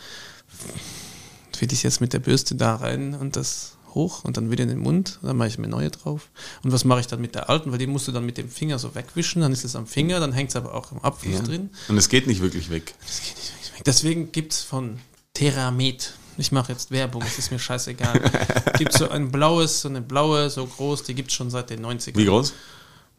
will 1.61 1.73
ich 1.73 1.83
jetzt 1.83 2.01
mit 2.01 2.13
der 2.13 2.19
Bürste 2.19 2.55
da 2.55 2.77
rein 2.77 3.15
und 3.15 3.37
das 3.37 3.73
hoch 3.95 4.25
und 4.25 4.37
dann 4.37 4.51
wieder 4.51 4.63
in 4.63 4.69
den 4.69 4.79
Mund, 4.79 5.19
dann 5.23 5.37
mache 5.37 5.49
ich 5.49 5.59
mir 5.59 5.69
neue 5.69 5.91
drauf. 5.91 6.29
Und 6.63 6.71
was 6.71 6.85
mache 6.85 7.01
ich 7.01 7.07
dann 7.07 7.21
mit 7.21 7.35
der 7.35 7.49
alten? 7.49 7.73
Weil 7.73 7.79
die 7.79 7.87
musst 7.87 8.07
du 8.07 8.13
dann 8.13 8.27
mit 8.27 8.37
dem 8.37 8.51
Finger 8.51 8.79
so 8.79 8.95
wegwischen, 8.95 9.41
dann 9.41 9.53
ist 9.53 9.65
es 9.65 9.75
am 9.75 9.87
Finger, 9.87 10.21
dann 10.21 10.33
hängt 10.33 10.51
es 10.51 10.57
aber 10.57 10.75
auch 10.75 10.93
im 10.93 10.99
Abfluss 10.99 11.37
Ja. 11.37 11.43
drin. 11.43 11.71
Und 11.89 11.97
es 11.97 12.09
geht 12.11 12.27
nicht 12.27 12.43
wirklich 12.43 12.69
weg. 12.71 12.95
Das 13.07 13.21
geht 13.21 13.37
nicht 13.37 13.87
Deswegen 13.87 14.33
gibt 14.33 14.53
es 14.53 14.63
von 14.63 14.99
Theramed, 15.35 16.15
ich 16.39 16.53
mache 16.53 16.73
jetzt 16.73 16.91
Werbung, 16.91 17.23
es 17.23 17.39
ist 17.39 17.51
mir 17.51 17.59
scheißegal, 17.59 18.21
gibt 18.79 18.93
so 18.93 19.09
ein 19.09 19.31
blaues, 19.31 19.83
so 19.83 19.89
eine 19.89 20.01
blaue, 20.03 20.51
so 20.51 20.67
groß, 20.67 21.03
die 21.05 21.15
gibt 21.15 21.31
es 21.31 21.35
schon 21.35 21.51
seit 21.51 21.71
den 21.71 21.85
90ern. 21.85 22.17
Wie 22.17 22.25
groß? 22.25 22.53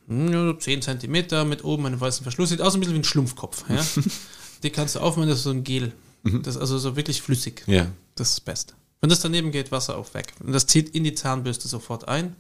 Hm, 0.08 0.32
ja, 0.32 0.46
so 0.46 0.54
10 0.54 0.82
cm 0.82 1.48
mit 1.48 1.64
oben 1.64 1.86
einem 1.86 2.00
weißen 2.00 2.24
Verschluss. 2.24 2.50
Sieht 2.50 2.62
aus 2.62 2.74
ein 2.74 2.80
bisschen 2.80 2.96
wie 2.96 3.00
ein 3.00 3.04
Schlumpfkopf. 3.04 3.66
Ja? 3.70 3.86
die 4.64 4.70
kannst 4.70 4.96
du 4.96 5.00
aufmachen, 5.00 5.30
das 5.30 5.40
ist 5.40 5.44
so 5.44 5.52
ein 5.52 5.64
Gel. 5.64 5.94
Das 6.24 6.56
ist 6.56 6.62
also 6.62 6.78
so 6.78 6.96
wirklich 6.96 7.22
flüssig. 7.22 7.64
Ja. 7.68 7.88
Das 8.16 8.30
ist 8.30 8.38
das 8.38 8.42
Beste. 8.42 8.74
Wenn 9.00 9.10
das 9.10 9.20
daneben 9.20 9.52
geht, 9.52 9.72
Wasser 9.72 9.98
auch 9.98 10.14
weg. 10.14 10.34
Und 10.44 10.52
das 10.52 10.66
zieht 10.68 10.90
in 10.96 11.04
die 11.04 11.14
Zahnbürste 11.14 11.68
sofort 11.68 12.08
ein. 12.08 12.36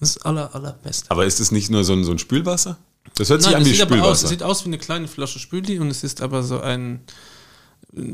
Das 0.00 0.10
ist 0.10 0.16
das 0.16 0.24
aller, 0.24 0.54
allerbeste. 0.54 1.10
Aber 1.10 1.26
ist 1.26 1.40
es 1.40 1.50
nicht 1.50 1.70
nur 1.70 1.84
so 1.84 1.92
ein, 1.92 2.04
so 2.04 2.12
ein 2.12 2.18
Spülwasser? 2.18 2.78
Das 3.14 3.30
hört 3.30 3.42
sich 3.42 3.50
Nein, 3.50 3.56
an 3.56 3.62
es 3.62 3.68
wie 3.68 3.72
sieht, 3.72 3.82
aber 3.82 3.94
aus, 3.96 4.00
es 4.00 4.18
Spülwasser. 4.20 4.28
sieht 4.28 4.42
aus 4.42 4.64
wie 4.64 4.68
eine 4.68 4.78
kleine 4.78 5.08
Flasche 5.08 5.38
Spüli 5.38 5.78
und 5.78 5.90
es 5.90 6.04
ist 6.04 6.20
aber 6.22 6.42
so 6.42 6.60
ein 6.60 7.00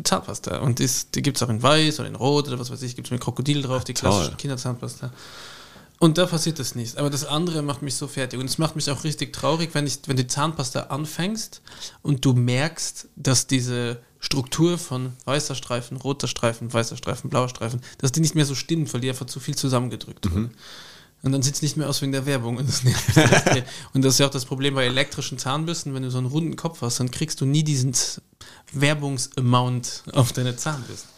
Zahnpasta. 0.04 0.58
Und 0.58 0.80
das, 0.80 1.10
die 1.10 1.22
gibt 1.22 1.36
es 1.36 1.42
auch 1.42 1.48
in 1.48 1.62
weiß 1.62 2.00
oder 2.00 2.08
in 2.08 2.16
rot 2.16 2.48
oder 2.48 2.58
was 2.58 2.70
weiß 2.70 2.82
ich, 2.82 2.96
gibt 2.96 3.08
es 3.08 3.10
mit 3.12 3.20
Krokodil 3.20 3.62
drauf, 3.62 3.84
die 3.84 3.94
klassische 3.94 4.30
toll. 4.30 4.36
Kinderzahnpasta. 4.38 5.12
Und 6.01 6.18
da 6.18 6.26
passiert 6.26 6.59
das 6.59 6.74
nicht. 6.74 6.99
Aber 6.99 7.09
das 7.09 7.24
andere 7.24 7.62
macht 7.62 7.82
mich 7.82 7.95
so 7.95 8.09
fertig. 8.09 8.38
Und 8.40 8.47
es 8.47 8.59
macht 8.59 8.76
mich 8.76 8.90
auch 8.90 9.05
richtig 9.05 9.32
traurig, 9.32 9.70
wenn, 9.74 9.86
ich, 9.86 10.01
wenn 10.07 10.16
die 10.16 10.26
Zahnpasta 10.26 10.84
anfängst 10.84 11.62
und 12.03 12.24
du 12.24 12.34
merkst, 12.34 13.09
dass 13.16 13.47
diese 13.47 14.01
Struktur 14.18 14.78
von 14.78 15.12
weißer 15.24 15.55
Streifen, 15.55 15.97
roter 15.97 16.28
Streifen, 16.28 16.72
weißer 16.72 16.97
Streifen, 16.97 17.30
blauer 17.30 17.49
Streifen, 17.49 17.80
dass 17.99 18.12
die 18.12 18.20
nicht 18.20 18.34
mehr 18.34 18.47
so 18.47 18.55
stimmt, 18.55 18.92
weil 18.92 19.01
die 19.01 19.09
einfach 19.09 19.26
zu 19.26 19.38
viel 19.38 19.55
zusammengedrückt 19.55 20.30
wurden. 20.30 20.51
Und 21.25 21.33
dann 21.33 21.43
sieht 21.43 21.55
es 21.55 21.62
nicht 21.62 21.77
mehr 21.77 21.89
aus 21.89 22.03
in 22.03 22.12
der 22.12 22.27
Werbung. 22.27 22.59
Und 22.59 22.68
das, 22.68 22.85
nervt 22.85 23.64
und 23.95 24.05
das 24.05 24.14
ist 24.14 24.18
ja 24.20 24.27
auch 24.27 24.31
das 24.31 24.45
Problem 24.45 24.75
bei 24.75 24.85
elektrischen 24.85 25.39
Zahnbürsten. 25.39 25.95
Wenn 25.95 26.03
du 26.03 26.11
so 26.11 26.18
einen 26.18 26.27
runden 26.27 26.55
Kopf 26.57 26.83
hast, 26.83 27.01
dann 27.01 27.11
kriegst 27.11 27.41
du 27.41 27.47
nie 27.47 27.62
diesen 27.64 27.93
Werbungsamount 28.72 30.05
auf 30.12 30.33
deine 30.33 30.57
Zahnbürste. 30.57 31.09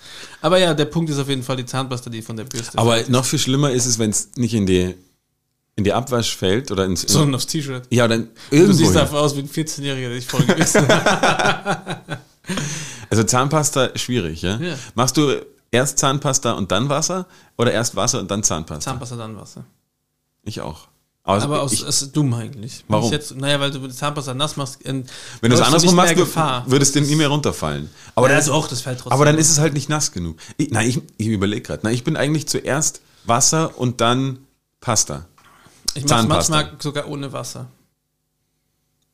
Aber 0.41 0.59
ja, 0.59 0.75
der 0.75 0.85
Punkt 0.87 1.11
ist 1.11 1.19
auf 1.19 1.29
jeden 1.29 1.43
Fall 1.43 1.57
die 1.57 1.67
Zahnpasta, 1.67 2.09
die 2.11 2.23
von 2.23 2.37
der 2.37 2.45
Bürste 2.45 2.79
Aber 2.79 2.93
fällt. 2.95 3.09
noch 3.09 3.25
viel 3.25 3.39
schlimmer 3.39 3.71
ist 3.73 3.87
es, 3.87 3.99
wenn 3.99 4.11
es 4.11 4.31
nicht 4.37 4.55
in 4.55 4.65
die, 4.67 4.95
in 5.75 5.85
die 5.85 5.93
Abwasch 5.93 6.37
fällt 6.37 6.71
oder 6.71 6.85
ins. 6.85 7.03
sondern 7.03 7.35
aufs 7.35 7.47
T-Shirt. 7.47 7.87
ja, 7.91 8.07
dann 8.09 8.29
Du 8.51 8.57
irgendwo. 8.57 8.73
siehst 8.75 8.93
hin. 8.93 9.01
einfach 9.01 9.19
aus 9.19 9.37
wie 9.37 9.41
ein 9.41 9.49
14-Jähriger, 9.49 10.09
der 10.09 10.15
dich 10.15 10.27
voll 10.27 10.47
hat. 10.47 12.19
Also 13.09 13.23
Zahnpasta 13.25 13.97
schwierig, 13.97 14.43
ja? 14.43 14.57
Ja. 14.59 14.77
Machst 14.95 15.17
du 15.17 15.41
erst 15.71 15.99
Zahnpasta 15.99 16.53
und 16.53 16.71
dann 16.73 16.89
Wasser 16.89 17.27
oder 17.57 17.73
erst 17.73 17.95
Wasser 17.95 18.19
und 18.21 18.31
dann 18.31 18.43
Zahnpasta? 18.43 18.81
Zahnpasta 18.91 19.17
dann 19.17 19.37
Wasser. 19.37 19.65
Ich 20.47 20.61
auch. 20.63 20.89
Aber, 21.23 21.43
Aber 21.43 21.63
aus, 21.63 21.73
ich, 21.73 21.83
ist 21.83 22.17
dumm 22.17 22.33
eigentlich. 22.35 22.85
Wenn 22.87 22.95
Warum? 22.99 23.11
Jetzt, 23.13 23.35
naja, 23.35 23.59
weil 23.59 23.73
du 23.73 23.81
die 23.81 23.93
Zahnpasta 23.93 24.33
nass 24.33 24.57
machst. 24.57 24.79
wenn 24.85 25.03
du 25.43 25.55
es 25.55 25.61
andersrum 25.61 25.97
machst, 25.97 26.15
Gefahr. 26.15 26.65
würdest 26.69 26.95
du 26.95 27.01
nie 27.01 27.17
mehr 27.17 27.27
runterfallen. 27.29 27.91
Aber, 28.15 28.27
Ja, 28.27 28.35
dann, 28.35 28.37
also 28.39 28.53
auch, 28.53 28.69
das 28.69 28.81
fällt 28.81 29.01
trotzdem. 29.01 29.13
aber 29.13 29.25
dann 29.25 29.37
ist 29.37 29.51
es 29.51 29.59
halt 29.59 29.75
nicht 29.75 29.89
nass 29.89 30.13
genug. 30.13 30.39
Ich, 30.57 30.71
nein, 30.71 30.89
ich, 30.89 31.03
ich 31.17 31.27
überlege 31.27 31.63
gerade. 31.63 31.81
Nein, 31.83 31.95
ich 31.95 32.05
bin 32.05 32.17
eigentlich 32.17 32.47
zuerst 32.47 33.01
Wasser 33.25 33.77
und 33.77 34.01
dann 34.01 34.39
Pasta. 34.81 35.27
Ich 35.95 36.07
Zahnpasta. 36.07 36.55
manchmal 36.55 36.81
sogar 36.81 37.09
ohne 37.09 37.33
Wasser. 37.33 37.67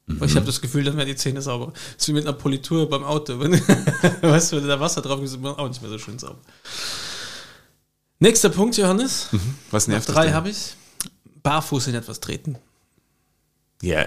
Weil 0.06 0.28
ich 0.28 0.36
habe 0.36 0.44
das 0.44 0.60
Gefühl, 0.60 0.84
dann 0.84 0.98
werden 0.98 1.08
die 1.08 1.16
Zähne 1.16 1.40
sauber. 1.40 1.72
Das 1.72 2.02
ist 2.02 2.08
wie 2.08 2.12
mit 2.12 2.26
einer 2.26 2.34
Politur 2.34 2.90
beim 2.90 3.04
Auto. 3.04 3.38
Wenn, 3.40 3.52
weißt 3.52 4.52
du, 4.52 4.56
wenn 4.56 4.62
du 4.64 4.68
da 4.68 4.78
Wasser 4.80 5.00
drauf 5.00 5.22
ist, 5.22 5.30
ist 5.32 5.40
man 5.40 5.54
auch 5.54 5.68
nicht 5.68 5.80
mehr 5.80 5.90
so 5.90 5.96
schön 5.96 6.18
sauber. 6.18 6.40
Nächster 8.18 8.50
Punkt, 8.50 8.76
Johannes. 8.76 9.28
Was 9.70 9.86
Noch 9.86 9.92
nervt 9.94 10.08
dich 10.08 10.14
drei 10.14 10.32
habe 10.32 10.50
ich. 10.50 10.74
Barfuß 11.42 11.88
in 11.88 11.94
etwas 11.94 12.20
treten. 12.20 12.56
Ja, 13.82 14.06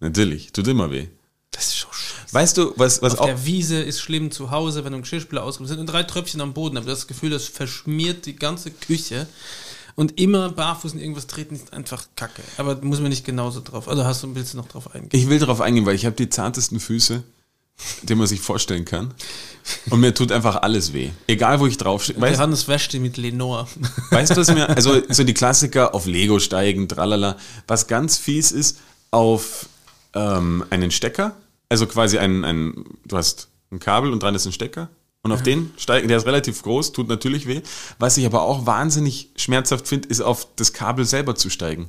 natürlich. 0.00 0.52
Tut 0.52 0.68
immer 0.68 0.90
weh. 0.90 1.08
Das 1.50 1.66
ist 1.68 1.76
schon 1.78 1.92
scheiße. 1.92 2.32
Weißt 2.34 2.56
du, 2.58 2.72
was, 2.76 3.02
was 3.02 3.14
Auf 3.14 3.20
auch. 3.20 3.26
der 3.26 3.44
Wiese 3.44 3.82
ist 3.82 4.00
schlimm 4.00 4.30
zu 4.30 4.50
Hause, 4.50 4.84
wenn 4.84 4.92
du 4.92 4.96
einen 4.96 5.02
Geschirrspüler 5.02 5.42
ausgibst. 5.42 5.68
sind 5.68 5.78
nur 5.78 5.86
drei 5.86 6.04
Tröpfchen 6.04 6.40
am 6.40 6.54
Boden, 6.54 6.76
aber 6.76 6.86
das 6.86 7.06
Gefühl, 7.06 7.30
das 7.30 7.46
verschmiert 7.46 8.26
die 8.26 8.36
ganze 8.36 8.70
Küche. 8.70 9.26
Und 9.96 10.20
immer 10.20 10.50
barfuß 10.50 10.92
in 10.92 11.00
irgendwas 11.00 11.26
treten 11.26 11.56
ist 11.56 11.72
einfach 11.72 12.06
kacke. 12.14 12.42
Aber 12.56 12.76
muss 12.76 13.00
man 13.00 13.08
nicht 13.08 13.24
genauso 13.24 13.60
drauf. 13.60 13.88
Also 13.88 14.04
hast 14.04 14.22
du, 14.22 14.32
willst 14.36 14.52
du 14.52 14.58
noch 14.58 14.68
drauf 14.68 14.94
eingehen? 14.94 15.10
Ich 15.12 15.28
will 15.28 15.40
darauf 15.40 15.60
eingehen, 15.60 15.86
weil 15.86 15.96
ich 15.96 16.06
habe 16.06 16.14
die 16.14 16.28
zartesten 16.28 16.78
Füße, 16.78 17.24
die 18.02 18.14
man 18.14 18.26
sich 18.26 18.40
vorstellen 18.40 18.84
kann. 18.84 19.14
Und 19.90 20.00
mir 20.00 20.14
tut 20.14 20.32
einfach 20.32 20.62
alles 20.62 20.92
weh. 20.92 21.10
Egal, 21.26 21.60
wo 21.60 21.66
ich 21.66 21.76
drauf 21.76 22.04
stehe. 22.04 22.20
Weißt, 22.20 22.36
Johannes 22.36 22.68
wäscht 22.68 22.94
mit 22.94 23.16
Lenore. 23.16 23.66
weißt 24.10 24.32
du, 24.32 24.36
was 24.36 24.52
mir, 24.52 24.68
also 24.68 25.00
so 25.08 25.24
die 25.24 25.34
Klassiker 25.34 25.94
auf 25.94 26.06
Lego 26.06 26.38
steigen, 26.38 26.88
tralala. 26.88 27.36
Was 27.66 27.86
ganz 27.86 28.16
fies 28.16 28.50
ist, 28.50 28.78
auf 29.10 29.66
ähm, 30.14 30.64
einen 30.70 30.90
Stecker, 30.90 31.34
also 31.68 31.86
quasi 31.86 32.18
ein, 32.18 32.44
ein, 32.44 32.84
du 33.04 33.16
hast 33.16 33.48
ein 33.70 33.78
Kabel 33.78 34.12
und 34.12 34.22
dran 34.22 34.34
ist 34.34 34.46
ein 34.46 34.52
Stecker. 34.52 34.88
Und 35.22 35.32
auf 35.32 35.42
den 35.42 35.72
steigen, 35.76 36.08
der 36.08 36.16
ist 36.16 36.26
relativ 36.26 36.62
groß, 36.62 36.92
tut 36.92 37.08
natürlich 37.08 37.46
weh. 37.46 37.60
Was 37.98 38.16
ich 38.16 38.24
aber 38.24 38.42
auch 38.42 38.66
wahnsinnig 38.66 39.30
schmerzhaft 39.36 39.86
finde, 39.86 40.08
ist 40.08 40.22
auf 40.22 40.46
das 40.56 40.72
Kabel 40.72 41.04
selber 41.04 41.34
zu 41.34 41.50
steigen. 41.50 41.88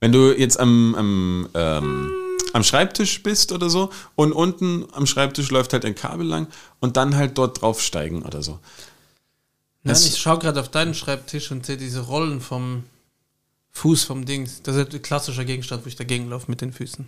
Wenn 0.00 0.10
du 0.12 0.36
jetzt 0.36 0.58
am, 0.58 0.94
am, 0.96 1.48
ähm, 1.54 2.10
am 2.54 2.62
Schreibtisch 2.64 3.22
bist 3.22 3.52
oder 3.52 3.68
so 3.68 3.90
und 4.14 4.32
unten 4.32 4.86
am 4.92 5.06
Schreibtisch 5.06 5.50
läuft 5.50 5.72
halt 5.72 5.84
ein 5.84 5.94
Kabel 5.94 6.26
lang 6.26 6.46
und 6.80 6.96
dann 6.96 7.16
halt 7.16 7.36
dort 7.36 7.60
draufsteigen 7.60 8.22
oder 8.22 8.42
so. 8.42 8.52
Nein, 9.82 9.92
Das- 9.92 10.06
ich 10.06 10.16
schaue 10.18 10.38
gerade 10.38 10.60
auf 10.60 10.70
deinen 10.70 10.94
Schreibtisch 10.94 11.50
und 11.50 11.66
sehe 11.66 11.76
diese 11.76 12.00
Rollen 12.00 12.40
vom 12.40 12.84
Fuß 13.72 14.04
vom 14.04 14.24
Dings. 14.24 14.62
Das 14.62 14.76
ist 14.76 14.94
ein 14.94 15.02
klassischer 15.02 15.44
Gegenstand, 15.44 15.84
wo 15.84 15.88
ich 15.88 15.96
dagegen 15.96 16.30
laufe 16.30 16.48
mit 16.48 16.60
den 16.60 16.72
Füßen. 16.72 17.06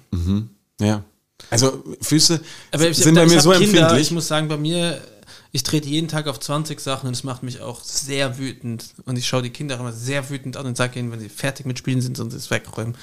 Ja. 0.81 1.05
Also 1.51 1.85
Füße 2.01 2.41
ich, 2.73 2.97
sind 2.97 3.15
bei 3.15 3.25
ich 3.25 3.31
mir 3.31 3.41
so 3.41 3.51
Kinder, 3.53 3.65
empfindlich. 3.65 4.01
Ich 4.03 4.11
muss 4.11 4.27
sagen, 4.27 4.49
bei 4.49 4.57
mir, 4.57 5.01
ich 5.53 5.63
trete 5.63 5.87
jeden 5.87 6.09
Tag 6.09 6.27
auf 6.27 6.41
20 6.41 6.81
Sachen 6.81 7.07
und 7.07 7.13
es 7.15 7.25
macht 7.25 7.43
mich 7.45 7.61
auch 7.61 7.83
sehr 7.85 8.39
wütend. 8.39 8.87
Und 9.05 9.17
ich 9.17 9.29
schaue 9.29 9.43
die 9.43 9.51
Kinder 9.51 9.77
auch 9.77 9.81
immer 9.81 9.93
sehr 9.93 10.29
wütend 10.29 10.57
an 10.57 10.67
und 10.67 10.77
sage 10.77 10.99
ihnen, 10.99 11.13
wenn 11.13 11.21
sie 11.21 11.29
fertig 11.29 11.67
mit 11.67 11.79
Spielen 11.79 12.01
sind, 12.01 12.17
sollen 12.17 12.31
sie 12.31 12.37
es 12.39 12.51
wegräumen. 12.51 12.97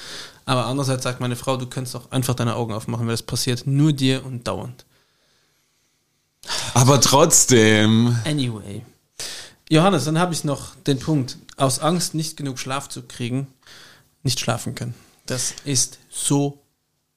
Aber 0.45 0.65
andererseits 0.65 1.03
sagt 1.03 1.19
meine 1.19 1.35
Frau, 1.35 1.57
du 1.57 1.67
kannst 1.67 1.95
auch 1.95 2.11
einfach 2.11 2.33
deine 2.35 2.55
Augen 2.55 2.73
aufmachen, 2.73 3.07
weil 3.07 3.13
das 3.13 3.23
passiert 3.23 3.65
nur 3.65 3.93
dir 3.93 4.25
und 4.25 4.47
dauernd. 4.47 4.85
Aber 6.73 6.99
trotzdem. 6.99 8.17
Anyway. 8.25 8.83
Johannes, 9.69 10.05
dann 10.05 10.19
habe 10.19 10.33
ich 10.33 10.43
noch 10.43 10.75
den 10.75 10.99
Punkt, 10.99 11.37
aus 11.55 11.79
Angst 11.79 12.13
nicht 12.13 12.35
genug 12.37 12.59
Schlaf 12.59 12.89
zu 12.89 13.03
kriegen, 13.03 13.47
nicht 14.23 14.39
schlafen 14.39 14.75
können. 14.75 14.93
Das 15.25 15.53
ist 15.63 15.99
so 16.09 16.59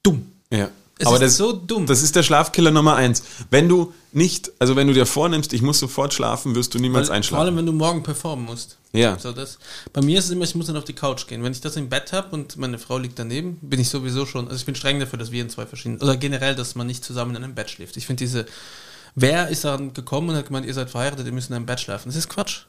dumm. 0.03 0.33
Ja. 0.51 0.71
Es 0.99 1.07
Aber 1.07 1.17
ist 1.17 1.23
das, 1.23 1.37
so 1.37 1.53
dumm. 1.53 1.87
Das 1.87 2.03
ist 2.03 2.17
der 2.17 2.23
Schlafkiller 2.23 2.71
Nummer 2.71 2.97
eins. 2.97 3.23
Wenn 3.51 3.69
du 3.69 3.93
nicht, 4.13 4.51
also 4.59 4.77
wenn 4.77 4.87
du 4.87 4.95
dir 4.95 5.05
vornimmst, 5.05 5.53
ich 5.53 5.61
muss 5.61 5.79
sofort 5.79 6.15
schlafen, 6.15 6.55
wirst 6.55 6.73
du 6.75 6.79
niemals 6.79 7.11
Weil, 7.11 7.23
vor 7.23 7.39
allem, 7.39 7.49
einschlafen. 7.49 7.57
wenn 7.57 7.67
du 7.67 7.73
morgen 7.73 8.03
performen 8.03 8.47
musst. 8.47 8.79
Ja. 8.93 9.19
So 9.19 9.33
das. 9.33 9.59
Bei 9.93 10.01
mir 10.01 10.19
ist 10.19 10.25
es 10.25 10.31
immer, 10.31 10.45
ich 10.45 10.55
muss 10.55 10.69
dann 10.69 10.77
auf 10.79 10.85
die 10.85 10.95
Couch 10.95 11.27
gehen. 11.27 11.43
Wenn 11.43 11.53
ich 11.53 11.61
das 11.61 11.77
im 11.77 11.91
Bett 11.91 12.15
habe 12.15 12.29
und 12.35 12.57
meine 12.57 12.79
Frau 12.79 12.97
liegt 12.97 13.19
daneben, 13.19 13.59
bin 13.61 13.79
ich 13.79 13.91
sowieso 13.91 14.25
schon, 14.25 14.47
also 14.47 14.57
ich 14.57 14.65
bin 14.65 14.75
streng 14.75 14.99
dafür, 14.99 15.19
dass 15.19 15.31
wir 15.33 15.43
in 15.43 15.51
zwei 15.51 15.67
verschiedenen, 15.67 16.01
oder 16.01 16.17
generell, 16.17 16.55
dass 16.55 16.75
man 16.77 16.87
nicht 16.87 17.05
zusammen 17.05 17.37
in 17.37 17.45
einem 17.45 17.55
Bett 17.55 17.69
schläft. 17.71 17.99
Ich 17.99 18.07
finde 18.07 18.25
diese, 18.25 18.47
wer 19.15 19.49
ist 19.49 19.65
dann 19.65 19.93
gekommen 19.93 20.31
und 20.31 20.37
hat 20.37 20.47
gemeint, 20.47 20.65
ihr 20.65 20.73
seid 20.73 20.89
verheiratet, 20.89 21.27
ihr 21.27 21.33
müsst 21.33 21.51
in 21.51 21.57
einem 21.57 21.67
Bett 21.67 21.81
schlafen. 21.81 22.09
Das 22.09 22.17
ist 22.17 22.31
Quatsch. 22.31 22.63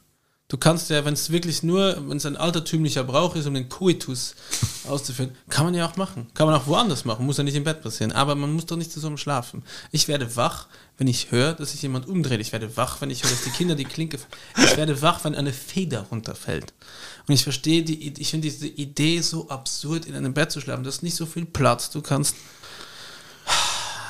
Du 0.49 0.55
kannst 0.55 0.89
ja, 0.89 1.03
wenn 1.03 1.13
es 1.13 1.29
wirklich 1.29 1.61
nur, 1.61 2.07
wenn 2.07 2.15
es 2.15 2.25
ein 2.25 2.37
altertümlicher 2.37 3.03
Brauch 3.03 3.35
ist, 3.35 3.47
um 3.47 3.53
den 3.53 3.67
Koitus 3.67 4.33
auszuführen, 4.87 5.35
kann 5.49 5.65
man 5.65 5.73
ja 5.73 5.85
auch 5.85 5.97
machen. 5.97 6.27
Kann 6.35 6.47
man 6.47 6.55
auch 6.55 6.67
woanders 6.67 7.03
machen, 7.03 7.25
muss 7.25 7.37
ja 7.37 7.43
nicht 7.43 7.55
im 7.55 7.65
Bett 7.65 7.81
passieren. 7.81 8.13
Aber 8.13 8.33
man 8.33 8.53
muss 8.53 8.65
doch 8.65 8.77
nicht 8.77 8.89
zusammen 8.89 9.17
schlafen. 9.17 9.61
Ich 9.91 10.07
werde 10.07 10.37
wach, 10.37 10.67
wenn 10.97 11.07
ich 11.07 11.31
höre, 11.31 11.51
dass 11.51 11.73
sich 11.73 11.81
jemand 11.81 12.07
umdreht. 12.07 12.39
Ich 12.39 12.53
werde 12.53 12.77
wach, 12.77 13.01
wenn 13.01 13.09
ich 13.09 13.23
höre, 13.23 13.31
dass 13.31 13.43
die 13.43 13.49
Kinder 13.49 13.75
die 13.75 13.83
Klinke. 13.83 14.19
Ich 14.57 14.77
werde 14.77 15.01
wach, 15.01 15.25
wenn 15.25 15.35
eine 15.35 15.51
Feder 15.51 16.05
runterfällt. 16.11 16.73
Und 17.27 17.33
ich 17.33 17.43
verstehe 17.43 17.83
die, 17.83 18.13
ich 18.17 18.29
finde 18.29 18.47
diese 18.47 18.67
Idee 18.67 19.19
so 19.19 19.49
absurd, 19.49 20.05
in 20.05 20.15
einem 20.15 20.33
Bett 20.33 20.53
zu 20.53 20.61
schlafen. 20.61 20.83
Du 20.83 20.87
hast 20.87 21.03
nicht 21.03 21.15
so 21.15 21.25
viel 21.25 21.45
Platz. 21.45 21.89
Du 21.89 22.01
kannst. 22.01 22.37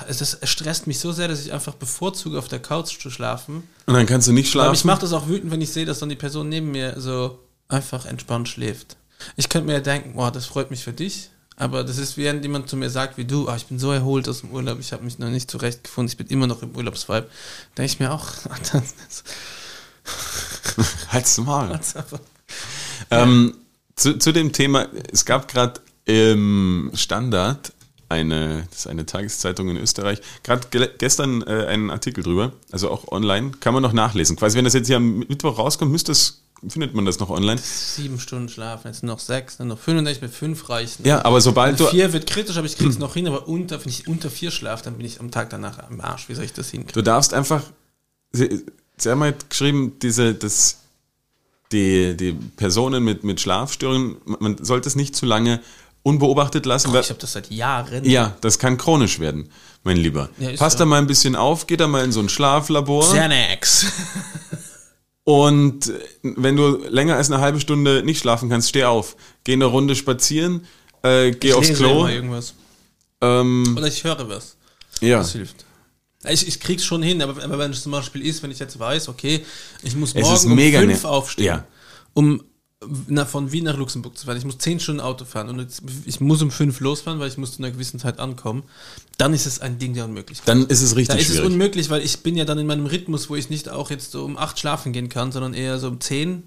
Es 0.08 0.18
das 0.20 0.40
stresst 0.44 0.88
mich 0.88 1.00
so 1.00 1.12
sehr, 1.12 1.28
dass 1.28 1.46
ich 1.46 1.54
einfach 1.54 1.74
bevorzuge, 1.74 2.38
auf 2.38 2.48
der 2.48 2.60
Couch 2.60 3.00
zu 3.00 3.10
schlafen. 3.10 3.64
Und 3.86 3.94
dann 3.94 4.06
kannst 4.06 4.28
du 4.28 4.32
nicht 4.34 4.48
Aber 4.48 4.52
schlafen. 4.52 4.76
ich 4.76 4.86
mache 4.86 5.02
das 5.02 5.14
auch 5.14 5.28
wütend, 5.28 5.52
wenn 5.52 5.62
ich 5.62 5.72
sehe, 5.72 5.86
dass 5.86 6.00
dann 6.00 6.10
die 6.10 6.16
Person 6.16 6.50
neben 6.50 6.72
mir 6.72 7.00
so 7.00 7.40
einfach 7.68 8.06
entspannt 8.06 8.50
schläft. 8.50 8.98
Ich 9.36 9.50
könnte 9.50 9.68
mir 9.68 9.74
ja 9.74 9.80
denken, 9.80 10.14
boah, 10.14 10.32
das 10.32 10.46
freut 10.46 10.72
mich 10.72 10.84
für 10.84 10.94
dich. 10.94 11.30
Aber 11.60 11.84
das 11.84 11.98
ist, 11.98 12.18
wie 12.18 12.26
wenn 12.26 12.44
jemand 12.44 12.70
zu 12.70 12.78
mir 12.78 12.92
sagt, 12.92 13.18
wie 13.18 13.26
du, 13.26 13.48
ah, 13.50 13.56
ich 13.56 13.66
bin 13.66 13.80
so 13.80 13.92
erholt 13.92 14.30
aus 14.30 14.42
dem 14.42 14.52
Urlaub, 14.52 14.80
ich 14.80 14.94
habe 14.94 15.04
mich 15.04 15.18
noch 15.18 15.30
nicht 15.30 15.50
zurechtgefunden, 15.50 16.12
ich 16.12 16.18
bin 16.18 16.28
immer 16.28 16.46
noch 16.46 16.62
im 16.62 16.76
Urlaubsvibe. 16.76 17.28
Denke 17.76 17.92
ich 17.92 18.00
mir 18.00 18.12
auch, 18.12 18.28
Halt's 21.10 21.38
mal. 21.40 21.80
Ähm, 23.10 23.56
zu, 23.96 24.20
zu 24.20 24.32
dem 24.32 24.54
Thema, 24.54 24.88
es 25.12 25.26
gab 25.26 25.48
gerade 25.48 25.82
im 26.06 26.92
Standard 26.94 27.74
eine, 28.10 28.68
das 28.70 28.80
ist 28.80 28.88
eine 28.88 29.06
Tageszeitung 29.06 29.70
in 29.70 29.78
Österreich, 29.78 30.22
gerade 30.44 30.68
ge 30.70 30.90
gestern 30.98 31.42
äh, 31.42 31.66
einen 31.68 31.90
Artikel 31.90 32.24
drüber, 32.24 32.54
also 32.72 32.90
auch 32.90 33.12
online, 33.12 33.52
kann 33.60 33.74
man 33.74 33.84
noch 33.84 33.94
nachlesen. 33.94 34.36
Quasi, 34.36 34.58
wenn 34.58 34.66
das 34.66 34.74
jetzt 34.74 34.88
hier 34.88 34.98
am 34.98 35.20
Mittwoch 35.20 35.58
rauskommt, 35.58 35.92
müsste 35.92 36.12
es 36.12 36.44
findet 36.68 36.96
man 36.96 37.06
das 37.06 37.20
noch 37.20 37.30
online. 37.30 37.60
Sieben 37.62 38.20
Stunden 38.20 38.50
schlafen, 38.50 38.88
jetzt 38.88 39.04
noch 39.04 39.20
sechs, 39.20 39.58
dann 39.58 39.68
noch 39.68 39.78
fünf 39.78 40.00
und 40.00 40.06
dann 40.06 40.14
ich 40.14 40.22
mit 40.22 40.32
fünf 40.32 40.70
reichen. 40.70 41.06
Ja, 41.06 41.24
aber 41.24 41.40
sobald 41.42 41.80
du, 41.80 41.86
Vier 41.86 42.14
wird 42.14 42.28
kritisch, 42.28 42.58
aber 42.58 42.66
ich 42.66 42.78
krieg's 42.78 42.98
noch 42.98 43.14
hin, 43.14 43.28
aber 43.28 43.48
unter, 43.48 43.80
wenn 43.80 43.90
ich 43.90 44.08
unter 44.08 44.30
vier 44.30 44.52
schlafe, 44.52 44.84
dann 44.84 44.98
bin 44.98 45.06
ich 45.06 45.20
am 45.20 45.32
Tag 45.32 45.50
danach 45.50 45.80
am 45.80 46.02
Arsch. 46.02 46.30
Wie 46.30 46.34
soll 46.34 46.46
ich 46.46 46.54
das 46.54 46.72
hinkriegen? 46.72 46.94
du 46.94 47.04
darfst 47.04 47.34
einfach, 47.34 47.64
sie, 48.32 48.66
sie 48.98 49.10
haben 49.10 49.22
halt 49.22 49.50
geschrieben, 49.50 50.00
diese, 50.02 50.34
das, 50.34 50.80
die, 51.72 52.18
die 52.18 52.34
Personen 52.34 53.04
mit, 53.04 53.24
mit 53.24 53.40
Schlafstörungen, 53.40 54.18
man 54.26 54.64
sollte 54.64 54.90
es 54.90 54.96
nicht 54.96 55.16
zu 55.16 55.26
lange 55.26 55.62
unbeobachtet 56.08 56.66
lassen, 56.66 56.94
weil, 56.94 57.02
Ich 57.02 57.10
habe 57.10 57.20
das 57.20 57.34
seit 57.34 57.50
Jahren. 57.52 58.04
ja, 58.06 58.36
das 58.42 58.58
kann 58.60 58.78
chronisch 58.78 59.20
werden, 59.20 59.50
mein 59.84 59.98
Lieber. 59.98 60.30
Ja, 60.40 60.50
ist 60.52 60.60
Pass 60.60 60.74
so. 60.74 60.80
da 60.80 60.86
mal 60.86 60.98
ein 61.00 61.08
bisschen 61.08 61.36
auf, 61.36 61.68
geh 61.68 61.78
da 61.78 61.88
mal 61.88 62.04
in 62.04 62.12
so 62.12 62.20
ein 62.22 62.30
Schlaflabor. 62.30 63.04
Xanax. 63.04 63.86
Und 65.24 65.92
wenn 66.24 66.56
du 66.56 66.78
länger 66.90 67.16
als 67.18 67.30
eine 67.30 67.42
halbe 67.42 67.60
Stunde 67.60 68.02
nicht 68.04 68.20
schlafen 68.20 68.50
kannst, 68.50 68.70
steh 68.70 68.86
auf. 68.86 69.18
Geh 69.44 69.54
eine 69.54 69.66
Runde 69.66 69.96
spazieren, 69.96 70.66
äh, 71.04 71.32
geh 71.32 71.50
Ich 71.50 71.54
aufs 71.54 71.74
Klo. 71.74 72.08
irgendwas. 72.08 72.54
Ähm, 73.22 73.76
Oder 73.78 73.88
ich 73.88 74.04
höre 74.04 74.30
was. 74.30 74.56
ja. 75.02 75.18
Das 75.20 75.34
hilft. 75.34 75.66
Ich, 76.30 76.48
ich 76.48 76.60
krieg's 76.60 76.84
schon 76.84 77.04
hin, 77.04 77.22
aber, 77.22 77.42
aber 77.44 77.60
wenn 77.60 77.72
es 77.72 77.84
zum 77.84 77.92
Beispiel 77.92 78.26
ist, 78.26 78.42
wenn 78.42 78.52
ich 78.52 78.60
jetzt 78.60 78.80
weiß, 78.80 79.08
okay, 79.10 79.46
ich 79.84 79.96
muss 79.96 80.14
morgen 80.16 80.52
um 80.52 80.58
fünf 80.58 81.06
aufstehen, 81.06 81.46
Ja. 81.46 81.64
um 82.14 82.42
na, 83.08 83.26
von 83.26 83.52
Wien 83.52 83.64
nach 83.64 83.78
Luxemburg 83.78 84.18
zu 84.18 84.26
fahren. 84.26 84.38
Ich 84.38 84.46
muss 84.46 84.60
zehn 84.60 84.80
Stunden 84.80 85.02
Auto 85.02 85.26
fahren 85.26 85.50
und 85.50 85.60
jetzt, 85.60 85.82
ich 86.06 86.20
muss 86.20 86.42
um 86.44 86.52
fünf 86.52 86.80
losfahren, 86.80 87.20
weil 87.20 87.28
ich 87.28 87.38
muss 87.38 87.54
zu 87.54 87.60
einer 87.60 87.72
gewissen 87.72 88.00
Zeit 88.00 88.20
ankommen. 88.20 88.64
Dann 89.18 89.34
ist 89.34 89.48
es 89.48 89.60
ein 89.60 89.80
Ding 89.80 89.96
der 89.96 90.06
Unmöglichkeit. 90.06 90.48
Dann 90.48 90.68
ist 90.68 90.82
es 90.82 90.92
Da 90.92 90.96
richtig 90.98 91.20
ist 91.22 91.30
es 91.30 91.36
schwierig. 91.36 91.52
unmöglich, 91.52 91.90
weil 91.90 92.04
ich 92.04 92.20
bin 92.20 92.38
ja 92.38 92.46
dann 92.46 92.60
in 92.60 92.68
meinem 92.68 92.86
Rhythmus, 92.86 93.30
wo 93.30 93.36
ich 93.36 93.50
nicht 93.50 93.70
auch 93.70 93.90
jetzt 93.90 94.12
so 94.12 94.24
um 94.24 94.38
acht 94.38 94.60
schlafen 94.60 94.94
gehen 94.94 95.10
kann, 95.10 95.32
sondern 95.32 95.56
eher 95.56 95.80
so 95.80 95.88
um 95.88 96.00
zehn. 96.00 96.44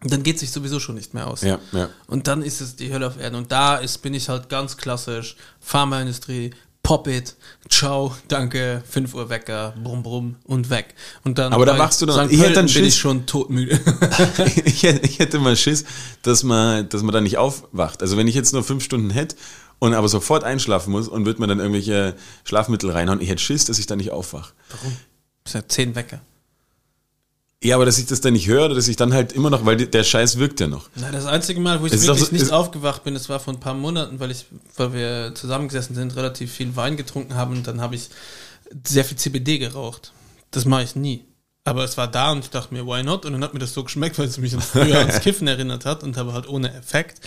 Dann 0.00 0.22
geht 0.22 0.38
sich 0.38 0.52
sowieso 0.52 0.78
schon 0.78 0.94
nicht 0.94 1.12
mehr 1.12 1.26
aus. 1.26 1.42
Ja, 1.42 1.58
ja. 1.72 1.90
Und 2.06 2.28
dann 2.28 2.42
ist 2.42 2.60
es 2.60 2.76
die 2.76 2.92
Hölle 2.92 3.08
auf 3.08 3.18
Erden. 3.18 3.34
Und 3.34 3.50
da 3.50 3.78
ist, 3.78 3.98
bin 3.98 4.14
ich 4.14 4.28
halt 4.28 4.48
ganz 4.48 4.76
klassisch. 4.76 5.34
Pharmaindustrie, 5.58 6.52
Pop 6.88 7.06
it, 7.06 7.36
ciao, 7.68 8.16
danke, 8.28 8.82
5 8.88 9.12
Uhr 9.12 9.28
Wecker, 9.28 9.74
brumm, 9.84 10.02
brumm 10.02 10.36
und 10.44 10.70
weg. 10.70 10.94
Und 11.22 11.36
dann 11.36 11.52
Aber 11.52 11.66
da 11.66 11.74
machst 11.74 12.00
du 12.00 12.06
doch- 12.06 12.24
St. 12.24 12.32
ich 12.32 12.40
hätte 12.40 12.54
dann 12.54 12.64
bin 12.64 12.72
Schiss. 12.72 12.94
ich 12.94 12.96
schon 12.98 13.26
todmüde. 13.26 13.78
ich, 14.64 14.84
hätte, 14.84 15.06
ich 15.06 15.18
hätte 15.18 15.38
mal 15.38 15.54
Schiss, 15.54 15.84
dass 16.22 16.44
man, 16.44 16.88
dass 16.88 17.02
man 17.02 17.12
da 17.12 17.20
nicht 17.20 17.36
aufwacht. 17.36 18.00
Also 18.00 18.16
wenn 18.16 18.26
ich 18.26 18.34
jetzt 18.34 18.54
nur 18.54 18.64
fünf 18.64 18.82
Stunden 18.82 19.10
hätte 19.10 19.36
und 19.78 19.92
aber 19.92 20.08
sofort 20.08 20.44
einschlafen 20.44 20.90
muss 20.90 21.08
und 21.08 21.26
würde 21.26 21.42
mir 21.42 21.46
dann 21.46 21.58
irgendwelche 21.58 22.14
Schlafmittel 22.44 22.90
reinhauen, 22.90 23.20
ich 23.20 23.28
hätte 23.28 23.42
Schiss, 23.42 23.66
dass 23.66 23.78
ich 23.78 23.84
da 23.86 23.94
nicht 23.94 24.10
aufwache. 24.10 24.54
Warum? 24.70 24.96
Das 25.44 25.52
sind 25.52 25.60
ja 25.64 25.68
10 25.68 25.94
Wecker. 25.94 26.20
Ja, 27.62 27.74
aber 27.74 27.84
dass 27.86 27.98
ich 27.98 28.06
das 28.06 28.20
dann 28.20 28.34
nicht 28.34 28.46
höre, 28.46 28.66
oder 28.66 28.76
dass 28.76 28.86
ich 28.86 28.94
dann 28.96 29.12
halt 29.12 29.32
immer 29.32 29.50
noch, 29.50 29.66
weil 29.66 29.76
der 29.76 30.04
Scheiß 30.04 30.38
wirkt 30.38 30.60
ja 30.60 30.68
noch. 30.68 30.88
Na, 30.94 31.10
das 31.10 31.26
einzige 31.26 31.58
Mal, 31.60 31.80
wo 31.82 31.86
ich 31.86 31.92
Es 31.92 32.06
wirklich 32.06 32.26
so- 32.26 32.32
nicht 32.32 32.52
aufgewacht 32.52 33.02
bin, 33.02 33.14
das 33.14 33.28
war 33.28 33.40
vor 33.40 33.52
ein 33.52 33.58
paar 33.58 33.74
Monaten, 33.74 34.20
weil 34.20 34.30
ich, 34.30 34.46
weil 34.76 34.92
wir 34.92 35.32
zusammengesessen 35.34 35.96
sind, 35.96 36.14
relativ 36.14 36.52
viel 36.52 36.76
Wein 36.76 36.96
getrunken 36.96 37.34
haben 37.34 37.56
und 37.56 37.66
dann 37.66 37.80
habe 37.80 37.96
ich 37.96 38.10
sehr 38.86 39.04
viel 39.04 39.16
CBD 39.16 39.58
geraucht. 39.58 40.12
Das 40.52 40.66
mache 40.66 40.84
ich 40.84 40.94
nie. 40.94 41.24
Aber 41.68 41.84
es 41.84 41.96
war 41.96 42.08
da 42.08 42.32
und 42.32 42.40
ich 42.40 42.50
dachte 42.50 42.72
mir, 42.74 42.86
why 42.86 43.02
not? 43.02 43.26
Und 43.26 43.32
dann 43.32 43.44
hat 43.44 43.52
mir 43.54 43.60
das 43.60 43.74
so 43.74 43.84
geschmeckt, 43.84 44.18
weil 44.18 44.26
es 44.26 44.38
mich 44.38 44.54
an 44.54 44.60
früher 44.60 44.98
ans 44.98 45.20
Kiffen 45.20 45.46
erinnert 45.46 45.84
hat 45.84 46.02
und 46.02 46.16
aber 46.18 46.32
halt 46.32 46.48
ohne 46.48 46.72
Effekt. 46.74 47.20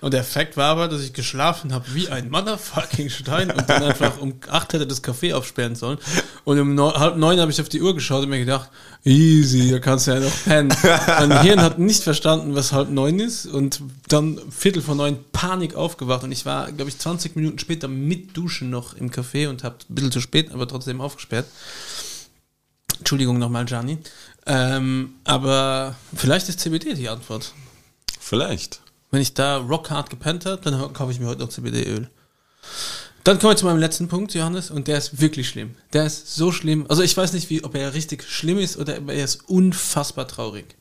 Und 0.00 0.14
der 0.14 0.20
Effekt 0.20 0.56
war 0.56 0.70
aber, 0.70 0.88
dass 0.88 1.00
ich 1.02 1.12
geschlafen 1.12 1.72
habe 1.72 1.84
wie 1.94 2.08
ein 2.08 2.28
motherfucking 2.28 3.08
Stein 3.08 3.52
und 3.52 3.70
dann 3.70 3.84
einfach 3.84 4.18
um 4.18 4.34
acht 4.48 4.72
hätte 4.72 4.84
das 4.84 5.04
Café 5.04 5.32
aufsperren 5.32 5.76
sollen. 5.76 5.98
Und 6.42 6.58
um 6.58 6.74
neun, 6.74 6.94
halb 6.94 7.16
neun 7.16 7.38
habe 7.38 7.52
ich 7.52 7.60
auf 7.60 7.68
die 7.68 7.80
Uhr 7.80 7.94
geschaut 7.94 8.24
und 8.24 8.30
mir 8.30 8.40
gedacht, 8.40 8.68
easy, 9.04 9.70
da 9.70 9.78
kannst 9.78 10.08
du 10.08 10.12
ja 10.12 10.20
noch 10.20 10.44
pennen. 10.44 10.74
Mein 11.06 11.42
Hirn 11.42 11.60
hat 11.60 11.78
nicht 11.78 12.02
verstanden, 12.02 12.56
was 12.56 12.72
halb 12.72 12.90
neun 12.90 13.20
ist 13.20 13.46
und 13.46 13.80
dann 14.08 14.40
Viertel 14.50 14.82
vor 14.82 14.96
neun 14.96 15.18
Panik 15.30 15.76
aufgewacht 15.76 16.24
und 16.24 16.32
ich 16.32 16.44
war, 16.46 16.72
glaube 16.72 16.90
ich, 16.90 16.98
20 16.98 17.36
Minuten 17.36 17.60
später 17.60 17.86
mit 17.86 18.36
Duschen 18.36 18.70
noch 18.70 18.94
im 18.94 19.10
Café 19.10 19.48
und 19.48 19.62
habe 19.62 19.76
ein 19.88 19.94
bisschen 19.94 20.10
zu 20.10 20.20
spät, 20.20 20.52
aber 20.52 20.66
trotzdem 20.66 21.00
aufgesperrt. 21.00 21.46
Entschuldigung 23.02 23.38
nochmal, 23.40 23.64
Gianni. 23.64 23.98
Ähm, 24.46 25.14
aber 25.24 25.96
vielleicht 26.14 26.48
ist 26.48 26.60
CBD 26.60 26.94
die 26.94 27.08
Antwort. 27.08 27.52
Vielleicht. 28.20 28.80
Wenn 29.10 29.20
ich 29.20 29.34
da 29.34 29.56
rockhard 29.56 30.08
gepennt 30.08 30.46
habe, 30.46 30.62
dann 30.62 30.92
kaufe 30.92 31.10
ich 31.10 31.18
mir 31.18 31.26
heute 31.26 31.40
noch 31.40 31.48
CBD-Öl. 31.48 32.08
Dann 33.24 33.38
kommen 33.40 33.52
wir 33.52 33.56
zu 33.56 33.66
meinem 33.66 33.78
letzten 33.78 34.06
Punkt, 34.08 34.34
Johannes, 34.34 34.70
und 34.70 34.86
der 34.88 34.98
ist 34.98 35.20
wirklich 35.20 35.48
schlimm. 35.48 35.74
Der 35.92 36.06
ist 36.06 36.34
so 36.34 36.52
schlimm. 36.52 36.86
Also 36.88 37.02
ich 37.02 37.16
weiß 37.16 37.32
nicht, 37.32 37.50
wie, 37.50 37.62
ob 37.64 37.74
er 37.74 37.92
richtig 37.94 38.22
schlimm 38.22 38.58
ist 38.58 38.76
oder 38.76 38.98
er 39.08 39.24
ist 39.24 39.48
unfassbar 39.48 40.26
traurig. 40.28 40.76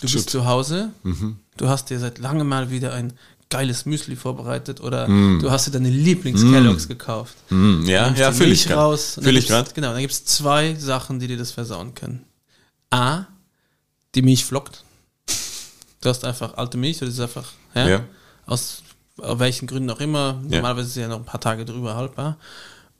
Du 0.00 0.08
Shoot. 0.08 0.16
bist 0.18 0.30
zu 0.30 0.46
Hause, 0.46 0.90
Mhm. 1.04 1.38
du 1.56 1.68
hast 1.68 1.90
dir 1.90 1.98
seit 2.00 2.18
langem 2.18 2.48
mal 2.48 2.70
wieder 2.70 2.92
ein 2.92 3.12
geiles 3.50 3.84
Müsli 3.84 4.16
vorbereitet 4.16 4.80
oder 4.80 5.08
Mm. 5.08 5.40
du 5.40 5.50
hast 5.50 5.66
dir 5.66 5.72
deine 5.72 5.90
Lieblings-Kelloggs 5.90 6.88
gekauft. 6.88 7.34
Hm, 7.48 7.84
ja, 7.86 8.12
ja, 8.14 8.32
fühle 8.32 8.52
ich 8.52 8.70
raus. 8.70 9.18
Fühle 9.20 9.38
ich 9.38 9.48
gerade. 9.48 9.70
Genau, 9.74 9.90
dann 9.92 10.00
gibt 10.00 10.12
es 10.12 10.24
zwei 10.24 10.74
Sachen, 10.76 11.18
die 11.18 11.26
dir 11.26 11.36
das 11.36 11.50
versauen 11.52 11.94
können. 11.94 12.24
A, 12.90 13.26
die 14.14 14.22
Milch 14.22 14.44
flockt. 14.44 14.84
Du 16.00 16.08
hast 16.08 16.24
einfach 16.24 16.54
alte 16.56 16.78
Milch 16.78 16.96
oder 16.98 17.06
das 17.06 17.14
ist 17.14 17.20
einfach, 17.20 17.44
ja, 17.74 17.88
Ja. 17.88 18.04
aus 18.46 18.82
welchen 19.18 19.66
Gründen 19.66 19.90
auch 19.90 20.00
immer, 20.00 20.40
Ja. 20.48 20.56
normalerweise 20.56 20.88
ist 20.88 20.94
sie 20.94 21.00
ja 21.00 21.08
noch 21.08 21.18
ein 21.18 21.24
paar 21.26 21.40
Tage 21.40 21.64
drüber 21.64 21.94
haltbar. 21.96 22.38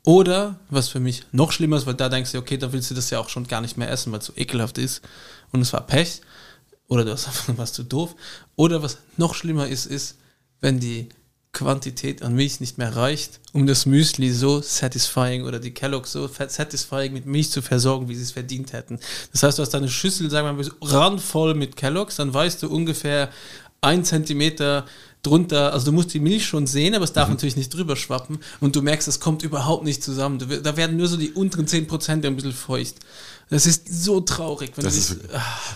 Oder, 0.03 0.59
was 0.69 0.89
für 0.89 0.99
mich 0.99 1.23
noch 1.31 1.51
schlimmer 1.51 1.77
ist, 1.77 1.85
weil 1.85 1.93
da 1.93 2.09
denkst 2.09 2.31
du, 2.31 2.37
okay, 2.39 2.57
da 2.57 2.71
willst 2.73 2.89
du 2.91 2.95
das 2.95 3.09
ja 3.09 3.19
auch 3.19 3.29
schon 3.29 3.47
gar 3.47 3.61
nicht 3.61 3.77
mehr 3.77 3.89
essen, 3.89 4.11
weil 4.11 4.19
es 4.19 4.25
so 4.25 4.33
ekelhaft 4.35 4.77
ist 4.77 5.01
und 5.51 5.61
es 5.61 5.71
war 5.73 5.81
Pech. 5.85 6.21
Oder 6.87 7.05
du 7.05 7.11
hast 7.11 7.27
einfach 7.27 7.53
was 7.57 7.73
zu 7.73 7.83
doof. 7.83 8.15
Oder 8.55 8.81
was 8.83 8.97
noch 9.17 9.33
schlimmer 9.35 9.67
ist, 9.67 9.85
ist, 9.85 10.17
wenn 10.61 10.79
die 10.79 11.09
Quantität 11.53 12.21
an 12.21 12.33
Milch 12.33 12.61
nicht 12.61 12.77
mehr 12.77 12.95
reicht, 12.95 13.41
um 13.51 13.67
das 13.67 13.85
Müsli 13.85 14.31
so 14.31 14.61
satisfying 14.61 15.43
oder 15.43 15.59
die 15.59 15.71
Kelloggs 15.73 16.13
so 16.13 16.27
satisfying 16.27 17.11
mit 17.11 17.25
Milch 17.25 17.51
zu 17.51 17.61
versorgen, 17.61 18.07
wie 18.07 18.15
sie 18.15 18.23
es 18.23 18.31
verdient 18.31 18.71
hätten. 18.71 18.99
Das 19.33 19.43
heißt, 19.43 19.57
du 19.57 19.63
hast 19.63 19.71
deine 19.73 19.89
Schüssel, 19.89 20.29
sagen 20.29 20.47
wir 20.47 20.53
mal, 20.53 20.71
randvoll 20.81 21.53
mit 21.55 21.75
Kelloggs, 21.75 22.15
dann 22.15 22.33
weißt 22.33 22.63
du 22.63 22.69
ungefähr 22.69 23.29
ein 23.81 24.05
Zentimeter 24.05 24.85
drunter, 25.23 25.73
also 25.73 25.87
du 25.87 25.91
musst 25.91 26.13
die 26.13 26.19
Milch 26.19 26.45
schon 26.45 26.67
sehen, 26.67 26.95
aber 26.95 27.03
es 27.03 27.11
Mhm. 27.11 27.15
darf 27.15 27.29
natürlich 27.29 27.57
nicht 27.57 27.73
drüber 27.73 27.95
schwappen 27.95 28.39
und 28.59 28.75
du 28.75 28.81
merkst, 28.81 29.07
es 29.07 29.19
kommt 29.19 29.43
überhaupt 29.43 29.83
nicht 29.83 30.01
zusammen. 30.03 30.39
Da 30.63 30.77
werden 30.77 30.97
nur 30.97 31.07
so 31.07 31.17
die 31.17 31.31
unteren 31.31 31.67
10% 31.67 32.25
ein 32.25 32.35
bisschen 32.35 32.53
feucht. 32.53 32.95
Das 33.51 33.65
ist 33.65 34.03
so 34.03 34.21
traurig. 34.21 34.71
Das 34.75 34.93
du 34.95 34.99
ist, 34.99 35.17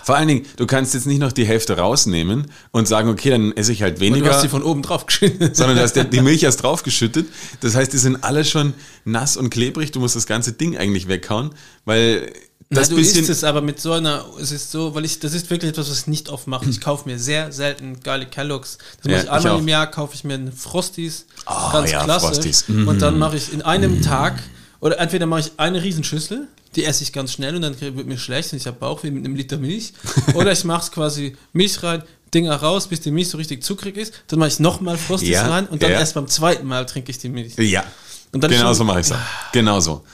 vor 0.02 0.16
allen 0.16 0.26
Dingen, 0.28 0.46
du 0.56 0.66
kannst 0.66 0.94
jetzt 0.94 1.06
nicht 1.06 1.18
noch 1.20 1.30
die 1.30 1.44
Hälfte 1.44 1.76
rausnehmen 1.76 2.50
und 2.72 2.88
sagen, 2.88 3.08
okay, 3.08 3.30
dann 3.30 3.52
esse 3.52 3.70
ich 3.70 3.82
halt 3.82 3.98
du 3.98 4.00
weniger. 4.00 4.30
hast 4.32 4.40
sie 4.40 4.48
von 4.48 4.62
oben 4.64 4.82
drauf 4.82 5.06
geschnitten. 5.06 5.54
sondern 5.54 5.76
du 5.76 5.82
hast 5.82 5.94
die 5.94 6.20
Milch 6.22 6.42
erst 6.42 6.62
draufgeschüttet. 6.62 7.26
Das 7.60 7.74
heißt, 7.76 7.92
die 7.92 7.98
sind 7.98 8.24
alle 8.24 8.44
schon 8.44 8.72
nass 9.04 9.36
und 9.36 9.50
klebrig. 9.50 9.92
Du 9.92 10.00
musst 10.00 10.16
das 10.16 10.26
ganze 10.26 10.52
Ding 10.52 10.76
eigentlich 10.76 11.06
weghauen, 11.06 11.50
weil 11.84 12.32
das 12.70 12.88
Na, 12.90 12.96
du 12.96 13.00
isst 13.00 13.16
es 13.28 13.44
aber 13.44 13.60
mit 13.60 13.78
so 13.78 13.92
einer, 13.92 14.24
es 14.40 14.50
ist 14.50 14.72
so, 14.72 14.94
weil 14.96 15.04
ich, 15.04 15.20
das 15.20 15.34
ist 15.34 15.50
wirklich 15.50 15.70
etwas, 15.70 15.88
was 15.88 16.00
ich 16.00 16.06
nicht 16.08 16.30
oft 16.30 16.48
mache. 16.48 16.68
Ich 16.68 16.80
kaufe 16.80 17.08
mir 17.08 17.18
sehr 17.18 17.52
selten 17.52 18.00
geile 18.00 18.26
Kelloggs. 18.26 18.78
Das 19.04 19.12
Ja, 19.12 19.18
mache 19.18 19.24
ich 19.26 19.30
einmal 19.30 19.52
ich 19.54 19.58
im 19.60 19.68
Jahr, 19.68 19.86
kaufe 19.88 20.14
ich 20.16 20.24
mir 20.24 20.34
einen 20.34 20.50
Frosties, 20.50 21.26
Ah, 21.44 21.72
ganz 21.72 21.92
ja, 21.92 22.02
klassisch. 22.02 22.28
Frosties. 22.30 22.64
Mhm. 22.68 22.88
Und 22.88 23.02
dann 23.02 23.18
mache 23.18 23.36
ich 23.36 23.52
in 23.52 23.62
einem 23.62 24.02
Tag, 24.02 24.42
oder 24.86 24.98
entweder 25.00 25.26
mache 25.26 25.40
ich 25.40 25.52
eine 25.56 25.82
Riesenschüssel, 25.82 26.46
die 26.76 26.84
esse 26.84 27.02
ich 27.02 27.12
ganz 27.12 27.32
schnell 27.32 27.56
und 27.56 27.62
dann 27.62 27.80
wird 27.80 28.06
mir 28.06 28.18
schlecht 28.18 28.52
und 28.52 28.58
ich 28.58 28.66
habe 28.66 28.78
Bauch 28.78 29.02
wie 29.02 29.10
mit 29.10 29.24
einem 29.24 29.34
Liter 29.34 29.56
Milch. 29.58 29.92
oder 30.34 30.52
ich 30.52 30.62
mache 30.64 30.82
es 30.82 30.92
quasi 30.92 31.36
Milch 31.52 31.82
rein, 31.82 32.02
Dinger 32.32 32.54
raus, 32.54 32.86
bis 32.86 33.00
die 33.00 33.10
Milch 33.10 33.28
so 33.28 33.36
richtig 33.38 33.64
zuckrig 33.64 33.96
ist. 33.96 34.12
Dann 34.28 34.38
mache 34.38 34.48
ich 34.50 34.60
nochmal 34.60 34.96
Frosties 34.96 35.30
Ja, 35.30 35.48
rein 35.48 35.66
und 35.66 35.82
dann 35.82 35.90
ja. 35.90 35.98
erst 35.98 36.14
beim 36.14 36.28
zweiten 36.28 36.66
Mal 36.66 36.86
trinke 36.86 37.10
ich 37.10 37.18
die 37.18 37.28
Milch. 37.28 37.54
ja, 37.58 37.84
Und 38.32 38.44
dann 38.44 38.50
genau 38.50 38.66
schon- 38.66 38.74
so 38.74 38.84
mache 38.84 39.00
ich 39.00 39.06
es. 39.10 39.14
Genau 39.52 39.80
so. 39.80 40.04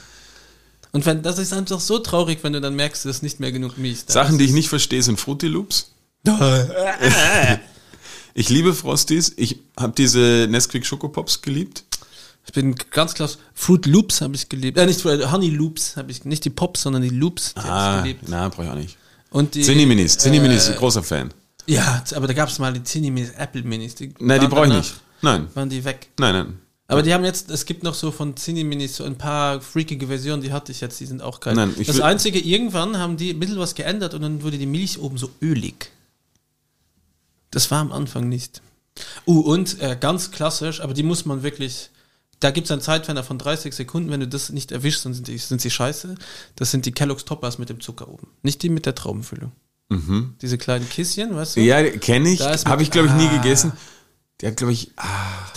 Und 0.91 1.05
wenn, 1.05 1.21
das 1.21 1.37
ist 1.37 1.53
einfach 1.53 1.79
so 1.79 1.99
traurig, 1.99 2.39
wenn 2.43 2.53
du 2.53 2.61
dann 2.61 2.75
merkst, 2.75 3.05
es 3.05 3.17
ist 3.17 3.23
nicht 3.23 3.39
mehr 3.39 3.51
genug 3.51 3.77
Milch. 3.77 4.05
da. 4.07 4.13
Sachen, 4.13 4.37
die 4.39 4.45
ich 4.45 4.53
nicht 4.53 4.69
verstehe, 4.69 5.03
sind 5.03 5.19
Fruity 5.19 5.47
Loops. 5.47 5.91
Ich 8.35 8.49
liebe 8.49 8.73
Frosties. 8.73 9.31
Ich 9.37 9.59
habe 9.79 9.93
diese 9.95 10.47
Nesquik 10.49 10.85
Schokopops 10.87 11.41
geliebt. 11.43 11.83
Ich 12.45 12.51
bin 12.51 12.75
ganz 12.91 13.13
klar, 13.13 13.29
Fruit 13.53 13.85
Loops 13.85 14.21
habe 14.21 14.35
ich 14.35 14.49
geliebt. 14.49 14.77
Äh, 14.77 14.85
nicht 14.85 15.01
Fruit, 15.01 15.31
Honey 15.31 15.49
Loops 15.49 15.95
habe 15.95 16.11
ich, 16.11 16.25
nicht 16.25 16.43
die 16.45 16.49
Pops, 16.49 16.81
sondern 16.83 17.01
die 17.01 17.09
Loops, 17.09 17.53
die 17.53 17.61
habe 17.61 17.71
Ah, 17.71 17.97
ich 17.97 18.03
geliebt. 18.03 18.23
na, 18.27 18.49
brauche 18.49 18.63
ich 18.65 18.69
auch 18.69 18.75
nicht. 18.75 18.97
Und 19.31 19.55
die, 19.55 19.61
Zinni 19.61 19.85
Minis. 19.85 20.17
Zinni 20.17 20.39
Minis, 20.39 20.69
äh, 20.69 20.73
großer 20.75 21.01
Fan. 21.03 21.33
Ja, 21.65 22.03
aber 22.15 22.27
da 22.27 22.33
gab 22.33 22.49
es 22.49 22.59
mal 22.59 22.73
die 22.73 22.83
Zinni 22.83 23.09
Minis, 23.09 23.31
Apple 23.37 23.63
Minis. 23.63 23.95
Die 23.95 24.13
Nein, 24.19 24.41
die 24.41 24.47
brauche 24.47 24.67
ich 24.67 24.73
nicht. 24.73 24.93
Nein, 25.21 25.47
Waren 25.53 25.69
die 25.69 25.83
weg. 25.85 26.09
nein, 26.19 26.33
nein. 26.33 26.59
Aber 26.87 27.01
die 27.01 27.13
haben 27.13 27.23
jetzt, 27.23 27.49
es 27.49 27.65
gibt 27.65 27.81
noch 27.83 27.93
so 27.95 28.11
von 28.11 28.35
Zinni 28.35 28.65
Minis 28.65 28.97
so 28.97 29.05
ein 29.05 29.17
paar 29.17 29.61
freakige 29.61 30.07
Versionen, 30.07 30.41
die 30.41 30.51
hatte 30.51 30.71
ich 30.73 30.81
jetzt, 30.81 30.99
die 30.99 31.05
sind 31.05 31.21
auch 31.21 31.39
geil. 31.39 31.55
Nein, 31.55 31.73
ich 31.79 31.87
das 31.87 32.01
Einzige, 32.01 32.39
irgendwann 32.39 32.97
haben 32.97 33.15
die 33.15 33.29
ein 33.31 33.39
bisschen 33.39 33.57
was 33.57 33.73
geändert 33.73 34.13
und 34.13 34.21
dann 34.21 34.43
wurde 34.43 34.57
die 34.57 34.65
Milch 34.65 34.99
oben 34.99 35.17
so 35.17 35.31
ölig. 35.41 35.89
Das 37.51 37.71
war 37.71 37.79
am 37.79 37.91
Anfang 37.91 38.27
nicht. 38.29 38.61
Uh, 39.25 39.39
und 39.39 39.79
äh, 39.81 39.97
ganz 39.99 40.31
klassisch, 40.31 40.81
aber 40.81 40.93
die 40.93 41.03
muss 41.03 41.25
man 41.25 41.41
wirklich, 41.41 41.89
da 42.43 42.51
gibt 42.51 42.65
es 42.65 42.71
einen 42.71 42.81
Zeitfenster 42.81 43.23
von 43.23 43.37
30 43.37 43.73
Sekunden, 43.73 44.09
wenn 44.11 44.19
du 44.19 44.27
das 44.27 44.49
nicht 44.49 44.71
erwischst, 44.71 45.05
dann 45.05 45.13
sind 45.13 45.27
die, 45.27 45.37
sind 45.37 45.61
sie 45.61 45.69
scheiße. 45.71 46.15
Das 46.55 46.71
sind 46.71 46.85
die 46.85 46.91
Kellogg's 46.91 47.25
Toppers 47.25 47.57
mit 47.57 47.69
dem 47.69 47.79
Zucker 47.79 48.07
oben. 48.09 48.27
Nicht 48.41 48.61
die 48.63 48.69
mit 48.69 48.85
der 48.85 48.95
Traubenfüllung. 48.95 49.51
Diese 50.41 50.57
kleinen 50.57 50.89
Kisschen, 50.89 51.35
weißt 51.35 51.55
du? 51.57 51.59
Ja, 51.61 51.83
kenne 51.97 52.29
ich. 52.29 52.41
Habe 52.41 52.81
ich, 52.81 52.89
glaube 52.89 53.09
ich, 53.09 53.13
nie 53.13 53.27
Ah. 53.27 53.37
gegessen. 53.37 53.73
Die 54.41 54.47
hat, 54.47 54.57
glaube 54.57 54.73
ich, 54.73 54.91
ah, 54.97 55.05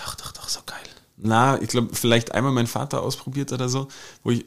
Doch, 0.04 0.14
doch, 0.14 0.32
doch, 0.32 0.48
so 0.48 0.60
geil. 0.66 0.76
na, 1.16 1.60
ich 1.62 1.68
glaube, 1.68 1.94
vielleicht 1.94 2.32
einmal 2.32 2.52
mein 2.52 2.66
Vater 2.66 3.02
ausprobiert 3.02 3.52
oder 3.52 3.70
so, 3.70 3.88
wo 4.22 4.30
ich, 4.32 4.44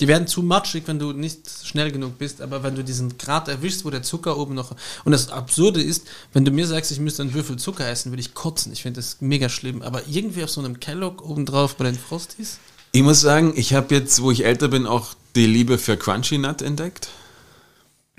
Die 0.00 0.08
werden 0.08 0.26
zu 0.26 0.42
matschig, 0.42 0.84
wenn 0.86 0.98
du 0.98 1.12
nicht 1.12 1.40
schnell 1.64 1.90
genug 1.90 2.18
bist, 2.18 2.40
aber 2.40 2.62
wenn 2.62 2.74
du 2.74 2.84
diesen 2.84 3.18
Grad 3.18 3.48
erwischst, 3.48 3.84
wo 3.84 3.90
der 3.90 4.02
Zucker 4.02 4.38
oben 4.38 4.54
noch. 4.54 4.74
Und 5.04 5.12
das 5.12 5.30
Absurde 5.30 5.82
ist, 5.82 6.06
wenn 6.32 6.44
du 6.44 6.50
mir 6.50 6.66
sagst, 6.66 6.92
ich 6.92 7.00
müsste 7.00 7.22
einen 7.22 7.34
Würfel 7.34 7.56
Zucker 7.56 7.88
essen, 7.88 8.12
würde 8.12 8.20
ich 8.20 8.34
kotzen. 8.34 8.72
Ich 8.72 8.82
finde 8.82 9.00
das 9.00 9.16
mega 9.20 9.48
schlimm. 9.48 9.82
Aber 9.82 10.02
irgendwie 10.08 10.44
auf 10.44 10.50
so 10.50 10.60
einem 10.60 10.80
Kellogg 10.80 11.22
obendrauf 11.22 11.76
bei 11.76 11.84
den 11.84 11.98
Frosties. 11.98 12.58
ich 12.92 13.02
muss 13.02 13.20
sagen, 13.20 13.52
ich 13.56 13.74
habe 13.74 13.94
jetzt, 13.94 14.22
wo 14.22 14.30
ich 14.30 14.44
älter 14.44 14.68
bin, 14.68 14.86
auch 14.86 15.14
die 15.34 15.46
Liebe 15.46 15.78
für 15.78 15.96
Crunchy 15.96 16.38
Nut 16.38 16.62
entdeckt. 16.62 17.08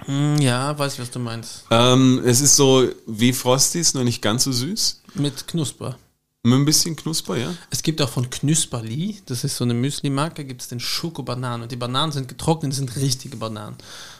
Hm, 0.05 0.39
ja, 0.39 0.77
weiß 0.77 0.93
ich, 0.93 0.99
was 0.99 1.11
du 1.11 1.19
meinst. 1.19 1.65
Ähm, 1.71 2.21
es 2.25 2.41
ist 2.41 2.55
so 2.55 2.87
wie 3.05 3.33
Frosties, 3.33 3.93
nur 3.93 4.03
nicht 4.03 4.21
ganz 4.21 4.43
so 4.43 4.51
süß. 4.51 5.01
Mit 5.15 5.47
Knusper. 5.47 5.97
Mit 6.43 6.57
ein 6.57 6.63
bisschen 6.63 6.95
Knusper, 6.95 7.35
ja. 7.35 7.53
Es 7.69 7.83
gibt 7.83 8.01
auch 8.01 8.07
von 8.07 8.29
Knusperli, 8.29 9.21
das 9.25 9.43
ist 9.43 9.57
so 9.57 9.65
eine 9.65 9.73
Müsli-Marke, 9.73 10.45
gibt 10.45 10.61
es 10.61 10.69
den 10.69 10.79
Schoko-Bananen. 10.79 11.63
Und 11.63 11.71
die 11.73 11.75
Bananen 11.75 12.13
sind 12.13 12.29
getrocknet, 12.29 12.73
sind 12.73 12.95
richtige 12.95 13.35
Bananen. 13.35 13.75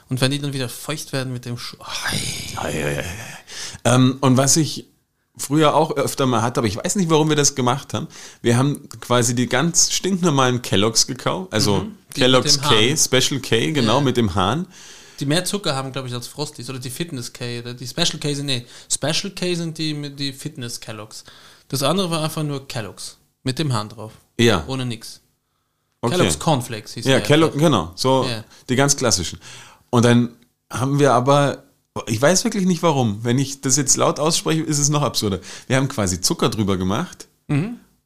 Und 0.10 0.20
wenn 0.20 0.30
die 0.30 0.40
dann 0.40 0.52
wieder 0.52 0.68
feucht 0.68 1.14
werden 1.14 1.32
mit 1.32 1.46
dem 1.46 1.58
Sch 1.58 1.78
Ei. 2.58 3.06
Ähm, 3.86 4.18
und 4.20 4.36
was 4.36 4.58
ich 4.58 4.88
früher 5.38 5.74
auch 5.74 5.96
öfter 5.96 6.26
mal 6.26 6.42
hatte, 6.42 6.60
aber 6.60 6.68
ich 6.68 6.76
weiß 6.76 6.98
nicht, 6.98 7.10
warum 7.10 7.30
wir 7.30 7.38
das 7.38 7.56
gemacht 7.56 7.94
haben. 7.94 8.10
Wir 8.42 8.58
haben 8.58 8.90
quasi 9.00 9.34
die 9.34 9.48
ganz 9.48 9.94
stinknormalen 9.94 10.62
Kelloggs 10.62 11.08
gekauft, 11.08 11.54
also 11.54 11.84
Mhm. 11.84 11.96
Kellogg's. 12.14 12.60
K, 12.60 12.98
Special 12.98 13.40
K, 13.40 13.72
genau, 13.72 14.00
Ja. 14.00 14.02
mit 14.04 14.18
dem 14.18 14.36
Hahn. 14.36 14.68
Die 15.22 15.26
mehr 15.26 15.46
Zucker 15.46 15.74
haben, 15.74 15.94
glaube 15.94 16.10
ich, 16.10 16.14
als 16.14 16.28
Frosties 16.28 16.70
oder 16.70 16.80
die 16.80 16.90
Fitness 16.90 17.32
K 17.32 17.60
oder 17.60 17.74
die 17.74 17.88
Special 17.88 18.20
K 18.20 18.34
sind, 18.34 18.48
nee, 18.48 18.66
Special 18.92 19.32
K 19.34 19.56
sind 19.56 19.78
die 19.78 20.14
die 20.14 20.34
Fitness 20.34 20.82
Kelloggs. 20.82 21.24
Das 21.70 21.82
andere 21.84 22.12
war 22.12 22.24
einfach 22.24 22.44
nur 22.44 22.68
Kelloggs 22.68 23.18
mit 23.44 23.58
dem 23.60 23.72
Hahn 23.74 23.90
drauf. 23.90 24.12
Ja, 24.40 24.64
Ohne 24.68 24.86
nix. 24.86 25.22
okay. 26.02 26.16
Kellogg's 26.18 26.38
Cornflakes 26.40 26.94
hieß 26.94 27.06
Ja, 27.06 27.20
Kellogg, 27.22 27.58
genau, 27.58 27.92
so 27.96 28.26
Ja. 28.28 28.44
die 28.70 28.76
ganz 28.76 28.96
klassischen. 28.98 29.40
Und 29.90 30.04
dann 30.06 30.36
haben 30.72 31.00
wir 31.00 31.14
aber, 31.14 31.64
ich 32.08 32.22
weiß 32.22 32.44
wirklich 32.44 32.66
nicht 32.66 32.84
warum, 32.84 33.24
wenn 33.24 33.38
ich 33.40 33.62
das 33.62 33.76
jetzt 33.78 33.98
laut 33.98 34.20
ausspreche, 34.20 34.62
ist 34.62 34.78
es 34.80 34.90
noch 34.90 35.02
absurder. 35.02 35.40
Wir 35.68 35.78
haben 35.78 35.88
quasi 35.88 36.22
Zucker 36.22 36.50
drüber 36.50 36.78
gemacht 36.78 37.28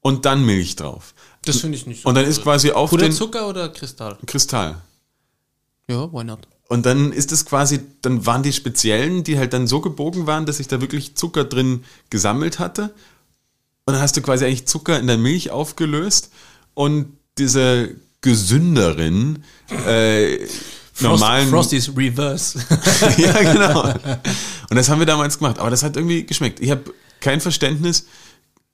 und 0.01 0.25
dann 0.25 0.45
Milch 0.45 0.75
drauf. 0.75 1.13
Das 1.45 1.57
finde 1.57 1.77
ich 1.77 1.85
nicht 1.85 2.03
so 2.03 2.09
Und 2.09 2.15
dann 2.15 2.25
ist 2.25 2.37
cool. 2.37 2.43
quasi 2.43 2.71
auf 2.71 2.89
den 2.89 2.99
Puderzucker 2.99 3.47
oder 3.49 3.67
Kristall? 3.69 4.17
Kristall. 4.25 4.77
Ja, 5.89 6.11
why 6.13 6.23
not? 6.23 6.47
Und 6.69 6.85
dann 6.85 7.11
ist 7.11 7.31
es 7.33 7.45
quasi, 7.45 7.81
dann 8.01 8.25
waren 8.25 8.41
die 8.41 8.53
speziellen, 8.53 9.23
die 9.25 9.37
halt 9.37 9.51
dann 9.53 9.67
so 9.67 9.81
gebogen 9.81 10.25
waren, 10.25 10.45
dass 10.45 10.57
sich 10.57 10.67
da 10.69 10.79
wirklich 10.81 11.15
Zucker 11.15 11.43
drin 11.43 11.83
gesammelt 12.09 12.57
hatte. 12.59 12.93
Und 13.85 13.93
dann 13.93 14.01
hast 14.01 14.15
du 14.15 14.21
quasi 14.21 14.45
eigentlich 14.45 14.65
Zucker 14.67 14.99
in 14.99 15.07
der 15.07 15.17
Milch 15.17 15.51
aufgelöst 15.51 16.29
und 16.73 17.17
diese 17.37 17.95
gesünderen, 18.21 19.43
äh, 19.85 20.39
normalen. 21.01 21.49
Frosties 21.49 21.91
Reverse. 21.95 22.59
ja, 23.17 23.41
genau. 23.41 23.89
Und 24.69 24.75
das 24.77 24.87
haben 24.89 24.99
wir 24.99 25.05
damals 25.05 25.37
gemacht. 25.37 25.59
Aber 25.59 25.69
das 25.69 25.83
hat 25.83 25.97
irgendwie 25.97 26.25
geschmeckt. 26.25 26.59
Ich 26.61 26.71
habe 26.71 26.93
kein 27.19 27.41
Verständnis, 27.41 28.05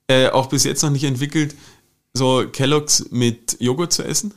äh, 0.06 0.28
auch 0.28 0.46
bis 0.46 0.64
jetzt 0.64 0.82
noch 0.82 0.90
nicht 0.90 1.04
entwickelt, 1.04 1.54
so 2.14 2.44
Kelloggs 2.52 3.06
mit 3.10 3.56
Joghurt 3.60 3.92
zu 3.92 4.02
essen. 4.04 4.34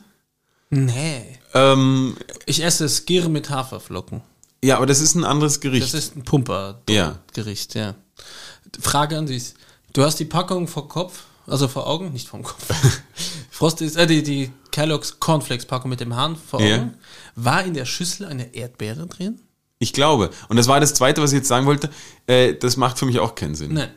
nee. 0.70 1.38
Ähm, 1.56 2.16
Ich 2.46 2.64
esse 2.64 2.88
Skir 2.88 3.28
mit 3.28 3.48
Haferflocken. 3.48 4.22
ja, 4.64 4.76
aber 4.78 4.86
das 4.86 5.00
ist 5.00 5.14
ein 5.14 5.22
anderes 5.24 5.60
Gericht. 5.60 5.84
Das 5.84 5.94
ist 5.94 6.16
ein 6.16 6.24
Pumper. 6.24 6.80
Ja. 6.90 7.20
Gericht, 7.32 7.76
ja. 7.76 7.94
Frage 8.80 9.16
an 9.18 9.26
dich. 9.26 9.54
Du 9.94 10.02
hast 10.02 10.18
die 10.18 10.24
Packung 10.24 10.66
vor 10.66 10.88
Kopf, 10.88 11.22
also 11.46 11.68
vor 11.68 11.86
Augen, 11.86 12.12
nicht 12.12 12.26
vom 12.26 12.42
Kopf. 12.42 12.66
Frost 13.50 13.80
ist, 13.80 13.94
äh, 13.96 14.08
die, 14.08 14.24
die 14.24 14.50
Kellogg's 14.72 15.20
Cornflakes 15.20 15.66
Packung 15.66 15.88
mit 15.88 16.00
dem 16.00 16.16
Hahn 16.16 16.34
vor 16.34 16.58
Augen. 16.58 16.68
Ja. 16.68 16.92
War 17.36 17.64
in 17.64 17.74
der 17.74 17.84
Schüssel 17.84 18.26
eine 18.26 18.54
Erdbeere 18.54 19.06
drin? 19.06 19.40
Ich 19.78 19.92
glaube. 19.92 20.30
Und 20.48 20.56
das 20.56 20.66
war 20.66 20.80
das 20.80 20.94
Zweite, 20.94 21.22
was 21.22 21.30
ich 21.32 21.38
jetzt 21.38 21.48
sagen 21.48 21.64
wollte. 21.66 21.90
Äh, 22.26 22.54
das 22.54 22.76
macht 22.76 22.98
für 22.98 23.06
mich 23.06 23.20
auch 23.20 23.36
keinen 23.36 23.54
Sinn. 23.54 23.74
Nein. 23.74 23.90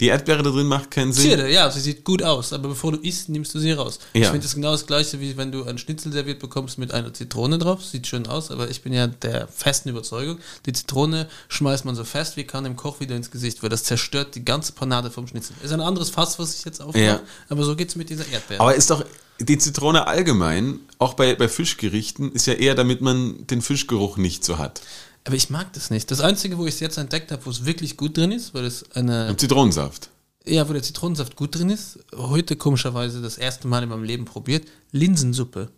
Die 0.00 0.06
Erdbeere 0.06 0.44
da 0.44 0.50
drin 0.50 0.66
macht 0.68 0.92
keinen 0.92 1.12
Sinn. 1.12 1.24
Zierde, 1.24 1.50
ja, 1.50 1.68
sie 1.70 1.80
sieht 1.80 2.04
gut 2.04 2.22
aus, 2.22 2.52
aber 2.52 2.68
bevor 2.68 2.92
du 2.92 2.98
isst, 2.98 3.28
nimmst 3.28 3.52
du 3.54 3.58
sie 3.58 3.72
raus. 3.72 3.98
Ich 4.12 4.22
Ja. 4.22 4.30
finde 4.30 4.44
das 4.44 4.54
genau 4.54 4.70
das 4.70 4.86
gleiche, 4.86 5.18
wie 5.20 5.36
wenn 5.36 5.50
du 5.50 5.64
ein 5.64 5.76
Schnitzel 5.76 6.12
serviert 6.12 6.38
bekommst 6.38 6.78
mit 6.78 6.92
einer 6.94 7.12
Zitrone 7.12 7.58
drauf. 7.58 7.84
Sieht 7.84 8.06
schön 8.06 8.28
aus, 8.28 8.52
aber 8.52 8.70
ich 8.70 8.82
bin 8.82 8.92
ja 8.92 9.08
der 9.08 9.48
festen 9.48 9.88
Überzeugung, 9.88 10.38
die 10.66 10.72
Zitrone 10.72 11.28
schmeißt 11.48 11.84
man 11.84 11.96
so 11.96 12.04
fest 12.04 12.36
wie 12.36 12.44
kann 12.44 12.62
dem 12.62 12.76
Koch 12.76 13.00
wieder 13.00 13.16
ins 13.16 13.30
Gesicht, 13.32 13.62
weil 13.64 13.70
das 13.70 13.82
zerstört 13.82 14.36
die 14.36 14.44
ganze 14.44 14.70
Panade 14.72 15.10
vom 15.10 15.26
Schnitzel. 15.26 15.54
Ist 15.64 15.72
ein 15.72 15.80
anderes 15.80 16.10
Fass, 16.10 16.38
was 16.38 16.54
ich 16.56 16.64
jetzt 16.64 16.80
aufmache, 16.80 17.02
Ja. 17.04 17.20
aber 17.48 17.64
so 17.64 17.74
geht's 17.74 17.96
mit 17.96 18.08
dieser 18.08 18.28
Erdbeere. 18.28 18.60
Aber 18.60 18.76
ist 18.76 18.90
doch 18.90 19.04
die 19.40 19.58
Zitrone 19.58 20.06
allgemein, 20.06 20.80
auch 20.98 21.14
bei, 21.14 21.34
bei 21.34 21.48
Fischgerichten, 21.48 22.32
ist 22.32 22.46
ja 22.46 22.54
eher, 22.54 22.74
damit 22.74 23.00
man 23.00 23.46
den 23.46 23.62
Fischgeruch 23.62 24.16
nicht 24.16 24.44
so 24.44 24.58
hat. 24.58 24.80
Aber 25.28 25.36
ich 25.36 25.50
mag 25.50 25.70
das 25.74 25.90
nicht. 25.90 26.10
Das 26.10 26.20
Einzige, 26.22 26.56
wo 26.56 26.64
ich 26.64 26.72
es 26.72 26.80
jetzt 26.80 26.96
entdeckt 26.96 27.30
habe, 27.32 27.44
wo 27.44 27.50
es 27.50 27.66
wirklich 27.66 27.98
gut 27.98 28.16
drin 28.16 28.32
ist, 28.32 28.54
weil 28.54 28.64
es 28.64 28.90
eine, 28.94 29.28
Und 29.28 29.38
Zitronensaft. 29.38 30.08
ja, 30.46 30.66
wo 30.66 30.72
der 30.72 30.82
Zitronensaft 30.82 31.36
gut 31.36 31.54
drin 31.54 31.68
ist, 31.68 31.98
heute 32.16 32.56
komischerweise 32.56 33.20
das 33.20 33.36
erste 33.36 33.68
Mal 33.68 33.82
in 33.82 33.90
meinem 33.90 34.04
Leben 34.04 34.24
probiert, 34.24 34.66
Linsensuppe. 34.90 35.68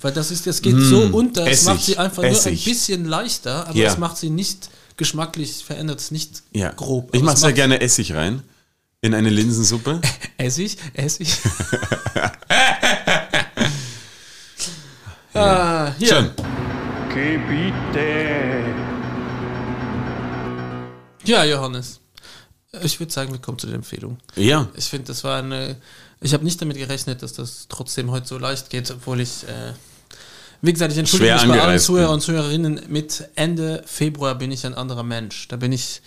Weil 0.00 0.12
das 0.12 0.30
ist, 0.30 0.46
das 0.46 0.62
geht 0.62 0.76
so 0.78 1.00
unter, 1.12 1.42
es 1.42 1.62
Essig, 1.62 1.66
macht 1.66 1.82
sie 1.82 1.98
einfach 1.98 2.22
nur 2.22 2.30
ein 2.30 2.36
Essig. 2.36 2.64
bisschen 2.64 3.04
leichter, 3.04 3.66
aber 3.66 3.76
Ja. 3.76 3.90
es 3.90 3.98
macht 3.98 4.16
sie 4.16 4.30
nicht 4.30 4.70
geschmacklich, 4.96 5.64
verändert 5.64 5.98
es 5.98 6.12
nicht 6.12 6.44
Ja. 6.52 6.70
grob. 6.70 7.12
Ich 7.12 7.22
mache 7.22 7.34
es 7.34 7.40
sehr 7.40 7.52
gerne 7.52 7.80
Essig 7.80 8.14
rein. 8.14 8.44
In 9.00 9.12
eine 9.14 9.30
Linsensuppe. 9.30 10.00
Essig, 10.38 10.76
Essig. 10.94 11.36
ah, 15.34 15.92
hier. 15.98 16.08
Schön. 16.08 16.30
Gebiete. 17.12 18.79
Ja, 21.30 21.44
Johannes. 21.44 22.00
Ich 22.82 22.98
würde 22.98 23.12
sagen, 23.12 23.30
wir 23.30 23.40
kommen 23.40 23.56
zu 23.56 23.68
der 23.68 23.76
Empfehlung. 23.76 24.18
Ja. 24.34 24.68
Ich 24.76 24.86
finde, 24.86 25.06
das 25.06 25.22
war 25.22 25.38
eine. 25.38 25.76
Ich 26.20 26.34
habe 26.34 26.42
nicht 26.42 26.60
damit 26.60 26.76
gerechnet, 26.76 27.22
dass 27.22 27.34
das 27.34 27.66
trotzdem 27.68 28.10
heute 28.10 28.26
so 28.26 28.36
leicht 28.36 28.68
geht, 28.68 28.90
obwohl 28.90 29.20
ich. 29.20 29.44
Äh, 29.44 29.74
wie 30.60 30.72
gesagt, 30.72 30.92
ich 30.92 30.98
entschuldige 30.98 31.38
Schwer 31.38 31.46
mich 31.46 31.56
bei 31.56 31.62
allen 31.62 31.78
Zuhörer 31.78 32.10
und 32.10 32.20
Zuhörerinnen. 32.20 32.82
Mit 32.88 33.28
Ende 33.36 33.82
Februar 33.86 34.34
bin 34.34 34.50
ich 34.50 34.66
ein 34.66 34.74
anderer 34.74 35.04
Mensch. 35.04 35.46
Da 35.46 35.56
bin 35.56 35.70
ich 35.70 36.02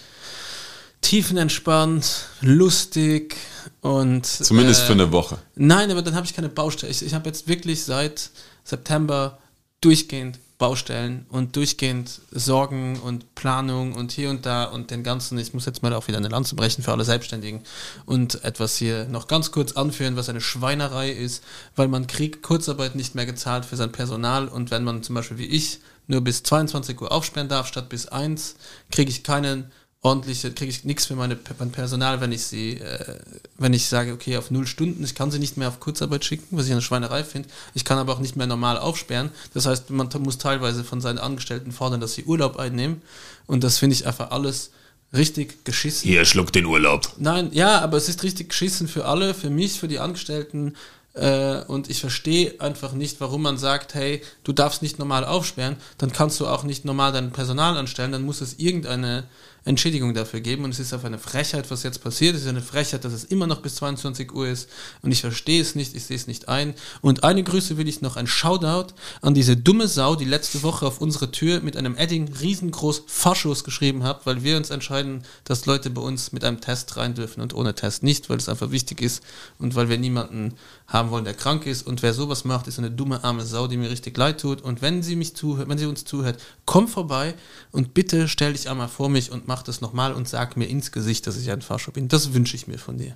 tiefenentspannt, 1.00 2.06
lustig 2.42 3.38
und. 3.80 4.26
Zumindest 4.26 4.84
äh, 4.84 4.88
für 4.88 4.94
eine 4.94 5.14
Woche. 5.14 5.38
Nein, 5.56 5.90
aber 5.90 6.02
dann 6.02 6.16
habe 6.16 6.26
ich 6.26 6.34
keine 6.34 6.50
Baustelle. 6.50 6.92
Ich, 6.92 7.02
ich 7.02 7.14
habe 7.14 7.30
jetzt 7.30 7.48
wirklich 7.48 7.86
seit 7.86 8.30
September 8.66 9.40
durchgehend 9.80 10.38
Baustellen 10.64 11.26
und 11.28 11.58
durchgehend 11.58 12.22
Sorgen 12.32 12.98
und 13.02 13.36
Planung 13.36 13.92
und 13.92 14.14
hier 14.14 14.30
und 14.30 14.46
da 14.46 14.64
und 14.64 14.92
den 14.92 15.04
ganzen, 15.04 15.38
ich 15.38 15.54
muss 15.54 15.66
jetzt 15.66 15.84
mal 15.84 15.94
auch 15.94 16.08
wieder 16.08 16.20
eine 16.20 16.30
Lanze 16.30 16.56
brechen 16.56 16.86
für 16.86 16.94
alle 16.94 17.04
Selbstständigen 17.04 17.64
und 18.06 18.46
etwas 18.46 18.78
hier 18.78 19.04
noch 19.10 19.28
ganz 19.28 19.52
kurz 19.52 19.74
anführen, 19.74 20.16
was 20.16 20.30
eine 20.30 20.40
Schweinerei 20.40 21.10
ist, 21.10 21.44
weil 21.76 21.90
man 21.90 22.08
kriegt 22.08 22.44
Kurzarbeit 22.44 22.96
nicht 22.96 23.14
mehr 23.14 23.26
gezahlt 23.26 23.66
für 23.66 23.76
sein 23.76 23.92
Personal 23.92 24.48
und 24.48 24.72
wenn 24.72 24.86
man 24.86 25.04
zum 25.04 25.16
Beispiel 25.16 25.38
wie 25.38 25.48
ich 25.48 25.82
nur 26.08 26.22
bis 26.22 26.44
22 26.44 27.02
Uhr 27.02 27.12
aufsperren 27.12 27.50
darf 27.50 27.68
statt 27.68 27.90
bis 27.90 28.08
1, 28.08 28.56
kriege 28.90 29.12
ich 29.12 29.24
keinen 29.24 29.70
ordentliche, 30.04 30.52
kriege 30.52 30.70
ich 30.70 30.84
nichts 30.84 31.06
für 31.06 31.16
meine, 31.16 31.38
mein 31.60 31.72
Personal, 31.72 32.20
wenn 32.20 32.34
ich 32.34 32.44
sie, 32.44 32.74
äh, 32.74 33.16
wenn 33.58 33.74
ich 33.74 33.88
sage, 33.88 34.12
okay, 34.12 34.36
auf 34.36 34.52
null 34.52 34.68
Stunden, 34.68 35.04
ich 35.04 35.16
kann 35.16 35.32
sie 35.32 35.40
nicht 35.40 35.56
mehr 35.56 35.70
auf 35.70 35.80
Kurzarbeit 35.80 36.26
schicken, 36.26 36.58
was 36.58 36.66
ich 36.66 36.74
eine 36.74 36.82
Schweinerei 36.82 37.24
finde. 37.24 37.48
Ich 37.74 37.86
kann 37.86 37.98
aber 37.98 38.14
auch 38.14 38.20
nicht 38.20 38.36
mehr 38.36 38.46
normal 38.46 38.78
aufsperren. 38.78 39.32
Das 39.54 39.66
heißt, 39.66 39.90
man 39.90 40.10
muss 40.20 40.38
teilweise 40.38 40.84
von 40.84 41.00
seinen 41.00 41.20
Angestellten 41.20 41.72
fordern, 41.72 42.02
dass 42.02 42.14
sie 42.14 42.26
Urlaub 42.26 42.58
einnehmen. 42.58 43.02
Und 43.48 43.64
das 43.64 43.78
finde 43.78 43.96
ich 43.96 44.06
einfach 44.06 44.32
alles 44.32 44.72
richtig 45.14 45.64
geschissen. 45.64 46.10
Hier, 46.10 46.26
schluck 46.26 46.52
den 46.52 46.66
Urlaub. 46.66 47.08
Nein, 47.18 47.50
ja, 47.54 47.80
aber 47.80 47.96
es 47.96 48.10
ist 48.10 48.24
richtig 48.24 48.50
geschissen 48.50 48.90
für 48.90 49.06
alle, 49.06 49.34
für 49.34 49.50
mich, 49.50 49.80
für 49.80 49.88
die 49.88 50.00
Angestellten. 50.00 50.76
Äh, 51.14 51.62
und 51.68 51.90
ich 51.90 52.02
verstehe 52.02 52.60
einfach 52.60 52.92
nicht, 52.92 53.22
warum 53.22 53.44
man 53.44 53.58
sagt, 53.58 53.94
hey, 53.94 54.22
du 54.44 54.52
darfst 54.52 54.82
nicht 54.82 55.00
normal 55.00 55.24
aufsperren, 55.24 55.78
dann 55.98 56.12
kannst 56.12 56.42
du 56.42 56.48
auch 56.48 56.64
nicht 56.64 56.84
normal 56.84 57.14
dein 57.14 57.32
Personal 57.32 57.78
anstellen, 57.78 58.12
dann 58.12 58.24
muss 58.24 58.42
es 58.42 58.58
irgendeine 58.58 59.26
Entschädigung 59.66 60.14
dafür 60.14 60.42
geben. 60.42 60.64
Und 60.64 60.72
es 60.72 60.80
ist 60.80 60.94
einfach 60.94 61.08
eine 61.08 61.20
Frechheit, 61.20 61.70
was 61.72 61.84
jetzt 61.84 62.04
passiert. 62.04 62.36
Es 62.36 62.42
ist 62.42 62.48
eine 62.48 62.62
Frechheit, 62.62 63.06
dass 63.06 63.14
es 63.14 63.24
immer 63.24 63.48
noch 63.48 63.62
bis 63.62 63.76
22 63.76 64.34
Uhr 64.34 64.48
ist. 64.48 64.70
Und 65.02 65.12
ich 65.12 65.22
verstehe 65.22 65.62
es 65.62 65.76
nicht, 65.76 65.96
ich 65.96 66.06
sehe 66.06 66.18
es 66.18 66.28
nicht 66.28 66.50
ein. 66.50 66.74
Und 67.02 67.24
eine 67.24 67.44
Grüße 67.44 67.78
will 67.78 67.88
ich 67.88 68.02
noch, 68.02 68.16
ein 68.16 68.28
Shoutout 68.28 68.94
an 69.22 69.34
diese 69.34 69.56
dumme 69.56 69.88
Sau, 69.88 70.16
die 70.16 70.26
letzte 70.26 70.64
Woche 70.64 70.86
auf 70.86 71.00
unsere 71.00 71.32
Tür 71.32 71.62
mit 71.62 71.78
einem 71.78 71.96
Edding 71.96 72.32
riesengroß 72.34 73.04
Faschos 73.08 73.64
geschrieben 73.64 74.04
hat, 74.04 74.26
weil 74.26 74.44
wir 74.44 74.58
uns 74.58 74.70
entscheiden, 74.70 75.24
dass 75.46 75.66
Leute 75.66 75.90
bei 75.90 76.02
uns 76.02 76.32
mit 76.32 76.44
einem 76.44 76.62
Test 76.62 76.98
rein 76.98 77.14
dürfen 77.16 77.42
und 77.42 77.54
ohne 77.54 77.76
Test 77.76 78.04
nicht, 78.04 78.30
weil 78.30 78.38
es 78.38 78.50
einfach 78.50 78.72
wichtig 78.72 79.02
ist 79.02 79.24
und 79.60 79.76
weil 79.76 79.90
wir 79.90 79.98
niemanden 79.98 80.56
haben 80.88 81.10
wollen, 81.10 81.26
der 81.26 81.34
krank 81.34 81.66
ist. 81.66 81.88
Und 81.88 82.02
wer 82.04 82.14
sowas 82.14 82.46
macht, 82.46 82.68
ist 82.68 82.80
eine 82.80 82.92
dumme 82.92 83.24
arme 83.24 83.46
Sau, 83.46 83.68
die 83.68 83.78
mir 83.78 83.90
richtig 83.90 84.18
leid 84.18 84.42
tut. 84.42 84.62
Und 84.62 84.82
wenn 84.82 85.04
sie 85.04 85.16
mich 85.16 85.36
zuhört, 85.36 85.70
wenn 85.70 85.78
sie 85.78 85.86
uns 85.86 86.06
zuhört, 86.06 86.42
komm 86.66 86.88
vorbei 86.88 87.34
und 87.72 87.94
bitte 87.94 88.28
stell 88.28 88.54
dich 88.54 88.70
einmal 88.70 88.90
vor 88.90 89.10
mich 89.10 89.32
und 89.32 89.48
mach 89.48 89.53
das 89.62 89.82
nochmal 89.82 90.14
und 90.14 90.28
sag 90.28 90.58
mir 90.58 90.66
ins 90.66 90.92
Gesicht, 90.92 91.28
dass 91.28 91.38
ich 91.38 91.52
ein 91.52 91.62
Fascho 91.62 91.92
bin. 91.92 92.08
Das 92.08 92.34
wünsche 92.34 92.56
ich 92.56 92.66
mir 92.66 92.80
von 92.80 92.98
dir. 92.98 93.16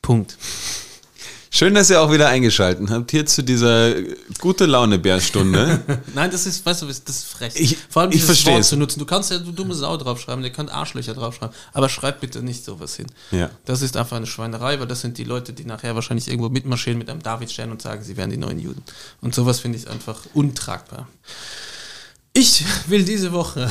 Punkt. 0.00 0.38
Schön, 1.50 1.72
dass 1.74 1.88
ihr 1.88 2.00
auch 2.02 2.10
wieder 2.10 2.28
eingeschaltet 2.28 2.90
habt 2.90 3.12
hier 3.12 3.26
zu 3.26 3.40
dieser 3.44 3.94
gute 4.40 4.66
Laune 4.66 4.98
Bärstunde. 4.98 5.82
Nein, 6.14 6.32
das 6.32 6.46
ist, 6.46 6.66
weißt 6.66 6.82
du, 6.82 6.86
das 6.86 6.98
ist 6.98 7.24
frech. 7.26 7.52
Ich- 7.54 7.78
Vor 7.88 8.02
allem 8.02 8.10
ich 8.10 8.16
dieses 8.16 8.26
verstehe 8.26 8.54
Wort 8.54 8.64
zu 8.64 8.76
nutzen. 8.76 8.98
Du 8.98 9.06
kannst 9.06 9.30
ja 9.30 9.38
du 9.38 9.52
dumme 9.52 9.72
Sau 9.74 9.96
draufschreiben, 9.96 10.42
ihr 10.42 10.50
könnt 10.50 10.72
Arschlöcher 10.72 11.14
draufschreiben, 11.14 11.54
aber 11.72 11.88
schreibt 11.88 12.20
bitte 12.22 12.42
nicht 12.42 12.64
sowas 12.64 12.96
hin. 12.96 13.06
Ja. 13.30 13.50
Das 13.66 13.82
ist 13.82 13.96
einfach 13.96 14.16
eine 14.16 14.26
Schweinerei, 14.26 14.80
weil 14.80 14.88
das 14.88 15.00
sind 15.02 15.16
die 15.16 15.22
Leute, 15.22 15.52
die 15.52 15.64
nachher 15.64 15.94
wahrscheinlich 15.94 16.26
irgendwo 16.26 16.48
mitmarschieren 16.48 16.98
mit 16.98 17.08
einem 17.08 17.22
Davidstern 17.22 17.70
und 17.70 17.80
sagen, 17.80 18.02
sie 18.02 18.16
wären 18.16 18.30
die 18.30 18.36
neuen 18.36 18.58
Juden. 18.58 18.82
Und 19.20 19.32
sowas 19.36 19.60
finde 19.60 19.78
ich 19.78 19.88
einfach 19.88 20.22
untragbar. 20.34 21.06
Ich 22.32 22.64
will 22.88 23.04
diese 23.04 23.30
Woche 23.30 23.70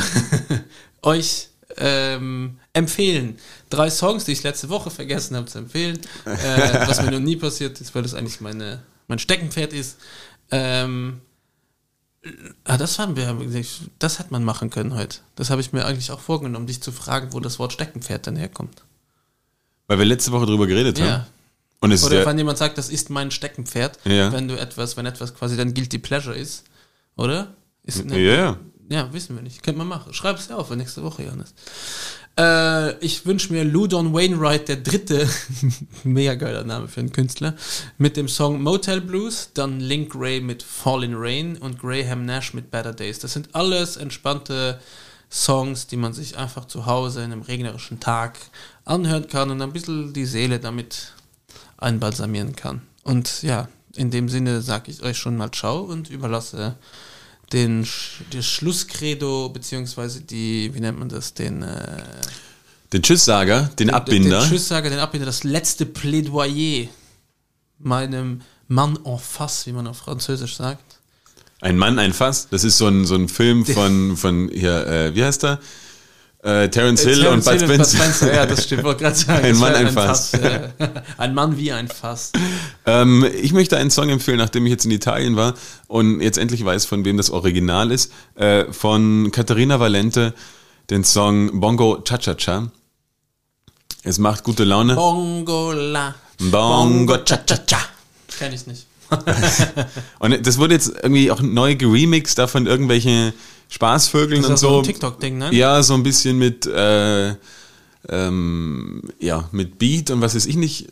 euch 1.01 1.49
ähm, 1.77 2.59
empfehlen. 2.73 3.37
Drei 3.69 3.89
Songs, 3.89 4.25
die 4.25 4.31
ich 4.31 4.43
letzte 4.43 4.69
Woche 4.69 4.89
vergessen 4.91 5.35
habe 5.35 5.47
zu 5.47 5.57
empfehlen, 5.59 5.99
äh, 6.25 6.87
was 6.87 7.01
mir 7.01 7.11
noch 7.11 7.19
nie 7.19 7.35
passiert 7.35 7.79
ist, 7.81 7.93
weil 7.95 8.03
das 8.03 8.13
eigentlich 8.13 8.41
meine, 8.41 8.83
mein 9.07 9.19
Steckenpferd 9.19 9.73
ist. 9.73 9.97
Ähm, 10.51 11.21
ah, 12.63 12.77
das 12.77 12.99
haben 12.99 13.15
wir, 13.15 13.37
das 13.99 14.19
hätte 14.19 14.31
man 14.31 14.43
machen 14.43 14.69
können 14.69 14.95
heute. 14.95 15.19
Das 15.35 15.49
habe 15.49 15.61
ich 15.61 15.73
mir 15.73 15.85
eigentlich 15.85 16.11
auch 16.11 16.19
vorgenommen, 16.19 16.67
dich 16.67 16.81
zu 16.81 16.91
fragen, 16.91 17.33
wo 17.33 17.39
das 17.39 17.59
Wort 17.59 17.73
Steckenpferd 17.73 18.27
dann 18.27 18.35
herkommt. 18.35 18.83
Weil 19.87 19.99
wir 19.99 20.05
letzte 20.05 20.31
Woche 20.31 20.45
drüber 20.45 20.67
geredet 20.67 20.99
Ja. 20.99 21.05
haben. 21.05 21.25
Und 21.81 21.91
es 21.91 22.03
Oder 22.05 22.25
wenn 22.25 22.37
jemand 22.37 22.57
sagt, 22.57 22.77
das 22.77 22.89
ist 22.89 23.09
mein 23.09 23.29
Steckenpferd, 23.29 23.99
Ja. 24.05 24.31
wenn 24.31 24.47
du 24.47 24.57
etwas, 24.57 24.95
wenn 24.95 25.05
etwas 25.05 25.35
quasi 25.35 25.57
dann 25.57 25.73
guilty 25.73 25.99
pleasure 25.99 26.35
ist, 26.35 26.63
oder? 27.17 27.53
Ist, 27.83 28.05
ja, 28.09 28.15
ja. 28.17 28.57
Ja, 28.89 29.11
wissen 29.13 29.35
wir 29.35 29.43
nicht. 29.43 29.63
Könnte 29.63 29.77
man 29.77 29.87
machen. 29.87 30.13
Schreib 30.13 30.37
es 30.37 30.47
ja 30.49 30.57
auf 30.57 30.67
für 30.67 30.75
nächste 30.75 31.03
Woche, 31.03 31.23
Johannes. 31.23 31.53
Äh, 32.37 32.97
ich 33.05 33.25
wünsche 33.25 33.53
mir 33.53 33.63
Ludon 33.63 34.13
Wainwright, 34.13 34.67
der 34.67 34.77
dritte, 34.77 35.29
mega 36.03 36.35
geiler 36.35 36.63
Name 36.63 36.87
für 36.87 36.99
einen 36.99 37.11
Künstler, 37.11 37.55
mit 37.97 38.17
dem 38.17 38.27
Song 38.27 38.61
Motel 38.61 39.01
Blues, 39.01 39.49
dann 39.53 39.79
Link 39.79 40.13
Ray 40.15 40.41
mit 40.41 40.63
Fallen 40.63 41.13
Rain 41.15 41.57
und 41.57 41.79
Graham 41.79 42.25
Nash 42.25 42.53
mit 42.53 42.71
Better 42.71 42.93
Days. 42.93 43.19
Das 43.19 43.33
sind 43.33 43.53
alles 43.53 43.97
entspannte 43.97 44.79
Songs, 45.31 45.87
die 45.87 45.97
man 45.97 46.13
sich 46.13 46.37
einfach 46.37 46.65
zu 46.65 46.85
Hause 46.85 47.23
in 47.23 47.31
einem 47.31 47.41
regnerischen 47.41 47.99
Tag 47.99 48.37
anhören 48.85 49.27
kann 49.27 49.51
und 49.51 49.61
ein 49.61 49.73
bisschen 49.73 50.13
die 50.13 50.25
Seele 50.25 50.59
damit 50.59 51.13
einbalsamieren 51.77 52.55
kann. 52.55 52.81
Und 53.03 53.43
ja, 53.43 53.67
in 53.95 54.11
dem 54.11 54.29
Sinne 54.29 54.61
sage 54.61 54.91
ich 54.91 55.03
euch 55.03 55.17
schon 55.17 55.37
mal 55.37 55.51
Ciao 55.51 55.81
und 55.81 56.09
überlasse 56.09 56.75
den 57.51 57.87
das 58.31 58.45
Schlusskredo, 58.45 59.49
beziehungsweise 59.49 60.21
die, 60.21 60.71
wie 60.73 60.79
nennt 60.79 60.99
man 60.99 61.09
das, 61.09 61.33
den, 61.33 61.61
äh, 61.61 62.03
Den 62.91 63.01
Tschüsssager, 63.01 63.69
den 63.79 63.89
Abbinder. 63.89 64.39
den 64.41 64.49
Tschüsssager, 64.49 64.89
den 64.89 64.99
Abbinder, 64.99 65.25
das 65.25 65.43
letzte 65.43 65.85
Plädoyer 65.85 66.87
meinem 67.79 68.41
Mann 68.67 68.97
en 69.05 69.19
face, 69.19 69.65
wie 69.67 69.71
man 69.73 69.87
auf 69.87 69.97
Französisch 69.97 70.55
sagt. 70.55 70.99
Ein 71.61 71.77
Mann, 71.77 71.97
ein 71.97 72.13
Fass. 72.13 72.49
Das 72.49 72.63
ist 72.63 72.77
so 72.77 72.87
ein, 72.87 73.05
so 73.05 73.15
ein 73.15 73.29
Film 73.29 73.65
von, 73.65 74.17
von 74.17 74.49
hier, 74.49 74.85
äh, 74.85 75.15
wie 75.15 75.23
heißt 75.23 75.45
er? 75.45 75.59
Äh, 76.43 76.67
Terence 76.69 77.03
Hill 77.03 77.25
und 77.27 77.45
Bud 77.45 77.61
Spencer. 77.61 78.33
Ja, 78.33 78.45
das 78.45 78.65
stimmt. 78.65 78.83
Wollte 78.83 79.03
gerade 79.03 79.15
sagen, 79.15 79.45
Ein 79.45 79.57
Mann, 79.57 79.73
ein 79.75 79.89
Fass. 79.89 80.33
äh, 80.33 80.67
ein 81.17 81.33
Mann 81.33 81.57
wie 81.57 81.71
ein 81.71 81.87
Fass. 81.87 82.33
Ähm, 82.85 83.25
ich 83.41 83.53
möchte 83.53 83.77
einen 83.77 83.89
Song 83.89 84.09
empfehlen, 84.09 84.39
nachdem 84.39 84.65
ich 84.65 84.71
jetzt 84.71 84.83
in 84.83 84.91
Italien 84.91 85.37
war 85.37 85.53
und 85.87 86.19
jetzt 86.19 86.37
endlich 86.37 86.65
weiß, 86.65 86.85
von 86.85 87.05
wem 87.05 87.15
das 87.15 87.29
Original 87.29 87.91
ist. 87.91 88.11
Äh, 88.35 88.65
von 88.73 89.31
Katharina 89.31 89.79
Valente, 89.79 90.33
den 90.89 91.05
Song 91.05 91.61
Bongo 91.61 92.01
Cha 92.03 92.17
Cha 92.17 92.35
Cha. 92.35 92.69
Es 94.03 94.17
macht 94.17 94.43
gute 94.43 94.65
Laune. 94.65 94.95
Bongo 94.95 95.71
Cha 97.19 97.37
Cha 97.37 97.57
Cha. 97.65 97.77
Kenn 98.37 98.51
ich 98.51 98.67
nicht. 98.67 98.85
Und 100.19 100.45
das 100.45 100.57
wurde 100.57 100.73
jetzt 100.75 100.93
irgendwie 101.01 101.31
auch 101.31 101.41
neu 101.41 101.75
geremixed, 101.75 102.37
da 102.37 102.47
von 102.47 102.65
irgendwelchen 102.67 103.33
Spaßvögeln 103.69 104.41
Das 104.41 104.49
und 104.49 104.53
ist 104.55 104.61
so 104.61 104.69
so. 104.69 104.77
ein 104.79 104.83
TikTok-Ding, 104.83 105.37
ne? 105.37 105.53
Ja, 105.53 105.81
so 105.81 105.93
ein 105.95 106.03
bisschen 106.03 106.37
mit, 106.37 106.65
äh, 106.65 107.35
ähm, 108.09 109.01
ja, 109.19 109.47
mit 109.51 109.79
Beat 109.79 110.11
und 110.11 110.21
was 110.21 110.35
weiß 110.35 110.45
ich 110.45 110.55
nicht. 110.55 110.87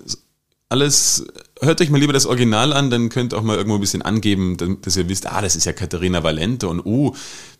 Alles, 0.69 1.25
hört 1.61 1.79
euch 1.81 1.89
mal 1.89 1.99
lieber 1.99 2.13
das 2.13 2.25
Original 2.25 2.73
an, 2.73 2.89
dann 2.89 3.09
könnt 3.09 3.33
ihr 3.33 3.37
auch 3.37 3.43
mal 3.43 3.55
irgendwo 3.55 3.75
ein 3.75 3.81
bisschen 3.81 4.01
angeben, 4.01 4.57
dass 4.81 4.97
ihr 4.97 5.07
wisst, 5.07 5.31
ah, 5.31 5.41
das 5.41 5.55
ist 5.55 5.65
ja 5.65 5.73
Katharina 5.73 6.23
Valente 6.23 6.67
und 6.67 6.85
uh, 6.85 7.13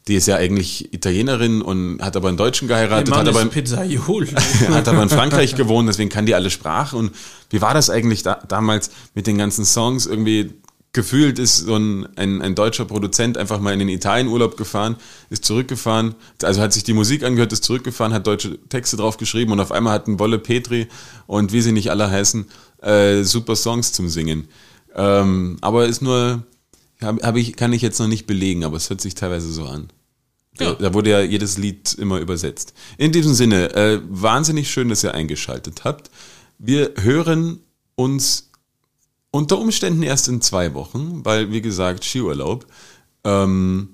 die 0.07 0.15
ist 0.15 0.27
ja 0.27 0.35
eigentlich 0.35 0.93
Italienerin 0.93 1.61
und 1.61 2.01
hat 2.01 2.15
aber 2.15 2.27
einen 2.27 2.37
Deutschen 2.37 2.67
geheiratet, 2.67 3.13
hat 3.13 3.27
aber, 3.27 3.41
in, 3.41 3.51
hat 4.69 4.87
aber 4.87 5.03
in 5.03 5.09
Frankreich 5.09 5.55
gewohnt, 5.55 5.87
deswegen 5.87 6.09
kann 6.09 6.25
die 6.25 6.33
alle 6.33 6.49
Sprachen. 6.49 6.97
Und 6.97 7.11
wie 7.51 7.61
war 7.61 7.75
das 7.75 7.91
eigentlich 7.91 8.23
da, 8.23 8.41
damals 8.47 8.89
mit 9.13 9.27
den 9.27 9.37
ganzen 9.37 9.63
Songs? 9.63 10.07
Irgendwie 10.07 10.51
gefühlt 10.93 11.39
ist 11.39 11.57
so 11.57 11.75
ein, 11.75 12.07
ein, 12.17 12.41
ein 12.41 12.55
deutscher 12.55 12.85
Produzent 12.85 13.37
einfach 13.37 13.59
mal 13.59 13.73
in 13.73 13.79
den 13.79 13.89
Italienurlaub 13.89 14.57
gefahren, 14.57 14.97
ist 15.29 15.45
zurückgefahren, 15.45 16.15
also 16.43 16.61
hat 16.61 16.73
sich 16.73 16.83
die 16.83 16.93
Musik 16.93 17.23
angehört, 17.23 17.53
ist 17.53 17.63
zurückgefahren, 17.63 18.13
hat 18.13 18.27
deutsche 18.27 18.57
Texte 18.67 18.97
drauf 18.97 19.17
geschrieben 19.17 19.53
und 19.53 19.61
auf 19.61 19.71
einmal 19.71 19.93
hatten 19.93 20.19
Wolle 20.19 20.37
Petri 20.37 20.87
und 21.27 21.53
wie 21.53 21.61
sie 21.61 21.71
nicht 21.71 21.91
alle 21.91 22.11
heißen, 22.11 22.45
äh, 22.81 23.23
super 23.23 23.55
Songs 23.55 23.93
zum 23.93 24.09
Singen. 24.09 24.47
Ähm, 24.95 25.57
aber 25.61 25.85
ist 25.85 26.01
nur, 26.01 26.43
hab, 27.01 27.21
hab 27.23 27.35
ich, 27.35 27.55
kann 27.55 27.73
ich 27.73 27.81
jetzt 27.81 27.99
noch 27.99 28.07
nicht 28.07 28.27
belegen, 28.27 28.63
aber 28.63 28.77
es 28.77 28.89
hört 28.89 29.01
sich 29.01 29.15
teilweise 29.15 29.51
so 29.51 29.65
an. 29.65 29.87
Ja. 30.59 30.73
Da, 30.73 30.89
da 30.89 30.93
wurde 30.93 31.11
ja 31.11 31.21
jedes 31.21 31.57
Lied 31.57 31.93
immer 31.93 32.19
übersetzt. 32.19 32.73
In 32.97 33.11
diesem 33.11 33.33
Sinne, 33.33 33.73
äh, 33.75 34.01
wahnsinnig 34.09 34.69
schön, 34.69 34.89
dass 34.89 35.03
ihr 35.03 35.13
eingeschaltet 35.13 35.83
habt. 35.83 36.11
Wir 36.57 36.93
hören 36.97 37.61
uns 37.95 38.49
unter 39.31 39.57
Umständen 39.57 40.03
erst 40.03 40.27
in 40.27 40.41
zwei 40.41 40.73
Wochen, 40.73 41.23
weil, 41.23 41.51
wie 41.51 41.61
gesagt, 41.61 42.03
Skiurlaub. 42.03 42.65
Ähm, 43.23 43.89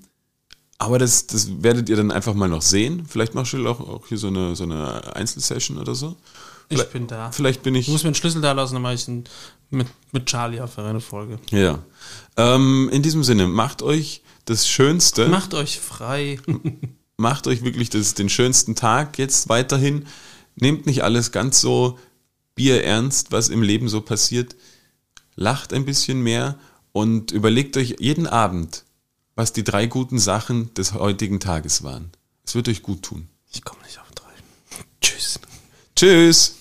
aber 0.79 0.99
das, 0.99 1.27
das 1.27 1.63
werdet 1.63 1.89
ihr 1.89 1.95
dann 1.95 2.11
einfach 2.11 2.33
mal 2.33 2.49
noch 2.49 2.61
sehen. 2.61 3.05
Vielleicht 3.07 3.35
machst 3.35 3.53
du 3.53 3.67
auch, 3.67 3.79
auch 3.79 4.07
hier 4.07 4.17
so 4.17 4.27
eine, 4.27 4.55
so 4.55 4.63
eine 4.63 5.15
Einzelsession 5.15 5.77
oder 5.77 5.95
so. 5.95 6.17
Ich 6.69 6.83
bin 6.89 7.07
da. 7.07 7.31
Vielleicht 7.31 7.63
bin 7.63 7.75
ich. 7.75 7.85
Du 7.85 7.91
musst 7.91 8.03
mir 8.03 8.09
einen 8.09 8.15
Schlüssel 8.15 8.41
da 8.41 8.51
lassen, 8.51 8.73
dann 8.73 8.81
mache 8.81 8.95
ich 8.95 9.07
einen 9.07 9.23
mit, 9.69 9.87
mit 10.11 10.25
Charlie 10.25 10.61
auf 10.61 10.77
eine 10.79 10.99
Folge. 10.99 11.39
Ja. 11.49 11.79
Ähm, 12.35 12.89
in 12.91 13.03
diesem 13.03 13.23
Sinne, 13.23 13.47
macht 13.47 13.81
euch 13.81 14.21
das 14.45 14.67
Schönste. 14.67 15.27
Macht 15.27 15.53
euch 15.53 15.79
frei. 15.79 16.39
macht 17.17 17.47
euch 17.47 17.63
wirklich 17.63 17.89
das, 17.89 18.13
den 18.13 18.29
schönsten 18.29 18.75
Tag 18.75 19.17
jetzt 19.17 19.49
weiterhin. 19.49 20.07
Nehmt 20.55 20.85
nicht 20.85 21.03
alles 21.03 21.31
ganz 21.31 21.61
so 21.61 21.99
bierernst, 22.55 23.31
was 23.31 23.49
im 23.49 23.61
Leben 23.61 23.89
so 23.89 24.01
passiert. 24.01 24.55
Lacht 25.35 25.73
ein 25.73 25.85
bisschen 25.85 26.21
mehr 26.21 26.57
und 26.91 27.31
überlegt 27.31 27.77
euch 27.77 27.95
jeden 27.99 28.27
Abend, 28.27 28.83
was 29.35 29.53
die 29.53 29.63
drei 29.63 29.85
guten 29.85 30.19
Sachen 30.19 30.73
des 30.73 30.93
heutigen 30.93 31.39
Tages 31.39 31.83
waren. 31.83 32.11
Es 32.43 32.55
wird 32.55 32.69
euch 32.69 32.81
gut 32.81 33.03
tun. 33.03 33.27
Ich 33.51 33.63
komme 33.63 33.81
nicht 33.83 33.99
auf 33.99 34.09
drei. 34.15 34.31
Tschüss. 35.01 35.39
Tschüss! 35.95 36.56